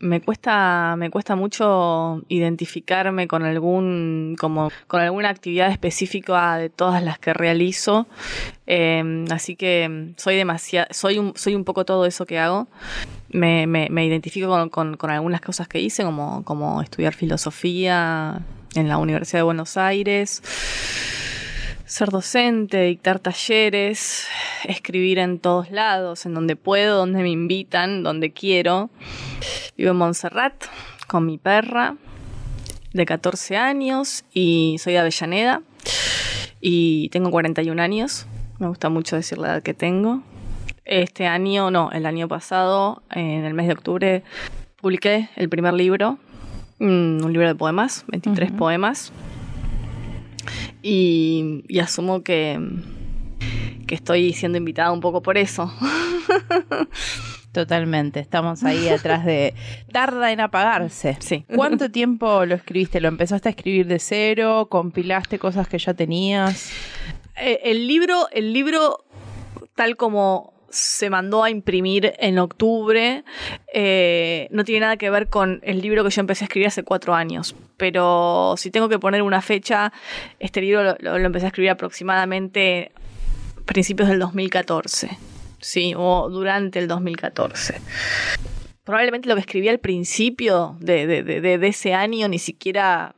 me 0.00 0.20
cuesta 0.22 0.94
me 0.96 1.10
cuesta 1.10 1.36
mucho 1.36 2.22
identificarme 2.28 3.28
con 3.28 3.42
algún 3.42 4.36
como 4.38 4.70
con 4.86 5.02
alguna 5.02 5.28
actividad 5.28 5.70
específica 5.70 6.56
de 6.56 6.70
todas 6.70 7.02
las 7.02 7.18
que 7.18 7.34
realizo 7.34 8.06
Eh, 8.66 9.26
así 9.30 9.54
que 9.56 10.14
soy 10.16 10.36
demasiado 10.36 10.86
soy 10.92 11.18
un 11.18 11.34
soy 11.36 11.54
un 11.54 11.64
poco 11.64 11.84
todo 11.84 12.06
eso 12.06 12.24
que 12.24 12.38
hago 12.38 12.66
me, 13.34 13.66
me, 13.66 13.88
me 13.90 14.06
identifico 14.06 14.48
con, 14.48 14.70
con, 14.70 14.96
con 14.96 15.10
algunas 15.10 15.40
cosas 15.40 15.68
que 15.68 15.80
hice 15.80 16.04
como 16.04 16.44
como 16.44 16.80
estudiar 16.80 17.14
filosofía 17.14 18.40
en 18.74 18.88
la 18.88 18.98
Universidad 18.98 19.40
de 19.40 19.44
Buenos 19.44 19.76
Aires 19.76 20.42
ser 21.86 22.10
docente, 22.10 22.82
dictar 22.82 23.20
talleres, 23.20 24.26
escribir 24.64 25.18
en 25.18 25.38
todos 25.38 25.70
lados, 25.70 26.26
en 26.26 26.34
donde 26.34 26.56
puedo, 26.56 26.96
donde 26.96 27.22
me 27.22 27.30
invitan, 27.30 28.02
donde 28.02 28.32
quiero. 28.32 28.90
Vivo 29.76 29.90
en 29.90 29.96
Montserrat 29.96 30.64
con 31.06 31.26
mi 31.26 31.38
perra 31.38 31.96
de 32.92 33.06
14 33.06 33.56
años 33.56 34.24
y 34.32 34.76
soy 34.80 34.94
de 34.94 35.00
Avellaneda 35.00 35.62
y 36.60 37.10
tengo 37.10 37.30
41 37.30 37.80
años. 37.80 38.26
Me 38.58 38.68
gusta 38.68 38.88
mucho 38.88 39.16
decir 39.16 39.38
la 39.38 39.48
edad 39.48 39.62
que 39.62 39.74
tengo. 39.74 40.22
Este 40.84 41.26
año, 41.26 41.70
no, 41.70 41.90
el 41.92 42.06
año 42.06 42.28
pasado, 42.28 43.02
en 43.10 43.44
el 43.44 43.54
mes 43.54 43.66
de 43.66 43.72
octubre, 43.72 44.22
publiqué 44.76 45.30
el 45.36 45.48
primer 45.48 45.74
libro, 45.74 46.18
mm, 46.78 47.24
un 47.24 47.32
libro 47.32 47.48
de 47.48 47.54
poemas, 47.54 48.04
23 48.08 48.52
poemas 48.52 49.12
y, 50.82 51.64
y 51.68 51.78
asumo 51.78 52.22
que, 52.22 52.60
que 53.86 53.94
estoy 53.94 54.34
siendo 54.34 54.58
invitada 54.58 54.92
un 54.92 55.00
poco 55.00 55.22
por 55.22 55.38
eso. 55.38 55.72
Totalmente, 57.52 58.18
estamos 58.18 58.64
ahí 58.64 58.88
atrás 58.88 59.24
de... 59.24 59.54
Tarda 59.92 60.32
en 60.32 60.40
apagarse. 60.40 61.16
Sí. 61.20 61.44
¿Cuánto 61.54 61.88
tiempo 61.92 62.44
lo 62.44 62.56
escribiste? 62.56 63.00
¿Lo 63.00 63.08
empezaste 63.08 63.48
a 63.48 63.50
escribir 63.50 63.86
de 63.86 64.00
cero? 64.00 64.66
¿Compilaste 64.68 65.38
cosas 65.38 65.68
que 65.68 65.78
ya 65.78 65.94
tenías? 65.94 66.72
Eh, 67.36 67.60
el 67.64 67.86
libro, 67.86 68.26
el 68.32 68.52
libro, 68.52 69.04
tal 69.76 69.96
como 69.96 70.53
se 70.74 71.08
mandó 71.08 71.44
a 71.44 71.50
imprimir 71.50 72.12
en 72.18 72.38
octubre, 72.38 73.24
eh, 73.72 74.48
no 74.50 74.64
tiene 74.64 74.80
nada 74.80 74.96
que 74.96 75.08
ver 75.10 75.28
con 75.28 75.60
el 75.62 75.80
libro 75.80 76.02
que 76.04 76.10
yo 76.10 76.20
empecé 76.20 76.44
a 76.44 76.46
escribir 76.46 76.66
hace 76.68 76.82
cuatro 76.82 77.14
años. 77.14 77.54
Pero 77.76 78.54
si 78.58 78.70
tengo 78.70 78.88
que 78.88 78.98
poner 78.98 79.22
una 79.22 79.40
fecha, 79.40 79.92
este 80.40 80.60
libro 80.60 80.96
lo, 80.98 81.16
empecé 81.16 81.46
a 81.46 81.48
escribir 81.48 81.70
aproximadamente 81.70 82.92
principios 83.66 84.08
del 84.08 84.18
2014. 84.18 85.16
Sí, 85.60 85.94
o 85.96 86.28
durante 86.28 86.78
el 86.78 86.88
2014. 86.88 87.80
Probablemente 88.84 89.28
lo 89.28 89.34
que 89.36 89.40
escribí 89.40 89.68
al 89.68 89.78
principio 89.78 90.76
de, 90.80 91.06
de- 91.06 91.22
de- 91.22 91.40
de- 91.40 91.58
de 91.58 91.66
ese 91.68 91.94
año 91.94 92.28
ni 92.28 92.38
siquiera 92.38 93.14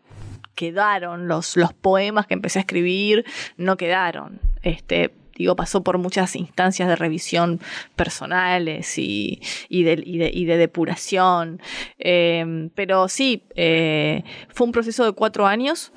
quedaron. 0.55 1.27
Los, 1.27 1.57
los 1.57 1.73
poemas 1.73 2.27
que 2.27 2.35
empecé 2.35 2.61
a 2.61 2.62
escribir 2.62 3.25
no 3.57 3.77
quedaron. 3.77 4.40
Este, 4.62 5.11
digo, 5.37 5.57
pasó 5.57 5.83
por 5.83 5.99
muchas 5.99 6.37
instancias 6.37 6.88
de 6.88 6.96
revisión 6.96 7.61
personales 7.96 8.99
y, 8.99 9.40
y, 9.68 9.83
de, 9.85 10.03
y 10.05 10.18
de- 10.18 10.31
y 10.33 10.44
de 10.44 10.57
depuración. 10.57 11.61
Eh, 11.99 12.68
pero 12.75 13.09
sí, 13.09 13.42
eh, 13.55 14.25
fue 14.49 14.66
un 14.66 14.72
proceso 14.72 15.05
de 15.05 15.12
cuatro 15.12 15.46
años 15.46 15.92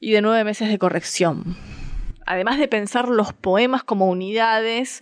y 0.00 0.12
de 0.12 0.22
nueve 0.22 0.44
meses 0.44 0.68
de 0.68 0.78
corrección. 0.78 1.56
Además 2.26 2.58
de 2.58 2.68
pensar 2.68 3.08
los 3.08 3.32
poemas 3.32 3.82
como 3.84 4.08
unidades, 4.10 5.00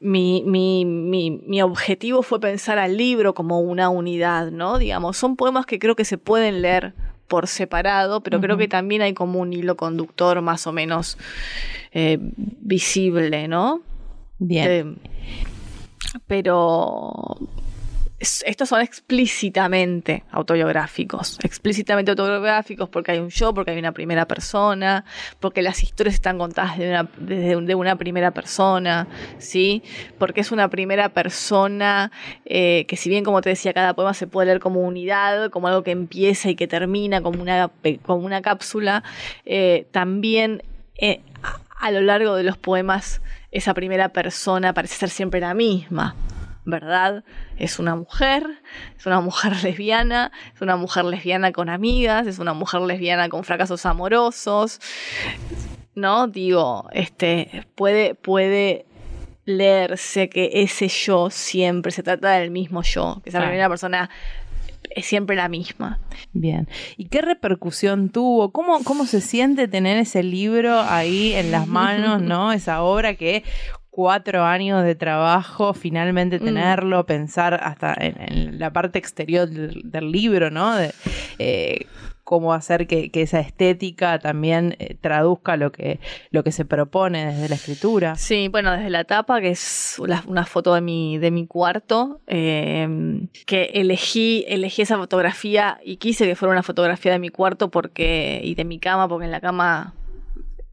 mi, 0.00 0.42
mi, 0.46 0.84
mi, 0.84 1.30
mi 1.30 1.62
objetivo 1.62 2.22
fue 2.22 2.38
pensar 2.38 2.78
al 2.78 2.98
libro 2.98 3.34
como 3.34 3.60
una 3.60 3.88
unidad, 3.88 4.50
¿no? 4.50 4.76
Digamos, 4.78 5.16
son 5.16 5.36
poemas 5.36 5.64
que 5.64 5.78
creo 5.78 5.96
que 5.96 6.04
se 6.04 6.18
pueden 6.18 6.60
leer 6.60 6.92
por 7.28 7.46
separado, 7.46 8.20
pero 8.20 8.40
creo 8.40 8.56
que 8.56 8.68
también 8.68 9.02
hay 9.02 9.14
como 9.14 9.40
un 9.40 9.52
hilo 9.52 9.76
conductor 9.76 10.40
más 10.42 10.66
o 10.66 10.72
menos 10.72 11.18
eh, 11.92 12.18
visible, 12.20 13.48
¿no? 13.48 13.80
Bien. 14.38 14.68
Eh, 14.68 16.20
pero 16.26 17.38
estos 18.18 18.68
son 18.70 18.80
explícitamente 18.80 20.24
autobiográficos, 20.30 21.38
explícitamente 21.42 22.10
autobiográficos 22.12 22.88
porque 22.88 23.12
hay 23.12 23.18
un 23.18 23.28
yo, 23.28 23.52
porque 23.52 23.72
hay 23.72 23.78
una 23.78 23.92
primera 23.92 24.26
persona, 24.26 25.04
porque 25.38 25.60
las 25.60 25.82
historias 25.82 26.14
están 26.14 26.38
contadas 26.38 26.78
desde 27.18 27.56
un- 27.56 27.66
de 27.66 27.74
una 27.74 27.96
primera 27.96 28.30
persona, 28.30 29.06
¿sí? 29.38 29.82
Porque 30.18 30.40
es 30.40 30.50
una 30.52 30.68
primera 30.70 31.10
persona 31.10 32.10
eh, 32.46 32.86
que 32.88 32.96
si 32.96 33.10
bien, 33.10 33.22
como 33.24 33.42
te 33.42 33.50
decía, 33.50 33.74
cada 33.74 33.94
poema 33.94 34.14
se 34.14 34.26
puede 34.26 34.46
leer 34.46 34.60
como 34.60 34.80
unidad, 34.80 35.50
como 35.50 35.68
algo 35.68 35.82
que 35.82 35.90
empieza 35.90 36.48
y 36.48 36.54
que 36.54 36.66
termina 36.66 37.20
como 37.20 37.42
una, 37.42 37.70
como 38.02 38.24
una 38.24 38.40
cápsula, 38.40 39.02
eh, 39.44 39.86
también 39.90 40.62
eh, 40.96 41.20
a 41.78 41.90
lo 41.90 42.00
largo 42.00 42.34
de 42.34 42.44
los 42.44 42.56
poemas 42.56 43.20
esa 43.52 43.74
primera 43.74 44.08
persona 44.10 44.72
parece 44.72 44.94
ser 44.96 45.10
siempre 45.10 45.40
la 45.40 45.52
misma. 45.54 46.14
¿Verdad? 46.66 47.24
Es 47.56 47.78
una 47.78 47.94
mujer, 47.96 48.44
es 48.98 49.06
una 49.06 49.20
mujer 49.20 49.52
lesbiana, 49.62 50.30
es 50.54 50.60
una 50.60 50.76
mujer 50.76 51.04
lesbiana 51.06 51.52
con 51.52 51.70
amigas, 51.70 52.26
es 52.26 52.38
una 52.38 52.52
mujer 52.52 52.82
lesbiana 52.82 53.28
con 53.30 53.44
fracasos 53.44 53.86
amorosos, 53.86 54.80
¿no? 55.94 56.26
Digo, 56.26 56.88
este, 56.92 57.64
puede, 57.74 58.14
puede 58.14 58.84
leerse 59.44 60.28
que 60.28 60.50
ese 60.54 60.88
yo 60.88 61.30
siempre 61.30 61.92
se 61.92 62.02
trata 62.02 62.32
del 62.32 62.50
mismo 62.50 62.82
yo, 62.82 63.20
que 63.22 63.30
esa 63.30 63.38
Claro. 63.38 63.50
primera 63.50 63.68
persona 63.68 64.10
es 64.90 65.04
siempre 65.06 65.36
la 65.36 65.48
misma. 65.48 65.98
Bien. 66.32 66.68
¿Y 66.96 67.06
qué 67.06 67.20
repercusión 67.20 68.08
tuvo? 68.08 68.50
¿Cómo, 68.50 68.82
¿Cómo 68.82 69.04
se 69.06 69.20
siente 69.20 69.68
tener 69.68 69.98
ese 69.98 70.22
libro 70.22 70.80
ahí 70.80 71.34
en 71.34 71.50
las 71.52 71.66
manos, 71.80 72.22
¿no? 72.22 72.52
Esa 72.52 72.82
obra 72.82 73.14
que 73.14 73.44
cuatro 73.96 74.44
años 74.44 74.84
de 74.84 74.94
trabajo, 74.94 75.72
finalmente 75.72 76.38
tenerlo, 76.38 77.06
pensar 77.06 77.54
hasta 77.54 77.94
en, 77.98 78.20
en 78.20 78.58
la 78.58 78.70
parte 78.70 78.98
exterior 78.98 79.48
del, 79.48 79.90
del 79.90 80.12
libro, 80.12 80.50
¿no? 80.50 80.76
De, 80.76 80.92
eh, 81.38 81.86
cómo 82.22 82.52
hacer 82.52 82.86
que, 82.86 83.10
que 83.10 83.22
esa 83.22 83.40
estética 83.40 84.18
también 84.18 84.76
eh, 84.80 84.98
traduzca 85.00 85.56
lo 85.56 85.72
que, 85.72 85.98
lo 86.30 86.44
que 86.44 86.52
se 86.52 86.66
propone 86.66 87.24
desde 87.24 87.48
la 87.48 87.54
escritura. 87.54 88.16
Sí, 88.16 88.48
bueno, 88.48 88.70
desde 88.72 88.90
la 88.90 89.04
tapa, 89.04 89.40
que 89.40 89.48
es 89.48 89.98
una 90.26 90.44
foto 90.44 90.74
de 90.74 90.82
mi, 90.82 91.16
de 91.16 91.30
mi 91.30 91.46
cuarto, 91.46 92.20
eh, 92.26 93.26
que 93.46 93.70
elegí, 93.72 94.44
elegí 94.46 94.82
esa 94.82 94.98
fotografía 94.98 95.80
y 95.82 95.96
quise 95.96 96.26
que 96.26 96.36
fuera 96.36 96.52
una 96.52 96.62
fotografía 96.62 97.12
de 97.12 97.18
mi 97.18 97.30
cuarto 97.30 97.70
porque, 97.70 98.42
y 98.44 98.56
de 98.56 98.66
mi 98.66 98.78
cama, 98.78 99.08
porque 99.08 99.24
en 99.24 99.32
la 99.32 99.40
cama 99.40 99.94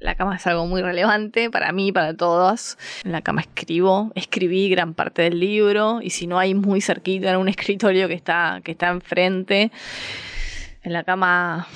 La 0.03 0.15
cama 0.15 0.35
es 0.35 0.45
algo 0.47 0.67
muy 0.67 0.81
relevante 0.81 1.49
para 1.49 1.71
mí, 1.71 1.93
para 1.93 2.13
todos. 2.13 2.77
En 3.05 3.13
la 3.13 3.21
cama 3.21 3.39
escribo, 3.39 4.11
escribí 4.15 4.67
gran 4.67 4.93
parte 4.93 5.21
del 5.21 5.39
libro 5.39 6.01
y 6.01 6.09
si 6.09 6.27
no 6.27 6.39
hay 6.39 6.53
muy 6.53 6.81
cerquita 6.81 7.29
en 7.29 7.37
un 7.37 7.47
escritorio 7.47 8.09
que 8.09 8.13
está, 8.13 8.59
que 8.65 8.73
está 8.73 8.89
enfrente. 8.89 9.71
En 10.81 10.91
la 10.91 11.05
cama 11.05 11.69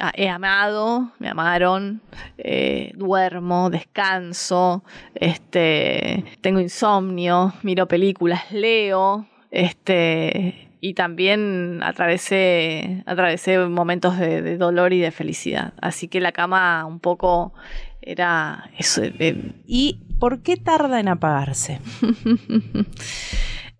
ah, 0.00 0.12
he 0.14 0.26
amado, 0.30 1.12
me 1.18 1.28
amaron, 1.28 2.00
eh, 2.38 2.92
duermo, 2.94 3.68
descanso, 3.68 4.82
este, 5.14 6.24
tengo 6.40 6.60
insomnio, 6.60 7.52
miro 7.62 7.86
películas, 7.86 8.50
leo, 8.52 9.26
este, 9.50 10.65
y 10.86 10.94
también 10.94 11.80
atravesé, 11.82 13.02
atravesé 13.06 13.58
momentos 13.58 14.16
de, 14.20 14.40
de 14.40 14.56
dolor 14.56 14.92
y 14.92 15.00
de 15.00 15.10
felicidad. 15.10 15.72
Así 15.82 16.06
que 16.06 16.20
la 16.20 16.30
cama 16.30 16.86
un 16.86 17.00
poco 17.00 17.52
era 18.00 18.70
eso. 18.78 19.02
eh, 19.02 19.52
¿Y 19.66 19.98
por 20.20 20.42
qué 20.42 20.56
tarda 20.56 21.00
en 21.00 21.08
apagarse? 21.08 21.80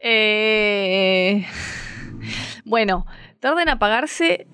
Eh, 0.09 1.45
bueno, 2.65 3.07
tarda 3.41 3.63
en 3.63 3.71
apagarse 3.71 4.47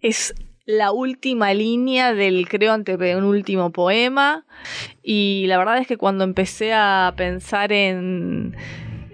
es 0.00 0.34
la 0.66 0.92
última 0.92 1.52
línea 1.52 2.14
del, 2.14 2.48
creo, 2.48 2.72
antepenúltimo 2.72 3.72
poema. 3.72 4.46
Y 5.02 5.46
la 5.48 5.58
verdad 5.58 5.78
es 5.78 5.88
que 5.88 5.96
cuando 5.96 6.22
empecé 6.22 6.72
a 6.74 7.12
pensar 7.16 7.72
en. 7.72 8.54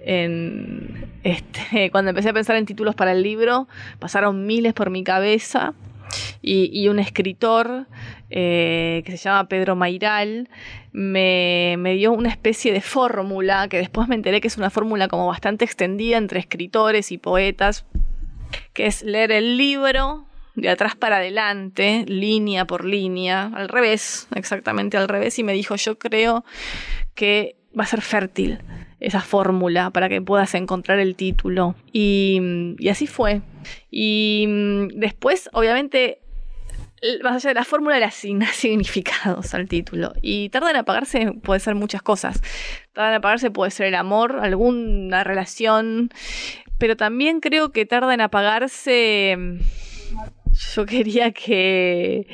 en 0.04 1.07
este, 1.22 1.90
cuando 1.92 2.10
empecé 2.10 2.30
a 2.30 2.32
pensar 2.32 2.56
en 2.56 2.66
títulos 2.66 2.94
para 2.94 3.12
el 3.12 3.22
libro, 3.22 3.68
pasaron 3.98 4.46
miles 4.46 4.72
por 4.74 4.90
mi 4.90 5.04
cabeza. 5.04 5.74
Y, 6.40 6.88
un 6.88 6.98
escritor 6.98 7.86
eh, 8.30 9.02
que 9.04 9.12
se 9.12 9.18
llama 9.18 9.46
Pedro 9.46 9.76
Mairal 9.76 10.48
me, 10.90 11.74
me 11.78 11.94
dio 11.94 12.12
una 12.12 12.30
especie 12.30 12.72
de 12.72 12.80
fórmula 12.80 13.68
que 13.68 13.76
después 13.76 14.08
me 14.08 14.14
enteré 14.14 14.40
que 14.40 14.48
es 14.48 14.56
una 14.56 14.70
fórmula 14.70 15.08
como 15.08 15.26
bastante 15.26 15.66
extendida 15.66 16.16
entre 16.16 16.40
escritores 16.40 17.12
y 17.12 17.18
poetas, 17.18 17.84
que 18.72 18.86
es 18.86 19.02
leer 19.02 19.32
el 19.32 19.58
libro 19.58 20.24
de 20.54 20.70
atrás 20.70 20.96
para 20.96 21.16
adelante, 21.16 22.06
línea 22.08 22.64
por 22.64 22.86
línea, 22.86 23.50
al 23.54 23.68
revés, 23.68 24.28
exactamente 24.34 24.96
al 24.96 25.08
revés, 25.08 25.38
y 25.38 25.44
me 25.44 25.52
dijo, 25.52 25.76
yo 25.76 25.98
creo 25.98 26.42
que 27.14 27.56
va 27.78 27.84
a 27.84 27.86
ser 27.86 28.00
fértil 28.00 28.60
esa 29.00 29.20
fórmula 29.20 29.90
para 29.90 30.08
que 30.08 30.20
puedas 30.20 30.54
encontrar 30.54 30.98
el 30.98 31.14
título. 31.14 31.74
Y, 31.92 32.74
y 32.78 32.88
así 32.88 33.06
fue. 33.06 33.42
Y 33.90 34.46
mm, 34.48 34.88
después, 34.98 35.48
obviamente, 35.52 36.20
más 37.22 37.36
allá 37.36 37.50
de 37.50 37.54
la 37.54 37.64
fórmula, 37.64 37.98
le 37.98 38.04
asigna 38.04 38.46
significados 38.52 39.54
al 39.54 39.68
título. 39.68 40.12
Y 40.22 40.48
tarda 40.50 40.70
en 40.70 40.76
apagarse 40.76 41.32
puede 41.42 41.60
ser 41.60 41.74
muchas 41.74 42.02
cosas. 42.02 42.42
Tarda 42.92 43.10
en 43.10 43.14
apagarse 43.16 43.50
puede 43.50 43.70
ser 43.70 43.86
el 43.86 43.94
amor, 43.94 44.40
alguna 44.40 45.24
relación, 45.24 46.10
pero 46.78 46.96
también 46.96 47.40
creo 47.40 47.70
que 47.70 47.86
tarda 47.86 48.14
en 48.14 48.20
apagarse... 48.20 49.36
Yo 50.74 50.86
quería 50.86 51.30
que, 51.30 52.26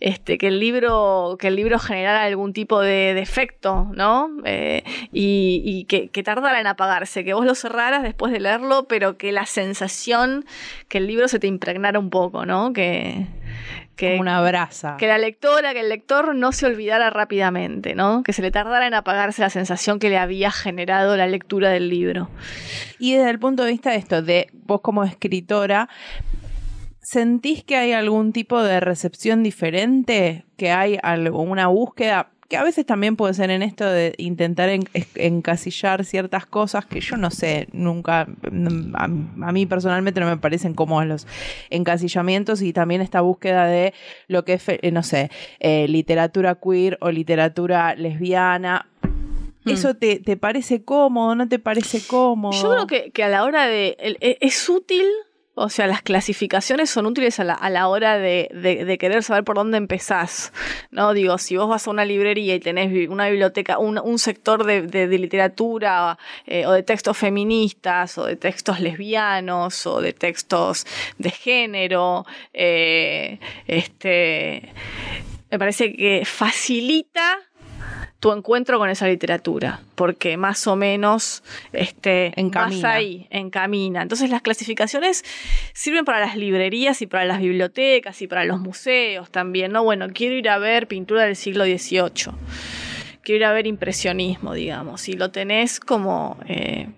este, 0.00 0.36
que 0.36 0.48
el 0.48 0.58
libro, 0.58 1.36
que 1.38 1.46
el 1.46 1.54
libro 1.56 1.78
generara 1.78 2.24
algún 2.24 2.52
tipo 2.52 2.80
de, 2.80 3.14
de 3.14 3.20
efecto, 3.20 3.88
¿no? 3.94 4.30
Eh, 4.44 4.82
y 5.12 5.62
y 5.64 5.84
que, 5.84 6.08
que 6.08 6.22
tardara 6.24 6.60
en 6.60 6.66
apagarse, 6.66 7.24
que 7.24 7.34
vos 7.34 7.46
lo 7.46 7.54
cerraras 7.54 8.02
después 8.02 8.32
de 8.32 8.40
leerlo, 8.40 8.86
pero 8.88 9.16
que 9.16 9.30
la 9.30 9.46
sensación, 9.46 10.44
que 10.88 10.98
el 10.98 11.06
libro 11.06 11.28
se 11.28 11.38
te 11.38 11.46
impregnara 11.46 11.98
un 12.00 12.10
poco, 12.10 12.44
¿no? 12.46 12.72
Que, 12.72 13.26
que 13.94 14.10
Como 14.10 14.22
una 14.22 14.40
brasa. 14.42 14.96
que 14.98 15.06
la 15.06 15.18
lectora, 15.18 15.72
que 15.72 15.80
el 15.80 15.88
lector 15.88 16.34
no 16.34 16.50
se 16.52 16.66
olvidara 16.66 17.10
rápidamente, 17.10 17.94
¿no? 17.94 18.22
Que 18.24 18.32
se 18.32 18.42
le 18.42 18.50
tardara 18.50 18.86
en 18.88 18.94
apagarse 18.94 19.42
la 19.42 19.50
sensación 19.50 19.98
que 20.00 20.08
le 20.08 20.18
había 20.18 20.50
generado 20.50 21.16
la 21.16 21.26
lectura 21.28 21.70
del 21.70 21.88
libro. 21.88 22.28
Y 22.98 23.14
desde 23.14 23.30
el 23.30 23.38
punto 23.38 23.62
de 23.64 23.70
vista 23.70 23.90
de 23.90 23.96
esto, 23.96 24.22
de 24.22 24.48
vos 24.52 24.80
como 24.80 25.04
escritora, 25.04 25.88
¿sentís 27.10 27.64
que 27.64 27.76
hay 27.76 27.92
algún 27.92 28.32
tipo 28.34 28.62
de 28.62 28.80
recepción 28.80 29.42
diferente? 29.42 30.44
¿Que 30.58 30.70
hay 30.72 30.98
alguna 31.02 31.68
búsqueda? 31.68 32.28
Que 32.48 32.58
a 32.58 32.62
veces 32.62 32.84
también 32.84 33.16
puede 33.16 33.32
ser 33.32 33.50
en 33.50 33.62
esto 33.62 33.84
de 33.86 34.14
intentar 34.18 34.68
en- 34.68 34.88
encasillar 35.14 36.04
ciertas 36.04 36.44
cosas 36.44 36.84
que 36.84 37.00
yo 37.00 37.16
no 37.16 37.30
sé, 37.30 37.68
nunca, 37.72 38.26
a, 38.94 39.04
a 39.04 39.52
mí 39.52 39.64
personalmente 39.66 40.20
no 40.20 40.26
me 40.26 40.36
parecen 40.36 40.74
cómodos 40.74 41.06
los 41.06 41.26
encasillamientos 41.70 42.60
y 42.60 42.72
también 42.74 43.00
esta 43.00 43.20
búsqueda 43.22 43.66
de 43.66 43.94
lo 44.28 44.44
que 44.44 44.54
es, 44.54 44.64
eh, 44.68 44.90
no 44.92 45.02
sé, 45.02 45.30
eh, 45.60 45.86
literatura 45.88 46.56
queer 46.56 46.98
o 47.00 47.10
literatura 47.10 47.94
lesbiana. 47.94 48.86
¿Eso 49.66 49.94
te, 49.94 50.18
te 50.20 50.36
parece 50.38 50.82
cómodo? 50.84 51.34
¿No 51.34 51.48
te 51.48 51.58
parece 51.58 52.00
cómodo? 52.06 52.52
Yo 52.62 52.70
creo 52.70 52.86
que, 52.86 53.10
que 53.12 53.24
a 53.24 53.28
la 53.28 53.44
hora 53.44 53.66
de... 53.66 53.96
el- 54.00 54.16
e- 54.20 54.38
es 54.40 54.66
útil, 54.68 55.04
o 55.58 55.68
sea, 55.68 55.86
las 55.86 56.02
clasificaciones 56.02 56.90
son 56.90 57.06
útiles 57.06 57.38
a 57.40 57.44
la, 57.44 57.54
a 57.54 57.68
la 57.70 57.88
hora 57.88 58.18
de, 58.18 58.48
de- 58.52 58.98
querer 58.98 59.22
saber 59.22 59.44
por 59.44 59.56
dónde 59.56 59.76
empezás. 59.78 60.52
¿no? 60.90 61.12
Digo, 61.14 61.38
si 61.38 61.56
vos 61.56 61.68
vas 61.68 61.86
a 61.86 61.90
una 61.90 62.04
librería 62.04 62.54
y 62.54 62.60
tenés 62.60 63.08
una 63.08 63.28
biblioteca, 63.28 63.78
un, 63.78 63.98
un 63.98 64.18
sector 64.18 64.64
de, 64.64 64.82
de- 64.82 65.08
de 65.08 65.18
literatura 65.18 66.18
eh, 66.46 66.66
o 66.66 66.72
de 66.72 66.82
textos 66.82 67.16
feministas 67.16 68.18
o 68.18 68.24
de 68.26 68.36
textos 68.36 68.80
lesbianos 68.80 69.86
o 69.86 70.00
de 70.00 70.12
textos 70.12 70.86
de 71.18 71.30
género, 71.30 72.24
eh, 72.52 73.38
este, 73.66 74.72
me 75.50 75.58
parece 75.58 75.92
que 75.94 76.22
facilita 76.24 77.38
tu 78.20 78.32
encuentro 78.32 78.78
con 78.78 78.90
esa 78.90 79.06
literatura, 79.06 79.80
porque 79.94 80.36
más 80.36 80.66
o 80.66 80.74
menos 80.74 81.42
este, 81.72 82.32
Encamina. 82.40 82.88
vas 82.88 82.96
ahí, 82.96 83.26
encamina. 83.30 84.02
Entonces 84.02 84.28
las 84.30 84.42
clasificaciones 84.42 85.24
sirven 85.72 86.04
para 86.04 86.20
las 86.20 86.36
librerías 86.36 87.00
y 87.00 87.06
para 87.06 87.24
las 87.24 87.38
bibliotecas 87.40 88.20
y 88.20 88.26
para 88.26 88.44
los 88.44 88.58
museos 88.60 89.30
también, 89.30 89.70
¿no? 89.72 89.84
Bueno, 89.84 90.08
quiero 90.12 90.34
ir 90.34 90.48
a 90.48 90.58
ver 90.58 90.88
pintura 90.88 91.22
del 91.24 91.36
siglo 91.36 91.64
XVIII, 91.64 92.32
quiero 93.22 93.36
ir 93.36 93.44
a 93.44 93.52
ver 93.52 93.66
impresionismo, 93.68 94.52
digamos, 94.54 95.08
y 95.08 95.12
lo 95.12 95.30
tenés 95.30 95.78
como... 95.78 96.38
eh, 96.48 96.88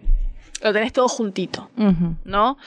lo 0.63 0.73
tenés 0.75 0.93
todo 0.93 1.09
juntito. 1.09 1.71
¿no? 2.25 2.59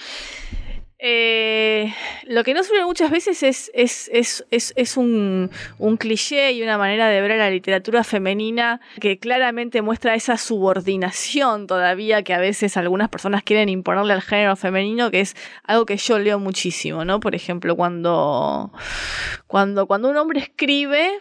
Eh, 1.05 1.93
lo 2.27 2.45
que 2.45 2.53
no 2.53 2.63
suele 2.63 2.85
muchas 2.85 3.11
veces 3.11 3.43
es, 3.43 3.69
es, 3.73 4.09
es, 4.13 4.73
es, 4.77 4.95
un, 4.95 5.51
un 5.77 5.97
cliché 5.97 6.53
y 6.53 6.63
una 6.63 6.77
manera 6.77 7.09
de 7.09 7.19
ver 7.19 7.33
a 7.33 7.35
la 7.35 7.49
literatura 7.49 8.05
femenina 8.05 8.79
que 9.01 9.19
claramente 9.19 9.81
muestra 9.81 10.15
esa 10.15 10.37
subordinación 10.37 11.67
todavía 11.67 12.23
que 12.23 12.33
a 12.33 12.39
veces 12.39 12.77
algunas 12.77 13.09
personas 13.09 13.43
quieren 13.43 13.67
imponerle 13.67 14.13
al 14.13 14.21
género 14.21 14.55
femenino, 14.55 15.11
que 15.11 15.19
es 15.19 15.35
algo 15.65 15.85
que 15.85 15.97
yo 15.97 16.19
leo 16.19 16.39
muchísimo, 16.39 17.03
¿no? 17.03 17.19
Por 17.19 17.35
ejemplo, 17.35 17.75
cuando, 17.75 18.71
cuando, 19.47 19.87
cuando 19.87 20.09
un 20.09 20.15
hombre 20.15 20.39
escribe, 20.39 21.19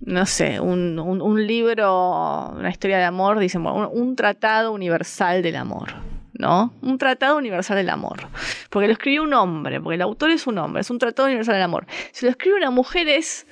no 0.00 0.26
sé, 0.26 0.58
un, 0.58 0.98
un, 0.98 1.22
un 1.22 1.46
libro, 1.46 2.48
una 2.48 2.68
historia 2.68 2.98
de 2.98 3.04
amor, 3.04 3.38
dicen, 3.38 3.62
bueno, 3.62 3.90
un 3.90 4.16
tratado 4.16 4.72
universal 4.72 5.40
del 5.40 5.54
amor. 5.54 6.07
¿No? 6.38 6.72
Un 6.82 6.98
tratado 6.98 7.36
universal 7.36 7.76
del 7.76 7.90
amor. 7.90 8.28
Porque 8.70 8.86
lo 8.86 8.92
escribió 8.92 9.24
un 9.24 9.34
hombre, 9.34 9.80
porque 9.80 9.96
el 9.96 10.02
autor 10.02 10.30
es 10.30 10.46
un 10.46 10.56
hombre, 10.58 10.80
es 10.82 10.90
un 10.90 10.98
tratado 10.98 11.26
universal 11.26 11.54
del 11.56 11.64
amor. 11.64 11.84
Si 12.12 12.24
lo 12.26 12.30
escribe 12.30 12.56
una 12.56 12.70
mujer 12.70 13.08
es. 13.08 13.44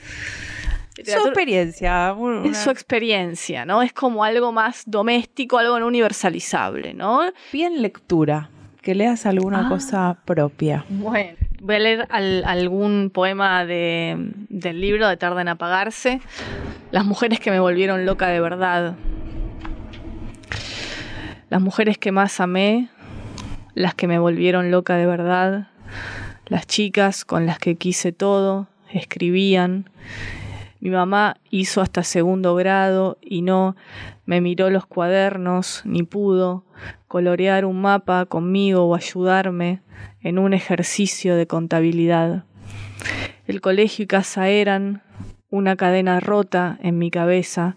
Su 1.05 1.11
experiencia. 1.27 2.15
una- 2.15 2.49
Es 2.49 2.57
su 2.59 2.71
experiencia, 2.71 3.67
¿no? 3.67 3.83
Es 3.83 3.93
como 3.93 4.25
algo 4.25 4.51
más 4.53 4.85
doméstico, 4.87 5.59
algo 5.59 5.79
no 5.79 5.87
universalizable, 5.89 6.95
¿no? 6.95 7.21
Bien 7.53 7.83
lectura. 7.83 8.51
Que 8.81 8.95
leas 8.95 9.27
alguna 9.27 9.67
Ah. 9.67 9.69
cosa 9.69 10.17
propia. 10.25 10.85
Bueno, 10.89 11.37
voy 11.61 11.75
a 11.75 11.79
leer 11.81 12.07
al- 12.09 12.45
algún 12.47 13.11
poema 13.13 13.65
de- 13.67 14.17
del 14.49 14.81
libro 14.81 15.09
de 15.09 15.17
Tarda 15.17 15.41
en 15.43 15.49
apagarse. 15.49 16.21
Las 16.93 17.05
mujeres 17.05 17.41
que 17.41 17.51
me 17.51 17.59
volvieron 17.59 18.07
loca 18.07 18.29
de 18.29 18.41
verdad. 18.41 18.95
Las 21.49 21.63
mujeres 21.63 21.97
que 21.97 22.11
más 22.11 22.41
amé, 22.41 22.89
las 23.75 23.95
que 23.95 24.09
me 24.09 24.19
volvieron 24.19 24.73
loca 24.73 24.97
de 24.97 25.07
verdad. 25.07 25.69
Las 26.47 26.67
chicas 26.67 27.25
con 27.25 27.47
las 27.47 27.59
que 27.59 27.77
quise 27.77 28.11
todo, 28.13 28.67
escribían. 28.93 29.89
Mi 30.81 30.91
mamá 30.91 31.37
hizo 31.51 31.81
hasta 31.81 32.03
segundo 32.03 32.55
grado 32.57 33.19
y 33.21 33.43
no 33.43 33.77
me 34.25 34.41
miró 34.41 34.71
los 34.71 34.87
cuadernos 34.87 35.83
ni 35.85 36.03
pudo 36.03 36.65
colorear 37.07 37.65
un 37.65 37.81
mapa 37.81 38.27
conmigo 38.27 38.85
o 38.85 38.95
ayudarme 38.95 39.83
en 40.21 40.39
un 40.39 40.53
ejercicio 40.53 41.37
de 41.37 41.47
contabilidad. 41.47 42.45
El 43.47 43.61
colegio 43.61 44.03
y 44.03 44.07
casa 44.07 44.49
eran 44.49 45.03
una 45.49 45.77
cadena 45.77 46.19
rota 46.19 46.79
en 46.83 46.99
mi 46.99 47.11
cabeza. 47.11 47.77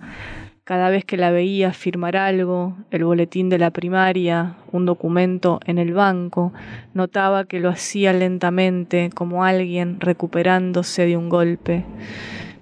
Cada 0.69 0.91
vez 0.91 1.03
que 1.03 1.17
la 1.17 1.31
veía 1.31 1.73
firmar 1.73 2.15
algo, 2.15 2.77
el 2.91 3.03
boletín 3.03 3.49
de 3.49 3.57
la 3.57 3.71
primaria, 3.71 4.53
un 4.71 4.85
documento 4.85 5.59
en 5.65 5.79
el 5.79 5.95
banco, 5.95 6.53
notaba 6.93 7.45
que 7.45 7.59
lo 7.59 7.69
hacía 7.69 8.13
lentamente 8.13 9.09
como 9.15 9.43
alguien 9.43 9.99
recuperándose 9.99 11.07
de 11.07 11.17
un 11.17 11.27
golpe. 11.27 11.85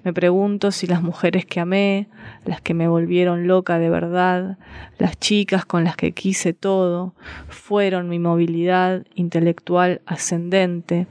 Me 0.06 0.14
pregunto 0.14 0.72
si 0.72 0.88
las 0.88 1.02
mujeres 1.02 1.46
que 1.46 1.60
amé, 1.60 2.08
las 2.46 2.62
que 2.62 2.74
me 2.74 2.88
volvieron 2.88 3.46
loca 3.46 3.78
de 3.78 3.90
verdad, 3.90 4.58
las 5.00 5.20
chicas 5.20 5.66
con 5.66 5.84
las 5.84 5.98
que 5.98 6.14
quise 6.14 6.54
todo, 6.54 7.14
fueron 7.50 8.08
mi 8.08 8.20
movilidad 8.20 9.04
intelectual 9.16 10.00
ascendente, 10.06 11.08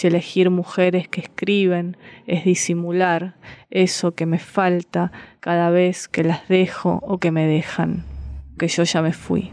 si 0.00 0.06
elegir 0.06 0.48
mujeres 0.48 1.08
que 1.08 1.20
escriben 1.20 1.94
es 2.26 2.46
disimular 2.46 3.34
eso 3.70 4.14
que 4.14 4.24
me 4.24 4.38
falta 4.38 5.12
cada 5.40 5.68
vez 5.68 6.08
que 6.08 6.24
las 6.24 6.48
dejo 6.48 7.00
o 7.02 7.18
que 7.18 7.30
me 7.30 7.46
dejan, 7.46 8.04
que 8.58 8.68
yo 8.68 8.84
ya 8.84 9.02
me 9.02 9.12
fui. 9.12 9.50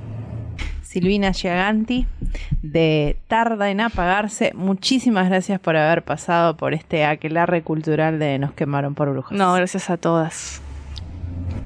Silvina 0.84 1.34
Giaganti 1.34 2.08
de 2.62 3.20
Tarda 3.28 3.70
en 3.70 3.82
Apagarse. 3.82 4.54
Muchísimas 4.56 5.28
gracias 5.28 5.60
por 5.60 5.76
haber 5.76 6.06
pasado 6.06 6.56
por 6.56 6.74
este 6.74 7.04
aquelarre 7.04 7.62
cultural 7.62 8.18
de 8.18 8.40
Nos 8.40 8.54
quemaron 8.54 8.96
por 8.96 9.10
brujas. 9.10 9.38
No, 9.38 9.54
gracias 9.54 9.90
a 9.90 9.98
todas. 9.98 10.62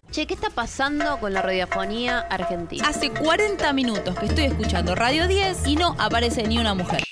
Che, 0.09 0.25
¿qué 0.25 0.33
está 0.33 0.49
pasando 0.49 1.19
con 1.19 1.33
la 1.33 1.43
radiofonía 1.43 2.21
argentina? 2.21 2.87
Hace 2.87 3.11
40 3.11 3.71
minutos 3.73 4.17
que 4.17 4.25
estoy 4.25 4.45
escuchando 4.45 4.95
Radio 4.95 5.27
10 5.27 5.67
y 5.67 5.75
no 5.75 5.95
aparece 5.99 6.47
ni 6.47 6.57
una 6.57 6.73
mujer. 6.73 7.03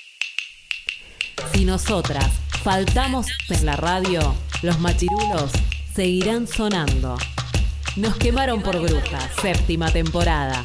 Si 1.52 1.64
nosotras 1.64 2.26
faltamos 2.62 3.26
en 3.48 3.66
la 3.66 3.76
radio, 3.76 4.34
los 4.62 4.78
machirulos 4.78 5.50
seguirán 5.94 6.46
sonando. 6.46 7.16
Nos 7.96 8.16
quemaron 8.16 8.62
por 8.62 8.80
brujas, 8.80 9.30
séptima 9.40 9.90
temporada. 9.90 10.64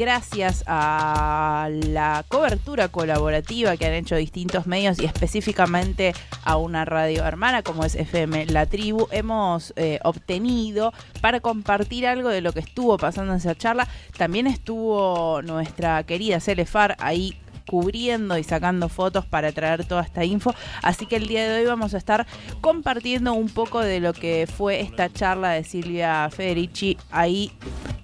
Gracias 0.00 0.64
a 0.66 1.68
la 1.70 2.24
cobertura 2.26 2.88
colaborativa 2.88 3.76
que 3.76 3.84
han 3.84 3.92
hecho 3.92 4.16
distintos 4.16 4.66
medios 4.66 4.98
y 4.98 5.04
específicamente 5.04 6.14
a 6.42 6.56
una 6.56 6.86
radio 6.86 7.26
hermana 7.26 7.62
como 7.62 7.84
es 7.84 7.94
FM 7.94 8.46
La 8.46 8.64
Tribu, 8.64 9.08
hemos 9.10 9.74
eh, 9.76 10.00
obtenido 10.02 10.94
para 11.20 11.40
compartir 11.40 12.06
algo 12.06 12.30
de 12.30 12.40
lo 12.40 12.54
que 12.54 12.60
estuvo 12.60 12.96
pasando 12.96 13.32
en 13.32 13.40
esa 13.40 13.54
charla. 13.54 13.86
También 14.16 14.46
estuvo 14.46 15.42
nuestra 15.42 16.02
querida 16.04 16.40
Celefar 16.40 16.96
ahí 16.98 17.36
cubriendo 17.70 18.36
y 18.36 18.42
sacando 18.42 18.88
fotos 18.88 19.24
para 19.26 19.52
traer 19.52 19.84
toda 19.84 20.02
esta 20.02 20.24
info. 20.24 20.52
Así 20.82 21.06
que 21.06 21.14
el 21.14 21.28
día 21.28 21.48
de 21.48 21.60
hoy 21.60 21.66
vamos 21.66 21.94
a 21.94 21.98
estar 21.98 22.26
compartiendo 22.60 23.32
un 23.32 23.48
poco 23.48 23.78
de 23.78 24.00
lo 24.00 24.12
que 24.12 24.48
fue 24.52 24.80
esta 24.80 25.08
charla 25.08 25.50
de 25.50 25.62
Silvia 25.62 26.28
Federici 26.30 26.98
ahí 27.12 27.52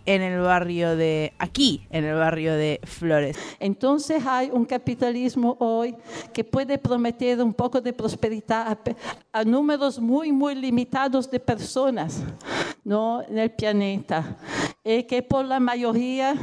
en 0.04 0.22
el 0.22 0.40
barrio 0.40 0.94
de, 0.94 1.32
aquí, 1.40 1.84
en 1.90 2.04
el 2.04 2.14
barrio 2.14 2.54
de 2.54 2.78
Flores. 2.84 3.36
Entonces 3.58 4.24
hay 4.24 4.50
un 4.52 4.66
capitalismo 4.66 5.56
hoy 5.58 5.96
que 6.32 6.44
puede 6.44 6.78
prometer 6.78 7.42
un 7.42 7.52
poco 7.52 7.80
de 7.80 7.92
prosperidad 7.92 8.68
a, 8.68 8.78
a 9.40 9.42
números 9.42 9.98
muy, 9.98 10.30
muy 10.30 10.54
limitados 10.54 11.28
de 11.28 11.40
personas 11.40 12.22
¿no? 12.84 13.20
en 13.28 13.38
el 13.38 13.50
planeta, 13.50 14.36
y 14.84 15.02
que 15.02 15.24
por 15.24 15.44
la 15.44 15.58
mayoría 15.58 16.36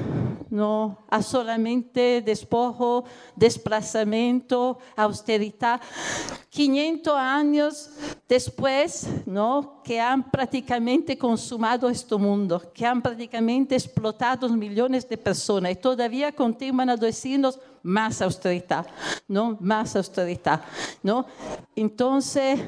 no 0.53 0.99
a 1.09 1.23
solamente 1.23 2.21
despojo, 2.21 3.05
desplazamiento, 3.35 4.77
austeridad. 4.95 5.81
500 6.49 7.15
años 7.15 7.89
después, 8.29 9.07
¿no? 9.25 9.81
que 9.83 9.99
han 9.99 10.29
prácticamente 10.29 11.17
consumado 11.17 11.89
este 11.89 12.15
mundo, 12.15 12.61
que 12.71 12.85
han 12.85 13.01
prácticamente 13.01 13.73
explotado 13.73 14.47
millones 14.49 15.09
de 15.09 15.17
personas 15.17 15.71
y 15.71 15.75
todavía 15.75 16.31
continúan 16.31 16.91
a 16.91 16.97
más 17.83 18.21
austeridad, 18.21 18.87
¿no? 19.27 19.57
Más 19.59 19.95
austeridad, 19.95 20.61
¿no? 21.03 21.25
Entonces, 21.75 22.59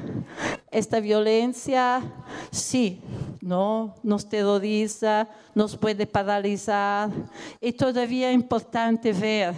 esta 0.70 1.00
violencia, 1.00 2.02
sí, 2.50 3.00
¿no? 3.40 3.94
Nos 4.02 4.28
terroriza, 4.28 5.28
nos 5.54 5.76
puede 5.76 6.06
paralizar 6.06 7.08
y 7.60 7.72
todavía 7.72 8.28
es 8.28 8.34
importante 8.34 9.12
ver 9.12 9.54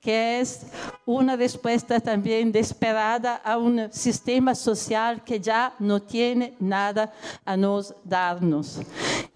que 0.00 0.40
es 0.40 0.66
una 1.04 1.36
respuesta 1.36 2.00
también 2.00 2.50
desesperada 2.50 3.36
a 3.36 3.58
un 3.58 3.92
sistema 3.92 4.54
social 4.54 5.22
que 5.22 5.38
ya 5.38 5.74
no 5.78 6.00
tiene 6.00 6.54
nada 6.58 7.12
a 7.44 7.56
nos 7.56 7.94
darnos. 8.02 8.80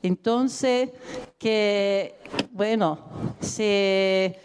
Entonces, 0.03 0.91
que, 1.39 2.19
bueno, 2.53 2.99
se 3.41 4.41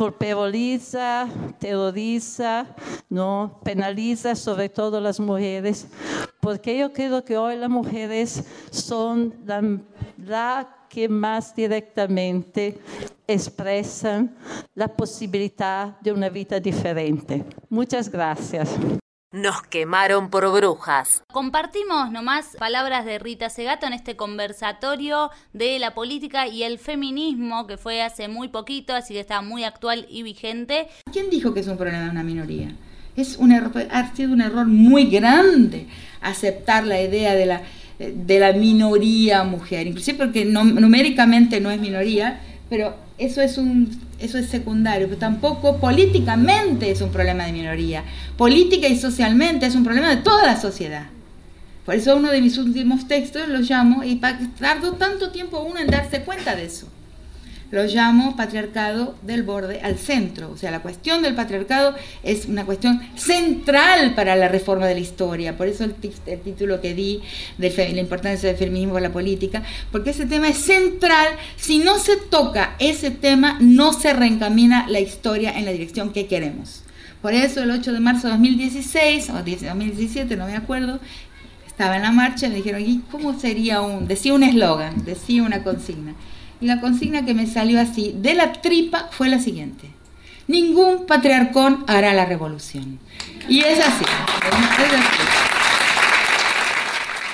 culpabiliza, 0.00 1.28
terroriza, 1.58 2.64
no 3.10 3.60
penaliza 3.62 4.34
sobre 4.34 4.70
todo 4.70 4.98
las 4.98 5.20
mujeres, 5.20 5.86
porque 6.40 6.78
yo 6.78 6.90
creo 6.90 7.22
que 7.22 7.36
hoy 7.36 7.58
las 7.58 7.68
mujeres 7.68 8.42
son 8.70 9.34
la, 9.44 9.62
la 10.16 10.86
que 10.88 11.06
más 11.06 11.54
directamente 11.54 12.78
expresan 13.26 14.34
la 14.74 14.88
posibilidad 14.88 16.00
de 16.00 16.12
una 16.12 16.30
vida 16.30 16.58
diferente. 16.58 17.44
Muchas 17.68 18.10
gracias. 18.10 18.70
Nos 19.32 19.62
quemaron 19.62 20.28
por 20.28 20.50
brujas. 20.50 21.22
Compartimos 21.32 22.10
nomás 22.10 22.56
palabras 22.58 23.04
de 23.04 23.20
Rita 23.20 23.48
Segato 23.48 23.86
en 23.86 23.92
este 23.92 24.16
conversatorio 24.16 25.30
de 25.52 25.78
la 25.78 25.94
política 25.94 26.48
y 26.48 26.64
el 26.64 26.80
feminismo 26.80 27.68
que 27.68 27.76
fue 27.76 28.02
hace 28.02 28.26
muy 28.26 28.48
poquito, 28.48 28.92
así 28.92 29.14
que 29.14 29.20
está 29.20 29.40
muy 29.40 29.62
actual 29.62 30.04
y 30.10 30.24
vigente. 30.24 30.88
¿Quién 31.12 31.30
dijo 31.30 31.54
que 31.54 31.60
es 31.60 31.68
un 31.68 31.76
problema 31.76 32.06
de 32.06 32.10
una 32.10 32.24
minoría? 32.24 32.72
Es 33.14 33.36
un 33.36 33.52
error, 33.52 33.70
ha 33.92 34.12
sido 34.16 34.32
un 34.32 34.40
error 34.40 34.66
muy 34.66 35.04
grande 35.04 35.86
aceptar 36.20 36.84
la 36.84 37.00
idea 37.00 37.36
de 37.36 37.46
la, 37.46 37.62
de 38.00 38.40
la 38.40 38.52
minoría 38.52 39.44
mujer, 39.44 39.86
inclusive 39.86 40.18
porque 40.18 40.44
numéricamente 40.44 41.60
no 41.60 41.70
es 41.70 41.80
minoría, 41.80 42.40
pero 42.68 42.96
eso 43.16 43.40
es 43.42 43.58
un 43.58 44.09
eso 44.20 44.38
es 44.38 44.48
secundario, 44.48 45.06
pero 45.08 45.18
tampoco 45.18 45.78
políticamente 45.78 46.90
es 46.90 47.00
un 47.00 47.10
problema 47.10 47.44
de 47.46 47.52
minoría. 47.52 48.04
Política 48.36 48.86
y 48.88 48.98
socialmente 48.98 49.66
es 49.66 49.74
un 49.74 49.84
problema 49.84 50.10
de 50.10 50.18
toda 50.18 50.46
la 50.46 50.60
sociedad. 50.60 51.06
Por 51.84 51.94
eso 51.94 52.16
uno 52.16 52.30
de 52.30 52.40
mis 52.40 52.58
últimos 52.58 53.08
textos 53.08 53.48
lo 53.48 53.60
llamo, 53.60 54.04
y 54.04 54.20
tardó 54.58 54.92
tanto 54.92 55.30
tiempo 55.30 55.60
uno 55.60 55.80
en 55.80 55.88
darse 55.88 56.22
cuenta 56.22 56.54
de 56.54 56.66
eso 56.66 56.86
lo 57.70 57.84
llamo 57.84 58.36
patriarcado 58.36 59.16
del 59.22 59.42
borde 59.42 59.80
al 59.80 59.96
centro. 59.96 60.50
O 60.50 60.56
sea, 60.56 60.70
la 60.70 60.80
cuestión 60.80 61.22
del 61.22 61.34
patriarcado 61.34 61.94
es 62.22 62.46
una 62.46 62.64
cuestión 62.64 63.00
central 63.14 64.14
para 64.14 64.36
la 64.36 64.48
reforma 64.48 64.86
de 64.86 64.94
la 64.94 65.00
historia. 65.00 65.56
Por 65.56 65.68
eso 65.68 65.84
el, 65.84 65.94
título 65.94 66.80
que 66.80 66.94
di 66.94 67.22
de 67.58 67.70
la 67.70 68.00
importancia 68.00 68.48
del 68.48 68.58
feminismo 68.58 68.96
en 68.96 69.04
la 69.04 69.12
política, 69.12 69.62
porque 69.92 70.10
ese 70.10 70.26
tema 70.26 70.48
es 70.48 70.58
central. 70.58 71.28
Si 71.56 71.78
no 71.78 71.98
se 71.98 72.16
toca 72.16 72.74
ese 72.78 73.10
tema, 73.10 73.56
no 73.60 73.92
se 73.92 74.12
reencamina 74.12 74.86
la 74.88 75.00
historia 75.00 75.56
en 75.56 75.64
la 75.64 75.72
dirección 75.72 76.12
que 76.12 76.26
queremos. 76.26 76.82
Por 77.22 77.34
eso 77.34 77.62
el 77.62 77.70
8 77.70 77.92
de 77.92 78.00
marzo 78.00 78.28
de 78.28 78.32
2016 78.32 79.30
o 79.30 79.34
2017, 79.34 80.36
no 80.36 80.46
me 80.46 80.56
acuerdo, 80.56 80.98
estaba 81.66 81.96
en 81.96 82.02
la 82.02 82.12
marcha 82.12 82.46
y 82.46 82.50
me 82.50 82.56
dijeron, 82.56 82.82
¿y 82.84 83.02
cómo 83.10 83.38
sería 83.38 83.82
un? 83.82 84.08
Decía 84.08 84.32
un 84.32 84.42
eslogan, 84.42 85.04
decía 85.04 85.42
una 85.42 85.62
consigna 85.62 86.14
y 86.60 86.66
la 86.66 86.80
consigna 86.80 87.24
que 87.24 87.34
me 87.34 87.46
salió 87.46 87.80
así 87.80 88.14
de 88.16 88.34
la 88.34 88.52
tripa 88.52 89.08
fue 89.10 89.28
la 89.28 89.38
siguiente. 89.38 89.90
Ningún 90.46 91.06
patriarcón 91.06 91.84
hará 91.86 92.12
la 92.12 92.26
revolución. 92.26 92.98
Y 93.48 93.60
es 93.60 93.78
así. 93.78 94.04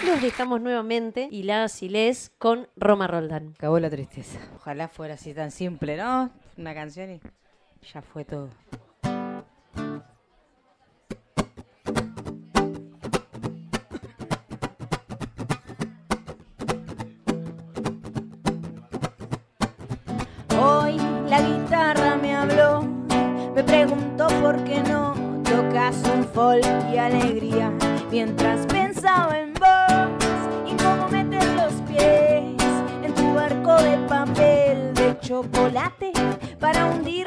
Nos 0.06 0.20
dejamos 0.20 0.60
nuevamente 0.60 1.28
y 1.30 1.42
las 1.42 1.82
y 1.82 1.88
les 1.88 2.30
con 2.38 2.68
Roma 2.76 3.06
Roldán. 3.06 3.54
Acabó 3.56 3.80
la 3.80 3.90
tristeza. 3.90 4.38
Ojalá 4.56 4.88
fuera 4.88 5.14
así 5.14 5.34
tan 5.34 5.50
simple, 5.50 5.96
¿no? 5.96 6.30
Una 6.56 6.74
canción 6.74 7.10
y 7.10 7.20
ya 7.92 8.02
fue 8.02 8.24
todo. 8.24 8.50
Pregunto 24.46 24.52
por 24.52 24.64
qué 24.64 24.80
no 24.82 25.14
tocas 25.42 25.96
un 26.14 26.24
folk 26.24 26.66
y 26.92 26.98
alegría 26.98 27.72
mientras 28.10 28.66
pensaba 28.66 29.38
en 29.38 29.52
vos 29.54 30.70
y 30.70 30.74
cómo 30.76 31.08
meter 31.08 31.44
los 31.54 31.72
pies 31.88 32.54
en 33.02 33.14
tu 33.14 33.34
barco 33.34 33.74
de 33.82 33.96
papel 34.08 34.94
de 34.94 35.18
chocolate 35.20 36.12
para 36.60 36.86
hundirnos 36.86 37.25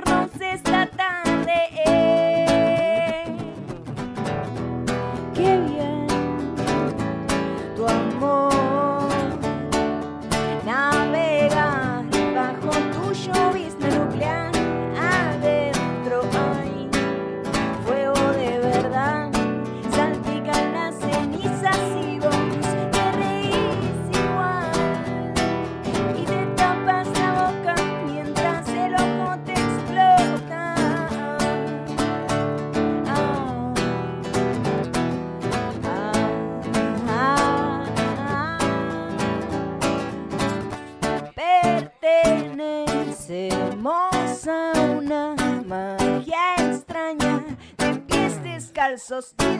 descalzos 49.09 49.33
y 49.39 49.57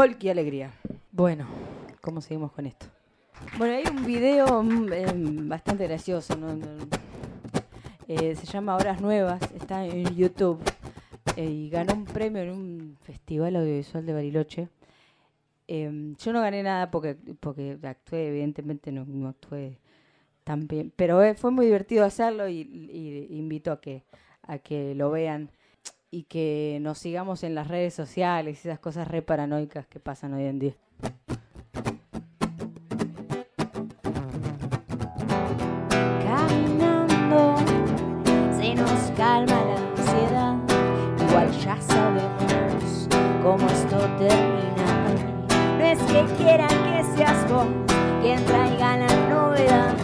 Folk 0.00 0.24
alegría. 0.30 0.72
Bueno, 1.12 1.46
¿cómo 2.00 2.22
seguimos 2.22 2.52
con 2.52 2.64
esto? 2.64 2.86
Bueno, 3.58 3.74
hay 3.74 3.84
un 3.94 4.06
video 4.06 4.62
mm, 4.62 4.92
em, 4.94 5.46
bastante 5.46 5.86
gracioso, 5.86 6.38
¿no? 6.38 6.58
Eh, 8.08 8.34
se 8.34 8.46
llama 8.46 8.76
Horas 8.76 9.02
Nuevas, 9.02 9.42
está 9.54 9.84
en 9.84 10.16
YouTube 10.16 10.58
eh, 11.36 11.44
y 11.44 11.68
ganó 11.68 11.92
un 11.92 12.06
premio 12.06 12.40
en 12.40 12.50
un 12.50 12.96
festival 13.02 13.56
audiovisual 13.56 14.06
de 14.06 14.12
Bariloche. 14.14 14.68
Em, 15.66 16.16
yo 16.16 16.32
no 16.32 16.40
gané 16.40 16.62
nada 16.62 16.90
porque, 16.90 17.18
porque 17.38 17.76
actué, 17.82 18.28
evidentemente 18.28 18.92
no, 18.92 19.04
no 19.04 19.28
actué 19.28 19.80
tan 20.44 20.66
bien, 20.66 20.94
pero 20.96 21.22
eh, 21.22 21.34
fue 21.34 21.50
muy 21.50 21.66
divertido 21.66 22.06
hacerlo 22.06 22.48
y, 22.48 22.62
y 22.62 23.36
invito 23.36 23.70
a 23.70 23.82
que, 23.82 24.04
a 24.44 24.60
que 24.60 24.94
lo 24.94 25.10
vean 25.10 25.50
y 26.10 26.24
que 26.24 26.78
nos 26.80 26.98
sigamos 26.98 27.44
en 27.44 27.54
las 27.54 27.68
redes 27.68 27.94
sociales 27.94 28.64
esas 28.64 28.78
cosas 28.78 29.06
re 29.06 29.22
paranoicas 29.22 29.86
que 29.86 30.00
pasan 30.00 30.34
hoy 30.34 30.44
en 30.44 30.58
día. 30.58 30.74
Caminando 36.24 37.56
se 38.56 38.74
nos 38.74 39.10
calma 39.16 39.64
la 39.64 39.76
ansiedad. 39.90 40.56
Igual 41.28 41.50
ya 41.52 41.80
sabemos 41.80 43.08
cómo 43.42 43.66
esto 43.68 43.98
termina. 44.18 44.86
No 45.78 45.84
es 45.84 45.98
que 46.00 46.24
quieran 46.36 46.68
que 46.68 47.04
seas 47.16 47.48
vos 47.50 47.66
quien 48.20 48.44
traiga 48.44 48.96
la 48.96 49.28
novedad, 49.28 49.94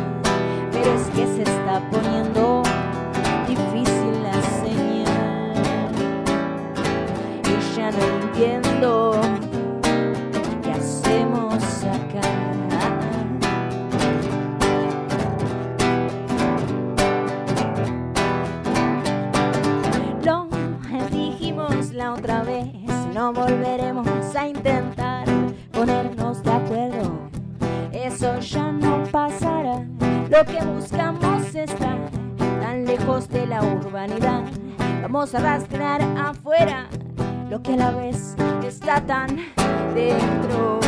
pero 0.71 0.95
es 0.95 1.09
que 1.09 1.27
se 1.27 1.43
está 1.43 1.83
poniendo 1.91 2.36
qué 8.37 8.61
hacemos 10.72 11.84
acá. 11.84 12.20
Lo 20.22 20.47
dijimos 21.11 21.93
la 21.93 22.12
otra 22.12 22.43
vez, 22.43 22.66
no 23.14 23.32
volveremos 23.32 24.07
a 24.37 24.49
intentar 24.49 25.24
ponernos 25.72 26.43
de 26.43 26.53
acuerdo. 26.53 27.12
Eso 27.93 28.39
ya 28.41 28.70
no 28.70 29.03
pasará. 29.11 29.87
Lo 30.28 30.45
que 30.45 30.62
buscamos 30.64 31.55
está 31.55 31.97
tan 32.61 32.84
lejos 32.84 33.28
de 33.28 33.47
la 33.47 33.62
urbanidad. 33.62 34.43
Vamos 35.03 35.34
a 35.34 35.39
rastrear 35.39 36.03
afuera 36.18 36.89
lo 37.51 37.62
que 37.62 37.74
a 37.74 37.76
la 37.76 37.90
vez 37.92 38.34
está 38.64 39.01
tan 39.01 39.36
dentro 39.94 40.80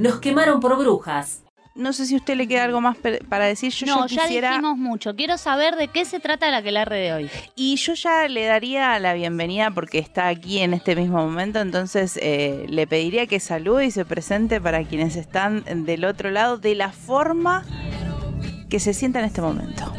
Nos 0.00 0.18
quemaron 0.18 0.60
por 0.60 0.78
brujas. 0.78 1.42
No 1.74 1.92
sé 1.92 2.06
si 2.06 2.14
a 2.14 2.16
usted 2.16 2.34
le 2.34 2.48
queda 2.48 2.64
algo 2.64 2.80
más 2.80 2.96
para 3.28 3.44
decir. 3.44 3.70
Yo 3.70 3.84
no, 3.84 4.06
ya 4.06 4.16
ya 4.16 4.22
quisiera. 4.22 4.50
dijimos 4.52 4.78
mucho. 4.78 5.14
Quiero 5.14 5.36
saber 5.36 5.76
de 5.76 5.88
qué 5.88 6.06
se 6.06 6.20
trata 6.20 6.50
la 6.50 6.62
que 6.62 6.72
la 6.72 6.86
de 6.86 7.12
hoy. 7.12 7.30
Y 7.54 7.76
yo 7.76 7.92
ya 7.92 8.26
le 8.26 8.46
daría 8.46 8.98
la 8.98 9.12
bienvenida 9.12 9.70
porque 9.70 9.98
está 9.98 10.28
aquí 10.28 10.60
en 10.60 10.72
este 10.72 10.96
mismo 10.96 11.18
momento, 11.18 11.60
entonces 11.60 12.18
eh, 12.22 12.64
le 12.70 12.86
pediría 12.86 13.26
que 13.26 13.40
salude 13.40 13.84
y 13.84 13.90
se 13.90 14.06
presente 14.06 14.58
para 14.58 14.84
quienes 14.84 15.16
están 15.16 15.64
del 15.84 16.06
otro 16.06 16.30
lado 16.30 16.56
de 16.56 16.74
la 16.74 16.92
forma 16.92 17.66
que 18.70 18.80
se 18.80 18.94
sienta 18.94 19.18
en 19.18 19.26
este 19.26 19.42
momento. 19.42 19.92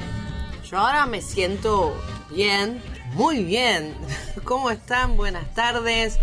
Yo 0.67 0.79
ahora 0.79 1.05
me 1.05 1.21
siento 1.21 1.95
bien, 2.31 2.81
muy 3.13 3.43
bien. 3.43 3.93
¿Cómo 4.45 4.71
están? 4.71 5.15
Buenas 5.15 5.53
tardes, 5.53 6.17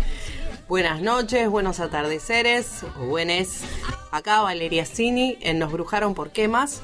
buenas 0.69 1.01
noches, 1.01 1.49
buenos 1.49 1.79
atardeceres 1.79 2.83
o 2.99 3.07
buenas. 3.07 3.63
Acá 4.11 4.41
Valeria 4.41 4.85
Cini 4.85 5.35
en 5.41 5.57
Nos 5.57 5.71
Brujaron 5.71 6.13
por 6.13 6.29
Quemas. 6.29 6.81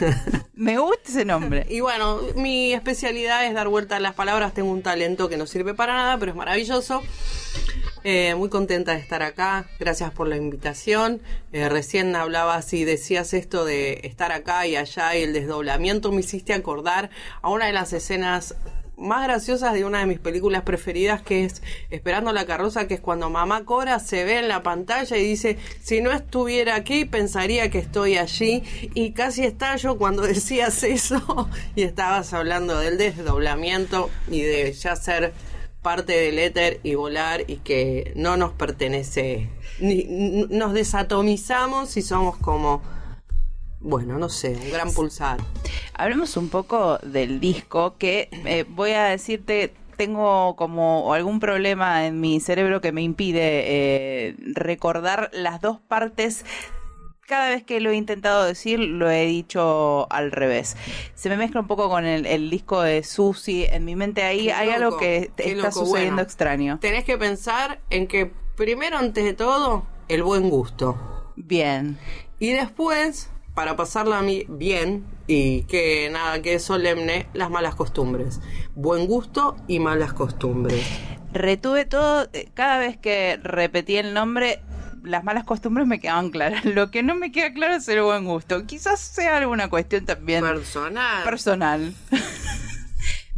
Me 0.54 0.78
gusta 0.78 1.08
ese 1.08 1.24
nombre. 1.24 1.66
Y 1.68 1.80
bueno, 1.80 2.20
mi 2.36 2.72
especialidad 2.72 3.44
es 3.44 3.52
dar 3.52 3.68
vuelta 3.68 3.96
a 3.96 4.00
las 4.00 4.14
palabras. 4.14 4.54
Tengo 4.54 4.70
un 4.70 4.82
talento 4.82 5.28
que 5.28 5.36
no 5.36 5.46
sirve 5.46 5.74
para 5.74 5.94
nada, 5.94 6.18
pero 6.18 6.30
es 6.30 6.36
maravilloso. 6.36 7.02
Eh, 8.04 8.36
muy 8.36 8.48
contenta 8.48 8.92
de 8.92 9.00
estar 9.00 9.22
acá. 9.22 9.66
Gracias 9.80 10.12
por 10.12 10.28
la 10.28 10.36
invitación. 10.36 11.20
Eh, 11.52 11.68
recién 11.68 12.14
hablabas 12.14 12.72
y 12.72 12.84
decías 12.84 13.34
esto 13.34 13.64
de 13.64 14.00
estar 14.04 14.30
acá 14.30 14.64
y 14.66 14.76
allá 14.76 15.16
y 15.16 15.24
el 15.24 15.32
desdoblamiento. 15.32 16.12
Me 16.12 16.20
hiciste 16.20 16.54
acordar 16.54 17.10
a 17.42 17.50
una 17.50 17.66
de 17.66 17.72
las 17.72 17.92
escenas 17.92 18.54
más 18.96 19.24
graciosas 19.24 19.74
de 19.74 19.84
una 19.84 20.00
de 20.00 20.06
mis 20.06 20.18
películas 20.18 20.62
preferidas 20.62 21.22
que 21.22 21.44
es 21.44 21.62
Esperando 21.90 22.32
la 22.32 22.46
carroza, 22.46 22.88
que 22.88 22.94
es 22.94 23.00
cuando 23.00 23.30
mamá 23.30 23.64
Cora 23.64 23.98
se 23.98 24.24
ve 24.24 24.38
en 24.38 24.48
la 24.48 24.62
pantalla 24.62 25.16
y 25.16 25.24
dice, 25.24 25.58
si 25.82 26.00
no 26.00 26.12
estuviera 26.12 26.74
aquí 26.74 27.04
pensaría 27.04 27.70
que 27.70 27.78
estoy 27.78 28.16
allí 28.16 28.62
y 28.94 29.12
casi 29.12 29.44
estallo 29.44 29.98
cuando 29.98 30.22
decías 30.26 30.82
eso 30.82 31.48
y 31.74 31.82
estabas 31.82 32.32
hablando 32.32 32.78
del 32.78 32.98
desdoblamiento 32.98 34.10
y 34.28 34.40
de 34.40 34.72
ya 34.72 34.96
ser 34.96 35.32
parte 35.82 36.14
del 36.14 36.40
éter 36.40 36.80
y 36.82 36.96
volar 36.96 37.44
y 37.46 37.58
que 37.58 38.12
no 38.16 38.36
nos 38.36 38.52
pertenece, 38.52 39.48
ni, 39.78 40.02
nos 40.50 40.72
desatomizamos 40.72 41.96
y 41.96 42.02
somos 42.02 42.36
como, 42.38 42.82
bueno, 43.86 44.18
no 44.18 44.28
sé, 44.28 44.58
un 44.64 44.70
gran 44.72 44.92
pulsar. 44.92 45.38
Hablemos 45.94 46.36
un 46.36 46.48
poco 46.48 46.98
del 46.98 47.38
disco, 47.38 47.96
que 47.98 48.28
eh, 48.44 48.64
voy 48.68 48.90
a 48.90 49.04
decirte, 49.04 49.72
tengo 49.96 50.56
como 50.56 51.14
algún 51.14 51.38
problema 51.38 52.06
en 52.06 52.20
mi 52.20 52.40
cerebro 52.40 52.80
que 52.80 52.90
me 52.90 53.02
impide 53.02 53.40
eh, 53.40 54.34
recordar 54.54 55.30
las 55.32 55.60
dos 55.60 55.78
partes. 55.80 56.44
Cada 57.28 57.48
vez 57.48 57.62
que 57.62 57.80
lo 57.80 57.90
he 57.90 57.96
intentado 57.96 58.44
decir, 58.44 58.78
lo 58.80 59.08
he 59.08 59.26
dicho 59.26 60.06
al 60.12 60.32
revés. 60.32 60.76
Se 61.14 61.28
me 61.28 61.36
mezcla 61.36 61.60
un 61.60 61.66
poco 61.68 61.88
con 61.88 62.04
el, 62.04 62.26
el 62.26 62.50
disco 62.50 62.82
de 62.82 63.02
Susi. 63.04 63.64
En 63.64 63.84
mi 63.84 63.94
mente 63.96 64.22
ahí 64.22 64.44
Qué 64.46 64.52
hay 64.52 64.70
algo 64.70 64.96
que 64.96 65.30
está 65.36 65.48
loco. 65.54 65.72
sucediendo 65.72 66.16
Bueno, 66.16 66.22
extraño. 66.22 66.78
Tenés 66.80 67.04
que 67.04 67.18
pensar 67.18 67.80
en 67.90 68.06
que 68.08 68.32
primero, 68.56 68.98
antes 68.98 69.24
de 69.24 69.32
todo, 69.32 69.86
el 70.08 70.22
buen 70.24 70.50
gusto. 70.50 71.32
Bien. 71.36 71.98
Y 72.38 72.52
después, 72.52 73.30
para 73.56 73.74
pasarla 73.74 74.18
a 74.18 74.22
mí 74.22 74.44
bien 74.48 75.06
y 75.26 75.62
que 75.62 76.10
nada 76.10 76.42
que 76.42 76.58
solemne, 76.58 77.26
las 77.32 77.48
malas 77.48 77.74
costumbres. 77.74 78.38
Buen 78.74 79.06
gusto 79.06 79.56
y 79.66 79.80
malas 79.80 80.12
costumbres. 80.12 80.86
Retuve 81.32 81.86
todo, 81.86 82.28
eh, 82.34 82.50
cada 82.52 82.78
vez 82.78 82.98
que 82.98 83.40
repetí 83.42 83.96
el 83.96 84.12
nombre, 84.12 84.60
las 85.02 85.24
malas 85.24 85.44
costumbres 85.44 85.86
me 85.86 86.00
quedaban 86.00 86.28
claras. 86.28 86.64
Lo 86.66 86.90
que 86.90 87.02
no 87.02 87.14
me 87.14 87.32
queda 87.32 87.54
claro 87.54 87.76
es 87.76 87.88
el 87.88 88.02
buen 88.02 88.26
gusto. 88.26 88.66
Quizás 88.66 89.00
sea 89.00 89.38
alguna 89.38 89.70
cuestión 89.70 90.04
también 90.04 90.44
personal. 90.44 91.24
Personal. 91.24 91.94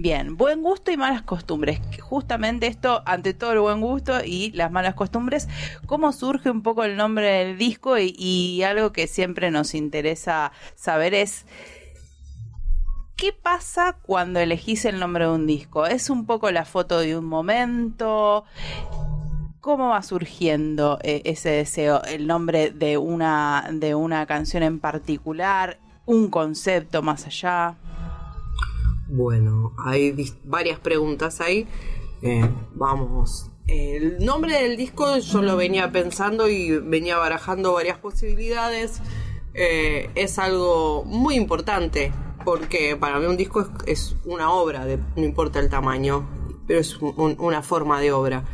Bien, 0.01 0.36
buen 0.36 0.62
gusto 0.62 0.92
y 0.92 0.96
malas 0.96 1.22
costumbres. 1.22 1.80
Justamente 2.01 2.68
esto, 2.68 3.03
ante 3.05 3.34
todo 3.34 3.51
el 3.51 3.59
buen 3.59 3.80
gusto 3.80 4.24
y 4.24 4.53
las 4.53 4.70
malas 4.70 4.94
costumbres, 4.94 5.49
¿cómo 5.86 6.12
surge 6.12 6.51
un 6.51 6.62
poco 6.62 6.84
el 6.84 6.96
nombre 6.96 7.26
del 7.26 7.59
disco? 7.59 7.96
Y, 7.99 8.62
algo 8.62 8.92
que 8.92 9.09
siempre 9.09 9.51
nos 9.51 9.74
interesa 9.74 10.53
saber 10.76 11.14
es, 11.14 11.46
¿Qué 13.16 13.32
pasa 13.32 13.96
cuando 14.03 14.38
elegís 14.38 14.84
el 14.84 15.01
nombre 15.01 15.24
de 15.24 15.32
un 15.32 15.49
disco? 15.49 15.84
¿Es 15.84 16.11
un 16.11 16.26
poco 16.26 16.53
la 16.53 16.64
foto 16.64 17.01
de 17.01 17.18
un 17.18 17.24
momento? 17.24 18.44
¿Cómo 19.61 19.88
va 19.88 20.05
surgiendo 20.05 21.01
eh, 21.03 21.22
ese 21.24 21.49
deseo? 21.49 22.05
¿El 22.05 22.28
nombre 22.28 22.70
de 22.70 22.99
una, 22.99 23.68
de 23.72 23.96
una 23.96 24.26
canción 24.26 24.62
en 24.62 24.78
particular? 24.78 25.80
¿Un 26.07 26.30
concepto 26.30 27.03
más 27.03 27.26
allá? 27.26 27.74
Bueno, 29.09 29.73
hay 29.79 30.15
varias 30.45 30.79
preguntas 30.79 31.41
ahí. 31.41 31.67
Eh, 32.23 32.49
vamos. 32.75 33.51
El 33.67 34.25
nombre 34.25 34.63
del 34.63 34.77
disco 34.77 35.19
yo 35.19 35.43
lo 35.43 35.57
venía 35.57 35.91
pensando 35.93 36.49
y 36.49 36.79
venía 36.79 37.17
barajando 37.19 37.73
varias 37.73 37.99
posibilidades. 37.99 39.01
Eh, 39.55 40.11
es 40.15 40.39
algo 40.39 41.05
muy 41.05 41.35
importante 41.37 42.13
porque 42.45 42.97
para 42.97 43.19
mí 43.19 43.27
un 43.27 43.37
disco 43.37 43.67
es, 43.87 44.17
una 44.25 44.53
obra, 44.53 44.87
no 45.17 45.25
importa 45.25 45.59
el 45.59 45.69
tamaño, 45.69 46.27
pero 46.67 46.81
es 46.81 46.97
un- 46.99 47.15
un- 47.17 47.37
una 47.39 47.63
forma 47.63 48.01
de 48.01 48.13
obra. 48.13 48.45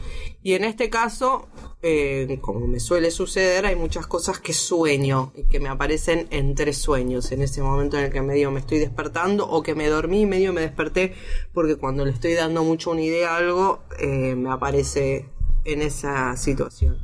Y 0.43 0.55
en 0.55 0.65
este 0.65 0.91
caso, 0.91 1.49
eh, 1.87 2.39
como 2.41 2.67
me 2.67 2.81
suele 2.81 3.11
suceder, 3.11 3.67
hay 3.67 3.77
muchas 3.77 4.07
cosas 4.07 4.39
que 4.41 4.55
sueño 4.55 5.33
y 5.37 5.43
que 5.43 5.61
me 5.61 5.69
aparecen 5.69 6.29
entre 6.31 6.73
sueños, 6.73 7.31
en 7.31 7.43
ese 7.43 7.61
momento 7.61 7.99
en 7.99 8.05
el 8.05 8.11
que 8.11 8.23
medio 8.23 8.51
me 8.51 8.61
estoy 8.61 8.79
despertando 8.79 9.47
o 9.47 9.63
que 9.63 9.75
me 9.75 9.87
dormí 9.89 10.23
y 10.23 10.27
medio 10.27 10.55
me 10.55 10.63
desperté, 10.63 11.15
porque 11.53 11.77
cuando 11.77 12.07
le 12.07 12.13
estoy 12.13 12.33
dando 12.33 12.65
mucho 12.65 12.91
una 12.91 13.03
idea 13.03 13.35
a 13.35 13.37
algo, 13.37 13.81
eh, 13.99 14.35
me 14.35 14.51
aparece 14.51 15.27
en 15.67 15.83
esa 15.83 16.35
situación. 16.39 16.97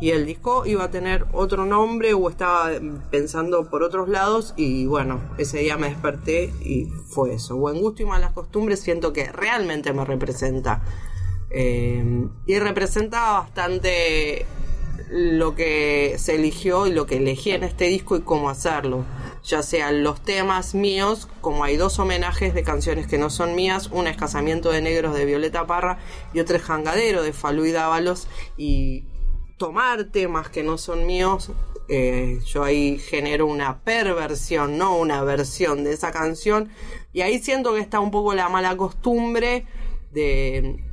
Y 0.00 0.10
el 0.10 0.26
disco 0.26 0.64
iba 0.64 0.84
a 0.84 0.90
tener 0.92 1.26
otro 1.32 1.66
nombre 1.66 2.14
o 2.14 2.30
estaba 2.30 2.70
pensando 3.10 3.68
por 3.68 3.82
otros 3.82 4.08
lados 4.08 4.54
y 4.56 4.86
bueno, 4.86 5.20
ese 5.38 5.58
día 5.58 5.76
me 5.76 5.88
desperté 5.88 6.54
y 6.64 6.86
fue 6.86 7.34
eso. 7.34 7.56
Buen 7.56 7.80
gusto 7.80 8.02
y 8.02 8.06
malas 8.06 8.32
costumbres 8.32 8.78
siento 8.78 9.12
que 9.12 9.30
realmente 9.32 9.92
me 9.92 10.04
representa. 10.04 10.82
Eh, 11.50 12.28
y 12.46 12.58
representa 12.58 13.32
bastante 13.32 14.46
lo 15.10 15.56
que 15.56 16.14
se 16.18 16.36
eligió 16.36 16.86
y 16.86 16.92
lo 16.92 17.04
que 17.04 17.16
elegí 17.16 17.50
en 17.50 17.64
este 17.64 17.86
disco 17.86 18.16
y 18.16 18.20
cómo 18.20 18.48
hacerlo. 18.48 19.04
Ya 19.42 19.62
sean 19.62 20.04
los 20.04 20.22
temas 20.22 20.74
míos, 20.74 21.28
como 21.40 21.64
hay 21.64 21.76
dos 21.76 21.98
homenajes 21.98 22.54
de 22.54 22.62
canciones 22.62 23.06
que 23.06 23.18
no 23.18 23.30
son 23.30 23.54
mías, 23.54 23.88
una 23.90 24.10
es 24.10 24.16
Casamiento 24.16 24.70
de 24.70 24.82
Negros 24.82 25.14
de 25.14 25.24
Violeta 25.24 25.66
Parra 25.66 25.98
y 26.32 26.40
otra 26.40 26.58
es 26.58 26.62
Jangadero 26.62 27.22
de 27.22 27.32
Falú 27.32 27.64
y 27.64 27.72
Dávalos. 27.72 28.28
Y 28.56 29.04
tomar 29.56 30.04
temas 30.04 30.48
que 30.48 30.62
no 30.62 30.78
son 30.78 31.06
míos, 31.06 31.50
eh, 31.88 32.38
yo 32.46 32.62
ahí 32.62 32.98
genero 32.98 33.46
una 33.46 33.80
perversión, 33.80 34.78
no 34.78 34.96
una 34.96 35.24
versión 35.24 35.82
de 35.82 35.94
esa 35.94 36.12
canción. 36.12 36.68
Y 37.12 37.22
ahí 37.22 37.40
siento 37.40 37.74
que 37.74 37.80
está 37.80 37.98
un 37.98 38.12
poco 38.12 38.34
la 38.34 38.48
mala 38.48 38.76
costumbre 38.76 39.66
de 40.12 40.84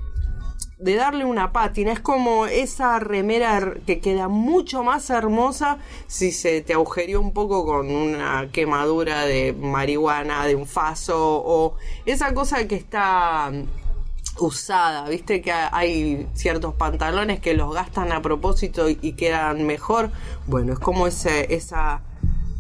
de 0.80 0.95
darle 0.95 1.25
una 1.25 1.51
pátina. 1.51 1.91
Es 1.91 1.99
como 1.99 2.45
esa 2.45 2.99
remera 2.99 3.73
que 3.86 3.99
queda 3.99 4.28
mucho 4.28 4.84
más 4.84 5.09
hermosa 5.09 5.80
si 6.07 6.32
se 6.32 6.61
te 6.61 6.73
agujereó 6.73 7.19
un 7.21 7.34
poco 7.34 7.65
con 7.65 7.89
una 7.89 8.49
quemadura 8.51 9.25
de 9.25 9.53
marihuana, 9.53 10.45
de 10.45 10.55
un 10.55 10.65
faso, 10.67 11.17
o 11.45 11.75
esa 12.05 12.34
cosa 12.34 12.67
que 12.67 12.75
está 12.75 13.49
mm, 13.51 14.43
usada, 14.43 15.09
viste 15.09 15.41
que 15.41 15.51
ha- 15.51 15.75
hay 15.75 16.28
ciertos 16.34 16.75
pantalones 16.75 17.39
que 17.39 17.53
los 17.55 17.73
gastan 17.73 18.11
a 18.11 18.21
propósito 18.21 18.88
y, 18.89 19.13
quedan 19.13 19.65
mejor. 19.65 20.11
Bueno, 20.45 20.73
es 20.73 20.80
como 20.80 21.07
ese, 21.07 21.53
esa, 21.55 22.01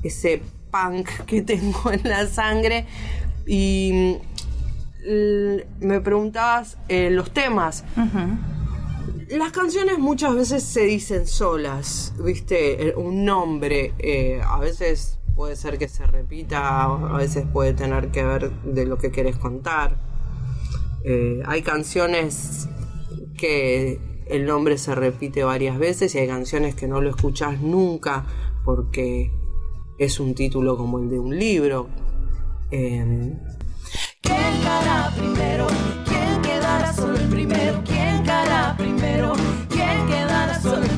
ese 0.03 0.41
punk 0.71 1.07
que 1.27 1.41
tengo 1.43 1.91
en 1.91 2.01
la 2.03 2.25
sangre. 2.27 2.85
Y 3.45 3.91
mm, 3.93 4.46
me 5.07 6.01
preguntabas 6.01 6.77
eh, 6.89 7.09
los 7.09 7.31
temas. 7.31 7.83
Las 9.29 9.51
canciones 9.51 9.99
muchas 9.99 10.35
veces 10.35 10.63
se 10.63 10.81
dicen 10.81 11.27
solas, 11.27 12.13
¿viste? 12.23 12.89
Eh, 12.89 12.93
Un 12.95 13.25
nombre, 13.25 13.93
eh, 13.99 14.41
a 14.45 14.59
veces 14.59 15.19
puede 15.35 15.55
ser 15.55 15.77
que 15.77 15.87
se 15.87 16.05
repita, 16.07 16.83
a 16.85 17.17
veces 17.17 17.45
puede 17.51 17.73
tener 17.73 18.09
que 18.09 18.23
ver 18.23 18.51
de 18.63 18.85
lo 18.85 18.97
que 18.97 19.11
quieres 19.11 19.35
contar. 19.37 19.97
Eh, 21.03 21.41
hay 21.45 21.61
canciones 21.61 22.67
que 23.37 23.99
el 24.25 24.45
nombre 24.45 24.77
se 24.77 24.95
repite 24.95 25.43
varias 25.43 25.77
veces 25.77 26.15
y 26.15 26.19
hay 26.19 26.27
canciones 26.27 26.75
que 26.75 26.87
no 26.87 27.01
lo 27.01 27.09
escuchas 27.09 27.61
nunca 27.61 28.25
porque 28.65 29.31
es 29.99 30.19
un 30.19 30.35
título 30.35 30.75
como 30.75 30.99
el 30.99 31.09
de 31.09 31.19
un 31.19 31.37
libro. 31.37 31.87
Eh, 32.71 33.33
¿Quién 34.21 34.61
cara 34.63 35.11
primero? 35.15 35.67
¿Quién 36.05 36.41
quedará 36.41 36.93
solo 36.93 37.17
el 37.17 37.27
primero? 37.29 37.81
¿Quién 37.85 38.23
cara 38.25 38.75
primero? 38.77 39.33
¿Quién 39.69 40.07
quedará 40.07 40.59
solo 40.59 40.75
el 40.77 40.81
primero? 40.81 40.96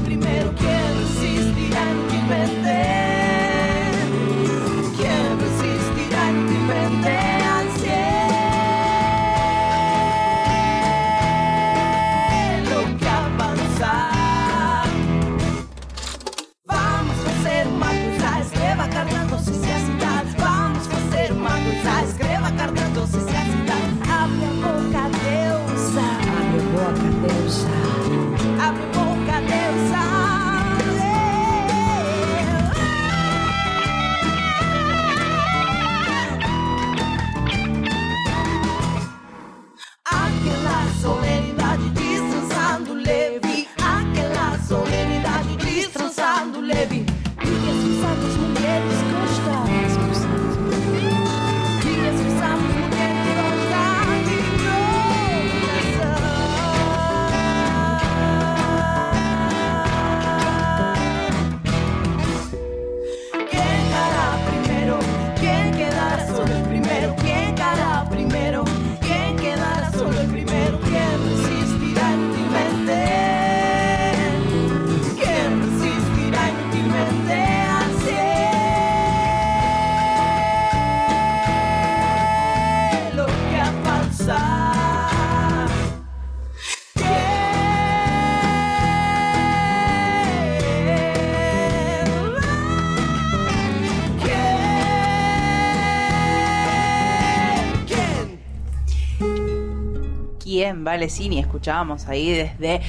Valecini. 101.00 101.40
Escuchábamos 101.40 102.08
ahí 102.10 102.34
desde 102.34 102.82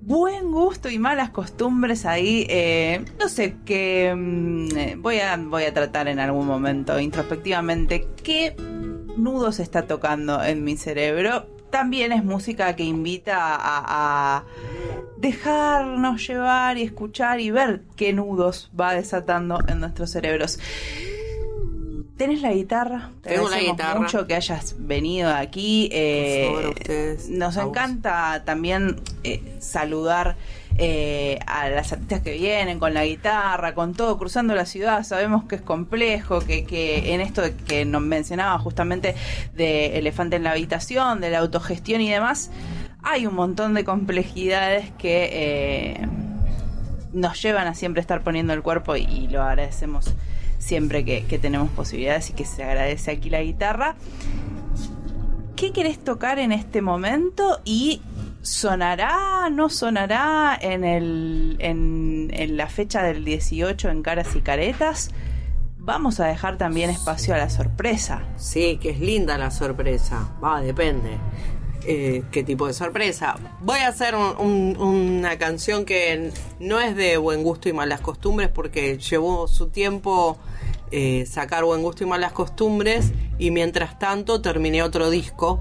buen 0.00 0.50
gusto 0.50 0.90
y 0.90 0.98
malas 0.98 1.30
costumbres 1.30 2.04
ahí. 2.04 2.44
eh, 2.50 3.04
no 3.20 3.28
sé, 3.28 3.54
que 3.64 4.12
mm, 4.16 4.76
eh, 4.76 4.96
voy, 4.98 5.20
a, 5.20 5.36
voy 5.36 5.62
a 5.62 5.72
tratar 5.72 6.08
en 6.08 6.18
algún 6.18 6.48
momento 6.48 6.98
introspectivamente 6.98 8.08
qué 8.24 8.56
nudo 9.16 9.52
se 9.52 9.62
está 9.62 9.82
tocando 9.82 10.42
en 10.42 10.64
mi 10.64 10.76
cerebro. 10.76 11.46
También 11.70 12.10
es 12.10 12.24
música 12.24 12.74
que 12.74 12.82
invita 12.82 13.36
a 13.38 14.42
dejarnos 15.18 16.26
llevar 16.26 16.78
y 16.78 16.82
escuchar 16.82 17.38
y 17.38 17.52
ver 17.52 17.82
qué 17.94 18.12
nudos 18.12 18.72
va 18.78 18.92
desatando 18.94 19.60
en 19.68 19.78
nuestros 19.78 20.10
cerebros. 20.10 20.58
¿Tenés 22.20 22.42
la 22.42 22.52
guitarra? 22.52 23.08
Te 23.22 23.30
Tengo 23.30 23.48
la 23.48 23.58
guitarra. 23.60 23.98
mucho 23.98 24.26
que 24.26 24.34
hayas 24.34 24.74
venido 24.78 25.30
aquí. 25.34 25.88
eh, 25.90 26.50
favor, 26.54 26.66
ustedes. 26.68 27.30
nos 27.30 27.56
encanta 27.56 28.42
también 28.44 29.00
eh, 29.24 29.42
saludar 29.58 30.36
eh, 30.76 31.38
a 31.46 31.70
las 31.70 31.94
artistas 31.94 32.20
que 32.20 32.34
vienen 32.34 32.78
con 32.78 32.92
la 32.92 33.06
guitarra, 33.06 33.74
con 33.74 33.94
todo, 33.94 34.18
cruzando 34.18 34.54
la 34.54 34.66
ciudad. 34.66 35.02
Sabemos 35.02 35.44
que 35.44 35.54
es 35.54 35.62
complejo, 35.62 36.40
que, 36.40 36.66
que 36.66 37.14
en 37.14 37.22
esto 37.22 37.40
que 37.66 37.86
nos 37.86 38.02
mencionaba 38.02 38.58
justamente 38.58 39.14
de 39.54 39.96
elefante 39.96 40.36
en 40.36 40.42
la 40.42 40.50
habitación, 40.50 41.22
de 41.22 41.30
la 41.30 41.38
autogestión 41.38 42.02
y 42.02 42.10
demás, 42.10 42.50
hay 43.02 43.24
un 43.26 43.34
montón 43.34 43.72
de 43.72 43.82
complejidades 43.84 44.90
que 44.98 45.30
eh, 45.32 46.06
nos 47.14 47.40
llevan 47.40 47.66
a 47.66 47.74
siempre 47.74 48.02
estar 48.02 48.22
poniendo 48.22 48.52
el 48.52 48.60
cuerpo 48.60 48.94
y, 48.94 49.04
y 49.04 49.28
lo 49.28 49.42
agradecemos 49.42 50.14
siempre 50.60 51.04
que, 51.04 51.24
que 51.24 51.40
tenemos 51.40 51.68
posibilidades 51.70 52.30
y 52.30 52.34
que 52.34 52.44
se 52.44 52.62
agradece 52.62 53.10
aquí 53.10 53.28
la 53.30 53.42
guitarra. 53.42 53.96
¿Qué 55.56 55.72
querés 55.72 55.98
tocar 56.02 56.38
en 56.38 56.52
este 56.52 56.80
momento? 56.80 57.60
Y 57.64 58.00
sonará, 58.42 59.50
no 59.50 59.68
sonará 59.68 60.56
en, 60.60 60.84
el, 60.84 61.56
en, 61.58 62.56
la 62.56 62.68
fecha 62.68 63.02
del 63.02 63.24
18 63.24 63.90
en 63.90 64.02
Caras 64.02 64.34
y 64.36 64.40
Caretas. 64.40 65.10
Vamos 65.78 66.20
a 66.20 66.26
dejar 66.26 66.56
también 66.56 66.88
espacio 66.90 67.34
a 67.34 67.38
la 67.38 67.50
sorpresa. 67.50 68.22
Sí, 68.36 68.78
que 68.80 68.90
es 68.90 69.00
linda 69.00 69.36
la 69.38 69.50
sorpresa. 69.50 70.30
Va, 70.42 70.60
depende. 70.60 71.18
Eh, 71.86 72.22
¿Qué 72.30 72.42
tipo 72.44 72.66
de 72.66 72.74
sorpresa? 72.74 73.36
Voy 73.60 73.78
a 73.80 73.88
hacer 73.88 74.14
un- 74.14 74.36
un- 74.38 74.76
una 74.78 75.36
canción 75.38 75.84
que 75.86 76.30
no 76.58 76.78
es 76.80 76.94
de 76.96 77.16
buen 77.16 77.42
gusto 77.42 77.68
y 77.70 77.72
malas 77.72 78.00
costumbres 78.02 78.50
porque 78.50 78.98
llevó 78.98 79.48
su 79.48 79.68
tiempo 79.68 80.38
eh, 80.90 81.24
sacar 81.26 81.64
buen 81.64 81.82
gusto 81.82 82.04
y 82.04 82.06
malas 82.06 82.32
costumbres 82.32 83.12
y 83.38 83.50
mientras 83.50 83.98
tanto 83.98 84.40
terminé 84.42 84.82
otro 84.82 85.10
disco 85.10 85.60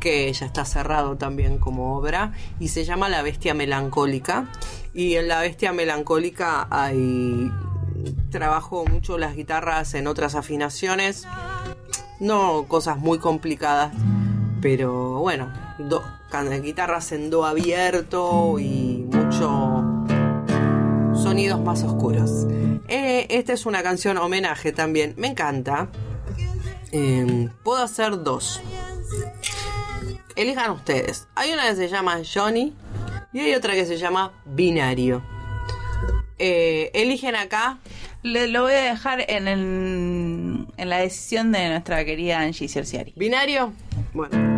que 0.00 0.32
ya 0.32 0.46
está 0.46 0.64
cerrado 0.64 1.16
también 1.16 1.58
como 1.58 1.96
obra 1.96 2.32
y 2.58 2.68
se 2.68 2.84
llama 2.84 3.08
La 3.10 3.20
Bestia 3.22 3.52
Melancólica. 3.54 4.48
Y 4.94 5.16
en 5.16 5.28
La 5.28 5.40
Bestia 5.40 5.72
Melancólica 5.72 6.66
hay 6.70 7.50
trabajo 8.30 8.84
mucho 8.86 9.18
las 9.18 9.36
guitarras 9.36 9.92
en 9.94 10.06
otras 10.06 10.34
afinaciones 10.34 11.26
no 12.18 12.64
cosas 12.66 12.96
muy 12.98 13.18
complicadas 13.18 13.92
pero 14.62 15.18
bueno 15.18 15.52
do- 15.78 16.02
guitarras 16.62 17.12
en 17.12 17.28
do 17.28 17.44
abierto 17.44 18.58
y 18.58 19.06
mucho 19.12 19.69
sonidos 21.30 21.60
más 21.60 21.84
oscuros. 21.84 22.46
Eh, 22.88 23.26
esta 23.30 23.52
es 23.52 23.64
una 23.64 23.84
canción 23.84 24.18
homenaje 24.18 24.72
también. 24.72 25.14
Me 25.16 25.28
encanta. 25.28 25.88
Eh, 26.90 27.48
puedo 27.62 27.84
hacer 27.84 28.24
dos. 28.24 28.60
Elijan 30.34 30.72
ustedes. 30.72 31.28
Hay 31.36 31.52
una 31.52 31.68
que 31.68 31.76
se 31.76 31.88
llama 31.88 32.20
Johnny 32.34 32.74
y 33.32 33.38
hay 33.38 33.54
otra 33.54 33.74
que 33.74 33.86
se 33.86 33.96
llama 33.96 34.32
Binario. 34.44 35.22
Eh, 36.40 36.90
eligen 36.94 37.36
acá. 37.36 37.78
Le, 38.24 38.48
lo 38.48 38.62
voy 38.62 38.72
a 38.72 38.82
dejar 38.92 39.24
en, 39.28 39.46
el- 39.46 40.66
en 40.76 40.88
la 40.88 40.98
decisión 40.98 41.52
de 41.52 41.68
nuestra 41.68 42.04
querida 42.04 42.40
Angie 42.40 42.68
Cerciari. 42.68 43.12
¿Binario? 43.16 43.72
Bueno. 44.12 44.49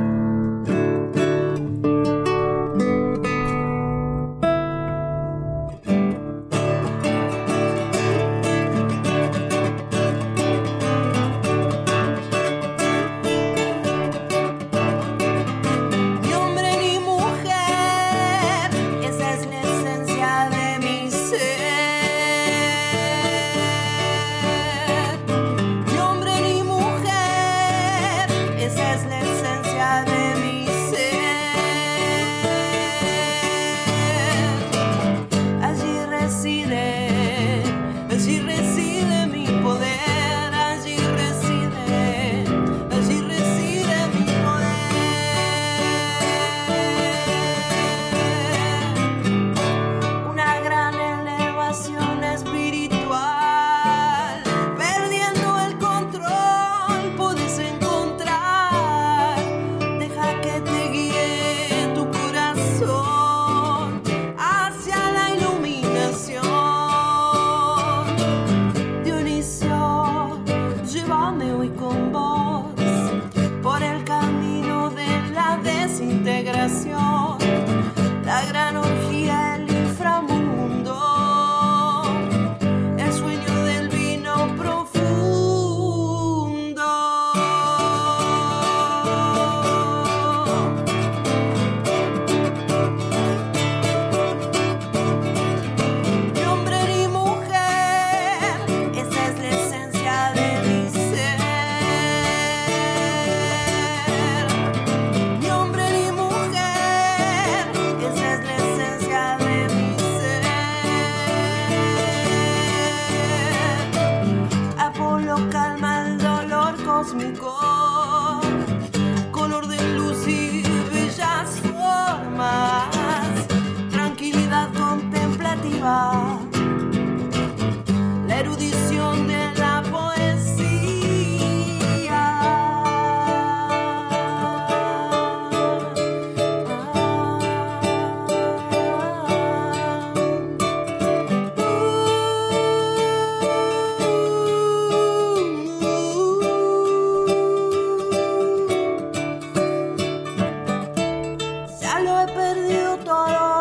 lo 152.03 152.21
he 152.21 152.27
perdido 152.27 152.97
todo. 152.99 153.52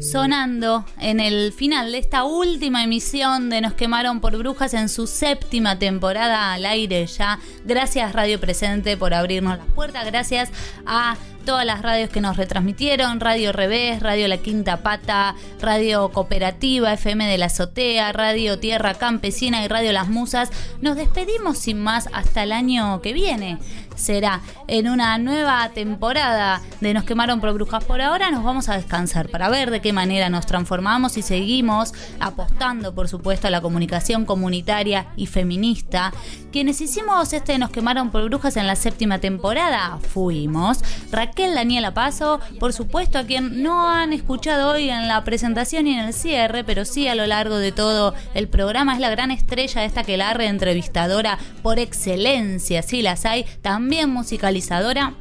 Sonando 0.00 0.84
en 1.00 1.18
el 1.18 1.52
final 1.52 1.90
de 1.90 1.98
esta 1.98 2.22
última 2.22 2.84
emisión 2.84 3.50
de 3.50 3.60
Nos 3.60 3.74
quemaron 3.74 4.20
por 4.20 4.36
brujas 4.38 4.72
en 4.72 4.88
su 4.88 5.08
séptima 5.08 5.80
temporada 5.80 6.52
al 6.52 6.64
aire 6.64 7.04
ya. 7.08 7.40
Gracias 7.64 8.12
Radio 8.12 8.38
Presente 8.38 8.96
por 8.96 9.14
abrirnos 9.14 9.58
las 9.58 9.66
puertas, 9.66 10.06
gracias 10.06 10.52
a 10.86 11.16
todas 11.46 11.64
las 11.64 11.80
radios 11.80 12.10
que 12.10 12.20
nos 12.20 12.36
retransmitieron, 12.36 13.20
Radio 13.20 13.52
Revés, 13.52 14.02
Radio 14.02 14.26
La 14.26 14.38
Quinta 14.38 14.78
Pata, 14.78 15.36
Radio 15.60 16.10
Cooperativa, 16.10 16.92
FM 16.92 17.26
de 17.26 17.38
la 17.38 17.46
Azotea, 17.46 18.12
Radio 18.12 18.58
Tierra 18.58 18.94
Campesina 18.94 19.64
y 19.64 19.68
Radio 19.68 19.92
Las 19.92 20.08
Musas. 20.08 20.50
Nos 20.82 20.96
despedimos 20.96 21.56
sin 21.56 21.80
más 21.80 22.08
hasta 22.12 22.42
el 22.42 22.50
año 22.50 23.00
que 23.00 23.12
viene. 23.12 23.58
Será 23.94 24.42
en 24.66 24.90
una 24.90 25.16
nueva 25.16 25.70
temporada 25.70 26.60
de 26.82 26.92
Nos 26.92 27.04
quemaron 27.04 27.40
por 27.40 27.54
brujas. 27.54 27.82
Por 27.84 28.02
ahora 28.02 28.30
nos 28.30 28.44
vamos 28.44 28.68
a 28.68 28.76
descansar 28.76 29.30
para 29.30 29.48
ver 29.48 29.70
de 29.70 29.80
qué 29.80 29.94
manera 29.94 30.28
nos 30.28 30.44
transformamos 30.44 31.16
y 31.16 31.22
seguimos 31.22 31.94
apostando, 32.20 32.94
por 32.94 33.08
supuesto, 33.08 33.46
a 33.46 33.50
la 33.50 33.62
comunicación 33.62 34.26
comunitaria 34.26 35.06
y 35.16 35.26
feminista. 35.26 36.12
Quienes 36.52 36.80
hicimos 36.80 37.32
este 37.32 37.58
Nos 37.58 37.70
quemaron 37.70 38.10
por 38.10 38.24
brujas 38.24 38.56
en 38.58 38.66
la 38.66 38.76
séptima 38.76 39.18
temporada 39.18 39.98
fuimos 40.12 40.80
Raquel 41.10 41.35
Daniela 41.36 41.92
Paso, 41.92 42.40
por 42.58 42.72
supuesto, 42.72 43.18
a 43.18 43.24
quien 43.24 43.62
no 43.62 43.88
han 43.88 44.12
escuchado 44.12 44.72
hoy 44.72 44.88
en 44.88 45.06
la 45.06 45.22
presentación 45.22 45.86
y 45.86 45.92
en 45.92 46.06
el 46.06 46.14
cierre, 46.14 46.64
pero 46.64 46.84
sí 46.84 47.08
a 47.08 47.14
lo 47.14 47.26
largo 47.26 47.56
de 47.58 47.72
todo 47.72 48.14
el 48.34 48.48
programa. 48.48 48.94
Es 48.94 49.00
la 49.00 49.10
gran 49.10 49.30
estrella 49.30 49.82
de 49.82 49.86
esta 49.86 50.02
que 50.02 50.16
la 50.16 50.32
entrevistadora 50.32 51.38
por 51.62 51.78
excelencia, 51.78 52.82
sí 52.82 53.02
las 53.02 53.24
hay, 53.24 53.44
también 53.62 54.10
musicalizadora 54.10 55.14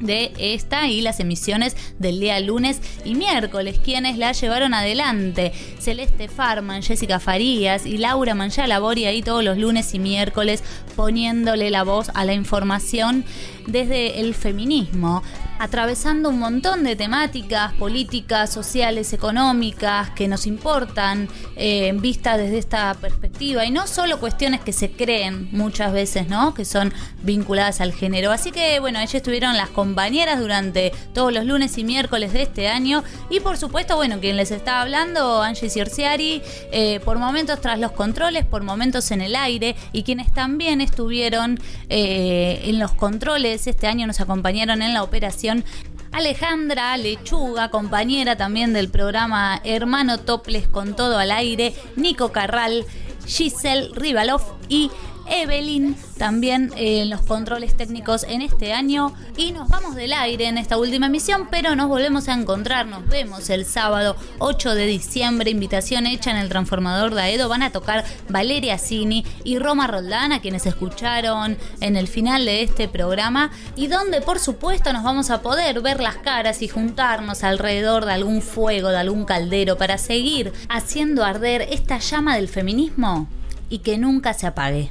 de 0.00 0.32
esta 0.38 0.86
y 0.88 1.00
las 1.00 1.20
emisiones 1.20 1.76
del 1.98 2.20
día 2.20 2.38
lunes 2.40 2.80
y 3.04 3.14
miércoles, 3.14 3.80
quienes 3.82 4.16
la 4.16 4.32
llevaron 4.32 4.74
adelante. 4.74 5.52
Celeste 5.80 6.28
Farman, 6.28 6.82
Jessica 6.82 7.18
Farías 7.18 7.86
y 7.86 7.98
Laura 7.98 8.34
Mancha 8.34 8.66
Labori 8.66 9.06
ahí 9.06 9.22
todos 9.22 9.42
los 9.42 9.58
lunes 9.58 9.94
y 9.94 9.98
miércoles 9.98 10.62
poniéndole 10.96 11.70
la 11.70 11.82
voz 11.82 12.10
a 12.14 12.24
la 12.24 12.34
información 12.34 13.24
desde 13.68 14.20
el 14.20 14.34
feminismo, 14.34 15.22
atravesando 15.58 16.28
un 16.28 16.38
montón 16.38 16.84
de 16.84 16.96
temáticas 16.96 17.72
políticas, 17.74 18.52
sociales, 18.52 19.12
económicas 19.12 20.10
que 20.10 20.28
nos 20.28 20.46
importan 20.46 21.28
eh, 21.56 21.92
vistas 21.96 22.38
desde 22.38 22.58
esta 22.58 22.94
perspectiva 22.94 23.64
y 23.64 23.70
no 23.70 23.86
solo 23.86 24.20
cuestiones 24.20 24.60
que 24.60 24.72
se 24.72 24.92
creen 24.92 25.48
muchas 25.52 25.92
veces, 25.92 26.28
¿no? 26.28 26.54
Que 26.54 26.64
son 26.64 26.92
vinculadas 27.22 27.80
al 27.80 27.92
género. 27.92 28.30
Así 28.30 28.50
que 28.52 28.80
bueno, 28.80 28.98
ellas 29.00 29.16
estuvieron 29.16 29.56
las 29.56 29.68
compañeras 29.70 30.40
durante 30.40 30.92
todos 31.12 31.32
los 31.32 31.44
lunes 31.44 31.76
y 31.76 31.84
miércoles 31.84 32.32
de 32.32 32.42
este 32.42 32.68
año 32.68 33.02
y 33.28 33.40
por 33.40 33.56
supuesto, 33.58 33.96
bueno, 33.96 34.20
quien 34.20 34.36
les 34.36 34.50
está 34.50 34.80
hablando, 34.80 35.42
Angie 35.42 35.68
Ciorciari, 35.68 36.42
eh, 36.72 37.00
por 37.04 37.18
momentos 37.18 37.60
tras 37.60 37.78
los 37.78 37.92
controles, 37.92 38.44
por 38.44 38.62
momentos 38.62 39.10
en 39.10 39.20
el 39.20 39.34
aire 39.34 39.76
y 39.92 40.04
quienes 40.04 40.32
también 40.32 40.80
estuvieron 40.80 41.58
eh, 41.88 42.60
en 42.64 42.78
los 42.78 42.92
controles 42.92 43.57
este 43.66 43.86
año 43.86 44.06
nos 44.06 44.20
acompañaron 44.20 44.82
en 44.82 44.94
la 44.94 45.02
operación 45.02 45.64
Alejandra 46.12 46.96
Lechuga, 46.96 47.70
compañera 47.70 48.36
también 48.36 48.72
del 48.72 48.88
programa 48.88 49.60
Hermano 49.64 50.18
Toples 50.18 50.68
con 50.68 50.96
todo 50.96 51.18
al 51.18 51.30
aire, 51.30 51.74
Nico 51.96 52.32
Carral, 52.32 52.86
Giselle 53.26 53.90
Rivalov 53.94 54.42
y 54.68 54.90
Evelyn 55.30 55.96
también 56.16 56.72
eh, 56.76 57.02
en 57.02 57.10
los 57.10 57.22
controles 57.22 57.76
técnicos 57.76 58.24
en 58.28 58.42
este 58.42 58.72
año. 58.72 59.14
Y 59.36 59.52
nos 59.52 59.68
vamos 59.68 59.94
del 59.94 60.12
aire 60.12 60.46
en 60.46 60.58
esta 60.58 60.76
última 60.76 61.06
emisión, 61.06 61.48
pero 61.50 61.76
nos 61.76 61.88
volvemos 61.88 62.28
a 62.28 62.34
encontrar, 62.34 62.86
nos 62.86 63.06
vemos 63.06 63.48
el 63.50 63.64
sábado 63.64 64.16
8 64.38 64.74
de 64.74 64.86
diciembre, 64.86 65.50
invitación 65.50 66.06
hecha 66.06 66.30
en 66.30 66.36
el 66.36 66.48
transformador 66.48 67.14
de 67.14 67.22
Aedo, 67.22 67.48
van 67.48 67.62
a 67.62 67.70
tocar 67.70 68.04
Valeria 68.28 68.78
Cini 68.78 69.24
y 69.44 69.58
Roma 69.58 69.86
Roldán, 69.86 70.32
a 70.32 70.40
quienes 70.40 70.66
escucharon 70.66 71.56
en 71.80 71.96
el 71.96 72.08
final 72.08 72.44
de 72.44 72.62
este 72.62 72.88
programa 72.88 73.50
y 73.76 73.86
donde 73.86 74.20
por 74.20 74.38
supuesto 74.38 74.92
nos 74.92 75.04
vamos 75.04 75.30
a 75.30 75.42
poder 75.42 75.80
ver 75.80 76.00
las 76.00 76.16
caras 76.16 76.62
y 76.62 76.68
juntarnos 76.68 77.44
alrededor 77.44 78.04
de 78.04 78.12
algún 78.12 78.42
fuego, 78.42 78.88
de 78.88 78.98
algún 78.98 79.24
caldero 79.24 79.76
para 79.76 79.98
seguir 79.98 80.52
haciendo 80.68 81.24
arder 81.24 81.62
esta 81.70 81.98
llama 81.98 82.36
del 82.36 82.48
feminismo 82.48 83.28
y 83.68 83.78
que 83.78 83.98
nunca 83.98 84.34
se 84.34 84.46
apague. 84.46 84.90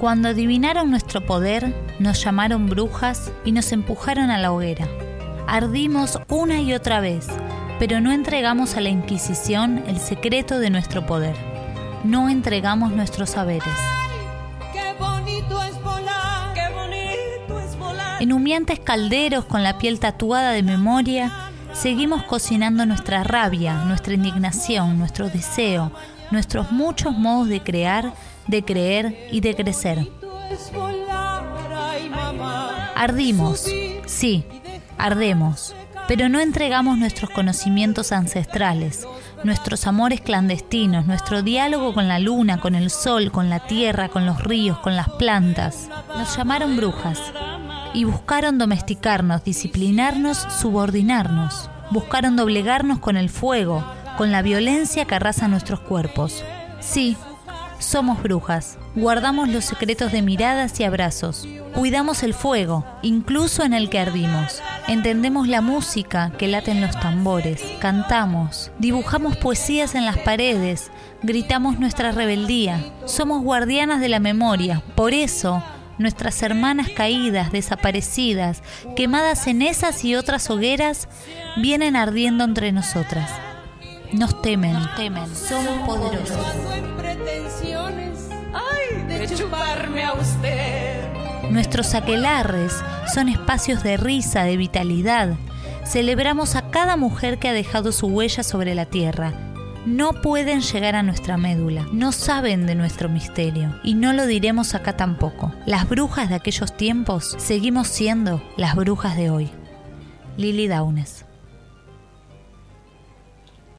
Cuando 0.00 0.30
adivinaron 0.30 0.90
nuestro 0.90 1.20
poder, 1.26 1.74
nos 1.98 2.24
llamaron 2.24 2.70
brujas 2.70 3.30
y 3.44 3.52
nos 3.52 3.70
empujaron 3.70 4.30
a 4.30 4.38
la 4.38 4.50
hoguera. 4.50 4.88
Ardimos 5.46 6.18
una 6.30 6.58
y 6.62 6.72
otra 6.72 7.00
vez, 7.00 7.26
pero 7.78 8.00
no 8.00 8.10
entregamos 8.10 8.78
a 8.78 8.80
la 8.80 8.88
Inquisición 8.88 9.84
el 9.86 9.98
secreto 9.98 10.58
de 10.58 10.70
nuestro 10.70 11.04
poder. 11.04 11.36
No 12.02 12.30
entregamos 12.30 12.92
nuestros 12.92 13.28
saberes. 13.28 13.74
En 18.20 18.32
humeantes 18.32 18.80
calderos 18.80 19.44
con 19.44 19.62
la 19.62 19.76
piel 19.76 20.00
tatuada 20.00 20.52
de 20.52 20.62
memoria, 20.62 21.30
seguimos 21.74 22.22
cocinando 22.22 22.86
nuestra 22.86 23.22
rabia, 23.22 23.84
nuestra 23.84 24.14
indignación, 24.14 24.98
nuestro 24.98 25.28
deseo, 25.28 25.92
nuestros 26.30 26.72
muchos 26.72 27.18
modos 27.18 27.48
de 27.48 27.60
crear, 27.62 28.14
de 28.50 28.64
creer 28.64 29.28
y 29.30 29.40
de 29.40 29.54
crecer. 29.54 30.08
Ardimos, 32.94 33.66
sí, 34.06 34.44
ardemos, 34.98 35.74
pero 36.06 36.28
no 36.28 36.40
entregamos 36.40 36.98
nuestros 36.98 37.30
conocimientos 37.30 38.12
ancestrales, 38.12 39.06
nuestros 39.42 39.86
amores 39.86 40.20
clandestinos, 40.20 41.06
nuestro 41.06 41.42
diálogo 41.42 41.94
con 41.94 42.08
la 42.08 42.18
luna, 42.18 42.60
con 42.60 42.74
el 42.74 42.90
sol, 42.90 43.30
con 43.30 43.48
la 43.48 43.60
tierra, 43.60 44.08
con 44.08 44.26
los 44.26 44.42
ríos, 44.42 44.78
con 44.80 44.96
las 44.96 45.08
plantas. 45.08 45.88
Nos 46.18 46.36
llamaron 46.36 46.76
brujas 46.76 47.20
y 47.94 48.04
buscaron 48.04 48.58
domesticarnos, 48.58 49.44
disciplinarnos, 49.44 50.36
subordinarnos. 50.60 51.70
Buscaron 51.90 52.36
doblegarnos 52.36 52.98
con 52.98 53.16
el 53.16 53.30
fuego, 53.30 53.84
con 54.16 54.30
la 54.30 54.42
violencia 54.42 55.06
que 55.06 55.14
arrasa 55.14 55.48
nuestros 55.48 55.80
cuerpos. 55.80 56.44
Sí, 56.80 57.16
somos 57.80 58.22
brujas. 58.22 58.78
Guardamos 58.94 59.48
los 59.48 59.64
secretos 59.64 60.12
de 60.12 60.22
miradas 60.22 60.78
y 60.78 60.84
abrazos. 60.84 61.48
Cuidamos 61.74 62.22
el 62.22 62.34
fuego, 62.34 62.84
incluso 63.02 63.64
en 63.64 63.74
el 63.74 63.90
que 63.90 63.98
ardimos. 63.98 64.62
Entendemos 64.86 65.48
la 65.48 65.60
música 65.60 66.32
que 66.38 66.48
late 66.48 66.70
en 66.70 66.80
los 66.80 66.98
tambores. 66.98 67.62
Cantamos. 67.80 68.70
Dibujamos 68.78 69.36
poesías 69.36 69.94
en 69.94 70.06
las 70.06 70.18
paredes. 70.18 70.90
Gritamos 71.22 71.78
nuestra 71.78 72.12
rebeldía. 72.12 72.84
Somos 73.06 73.42
guardianas 73.42 74.00
de 74.00 74.08
la 74.08 74.20
memoria. 74.20 74.82
Por 74.94 75.14
eso, 75.14 75.62
nuestras 75.98 76.42
hermanas 76.42 76.88
caídas, 76.88 77.52
desaparecidas, 77.52 78.62
quemadas 78.96 79.46
en 79.46 79.62
esas 79.62 80.04
y 80.04 80.14
otras 80.14 80.50
hogueras, 80.50 81.08
vienen 81.56 81.96
ardiendo 81.96 82.44
entre 82.44 82.72
nosotras. 82.72 83.30
Nos 84.12 84.42
temen, 84.42 84.72
nos 84.72 84.94
temen, 84.96 85.36
somos 85.36 85.86
poderosos. 85.86 86.36
en 86.74 86.96
pretensiones, 86.96 88.28
ay, 88.52 89.02
de 89.06 89.36
chuparme 89.36 90.04
a 90.04 90.14
usted. 90.14 91.50
Nuestros 91.50 91.94
aquelarres 91.94 92.74
son 93.12 93.28
espacios 93.28 93.82
de 93.82 93.96
risa, 93.96 94.42
de 94.42 94.56
vitalidad. 94.56 95.36
Celebramos 95.84 96.56
a 96.56 96.70
cada 96.70 96.96
mujer 96.96 97.38
que 97.38 97.48
ha 97.48 97.52
dejado 97.52 97.92
su 97.92 98.08
huella 98.08 98.42
sobre 98.42 98.74
la 98.74 98.86
tierra. 98.86 99.32
No 99.86 100.12
pueden 100.12 100.60
llegar 100.60 100.94
a 100.96 101.02
nuestra 101.02 101.36
médula, 101.36 101.86
no 101.92 102.12
saben 102.12 102.66
de 102.66 102.74
nuestro 102.74 103.08
misterio 103.08 103.80
y 103.82 103.94
no 103.94 104.12
lo 104.12 104.26
diremos 104.26 104.74
acá 104.74 104.96
tampoco. 104.96 105.52
Las 105.66 105.88
brujas 105.88 106.28
de 106.28 106.34
aquellos 106.34 106.76
tiempos 106.76 107.36
seguimos 107.38 107.88
siendo 107.88 108.42
las 108.56 108.74
brujas 108.74 109.16
de 109.16 109.30
hoy. 109.30 109.50
Lily 110.36 110.68
Downes. 110.68 111.24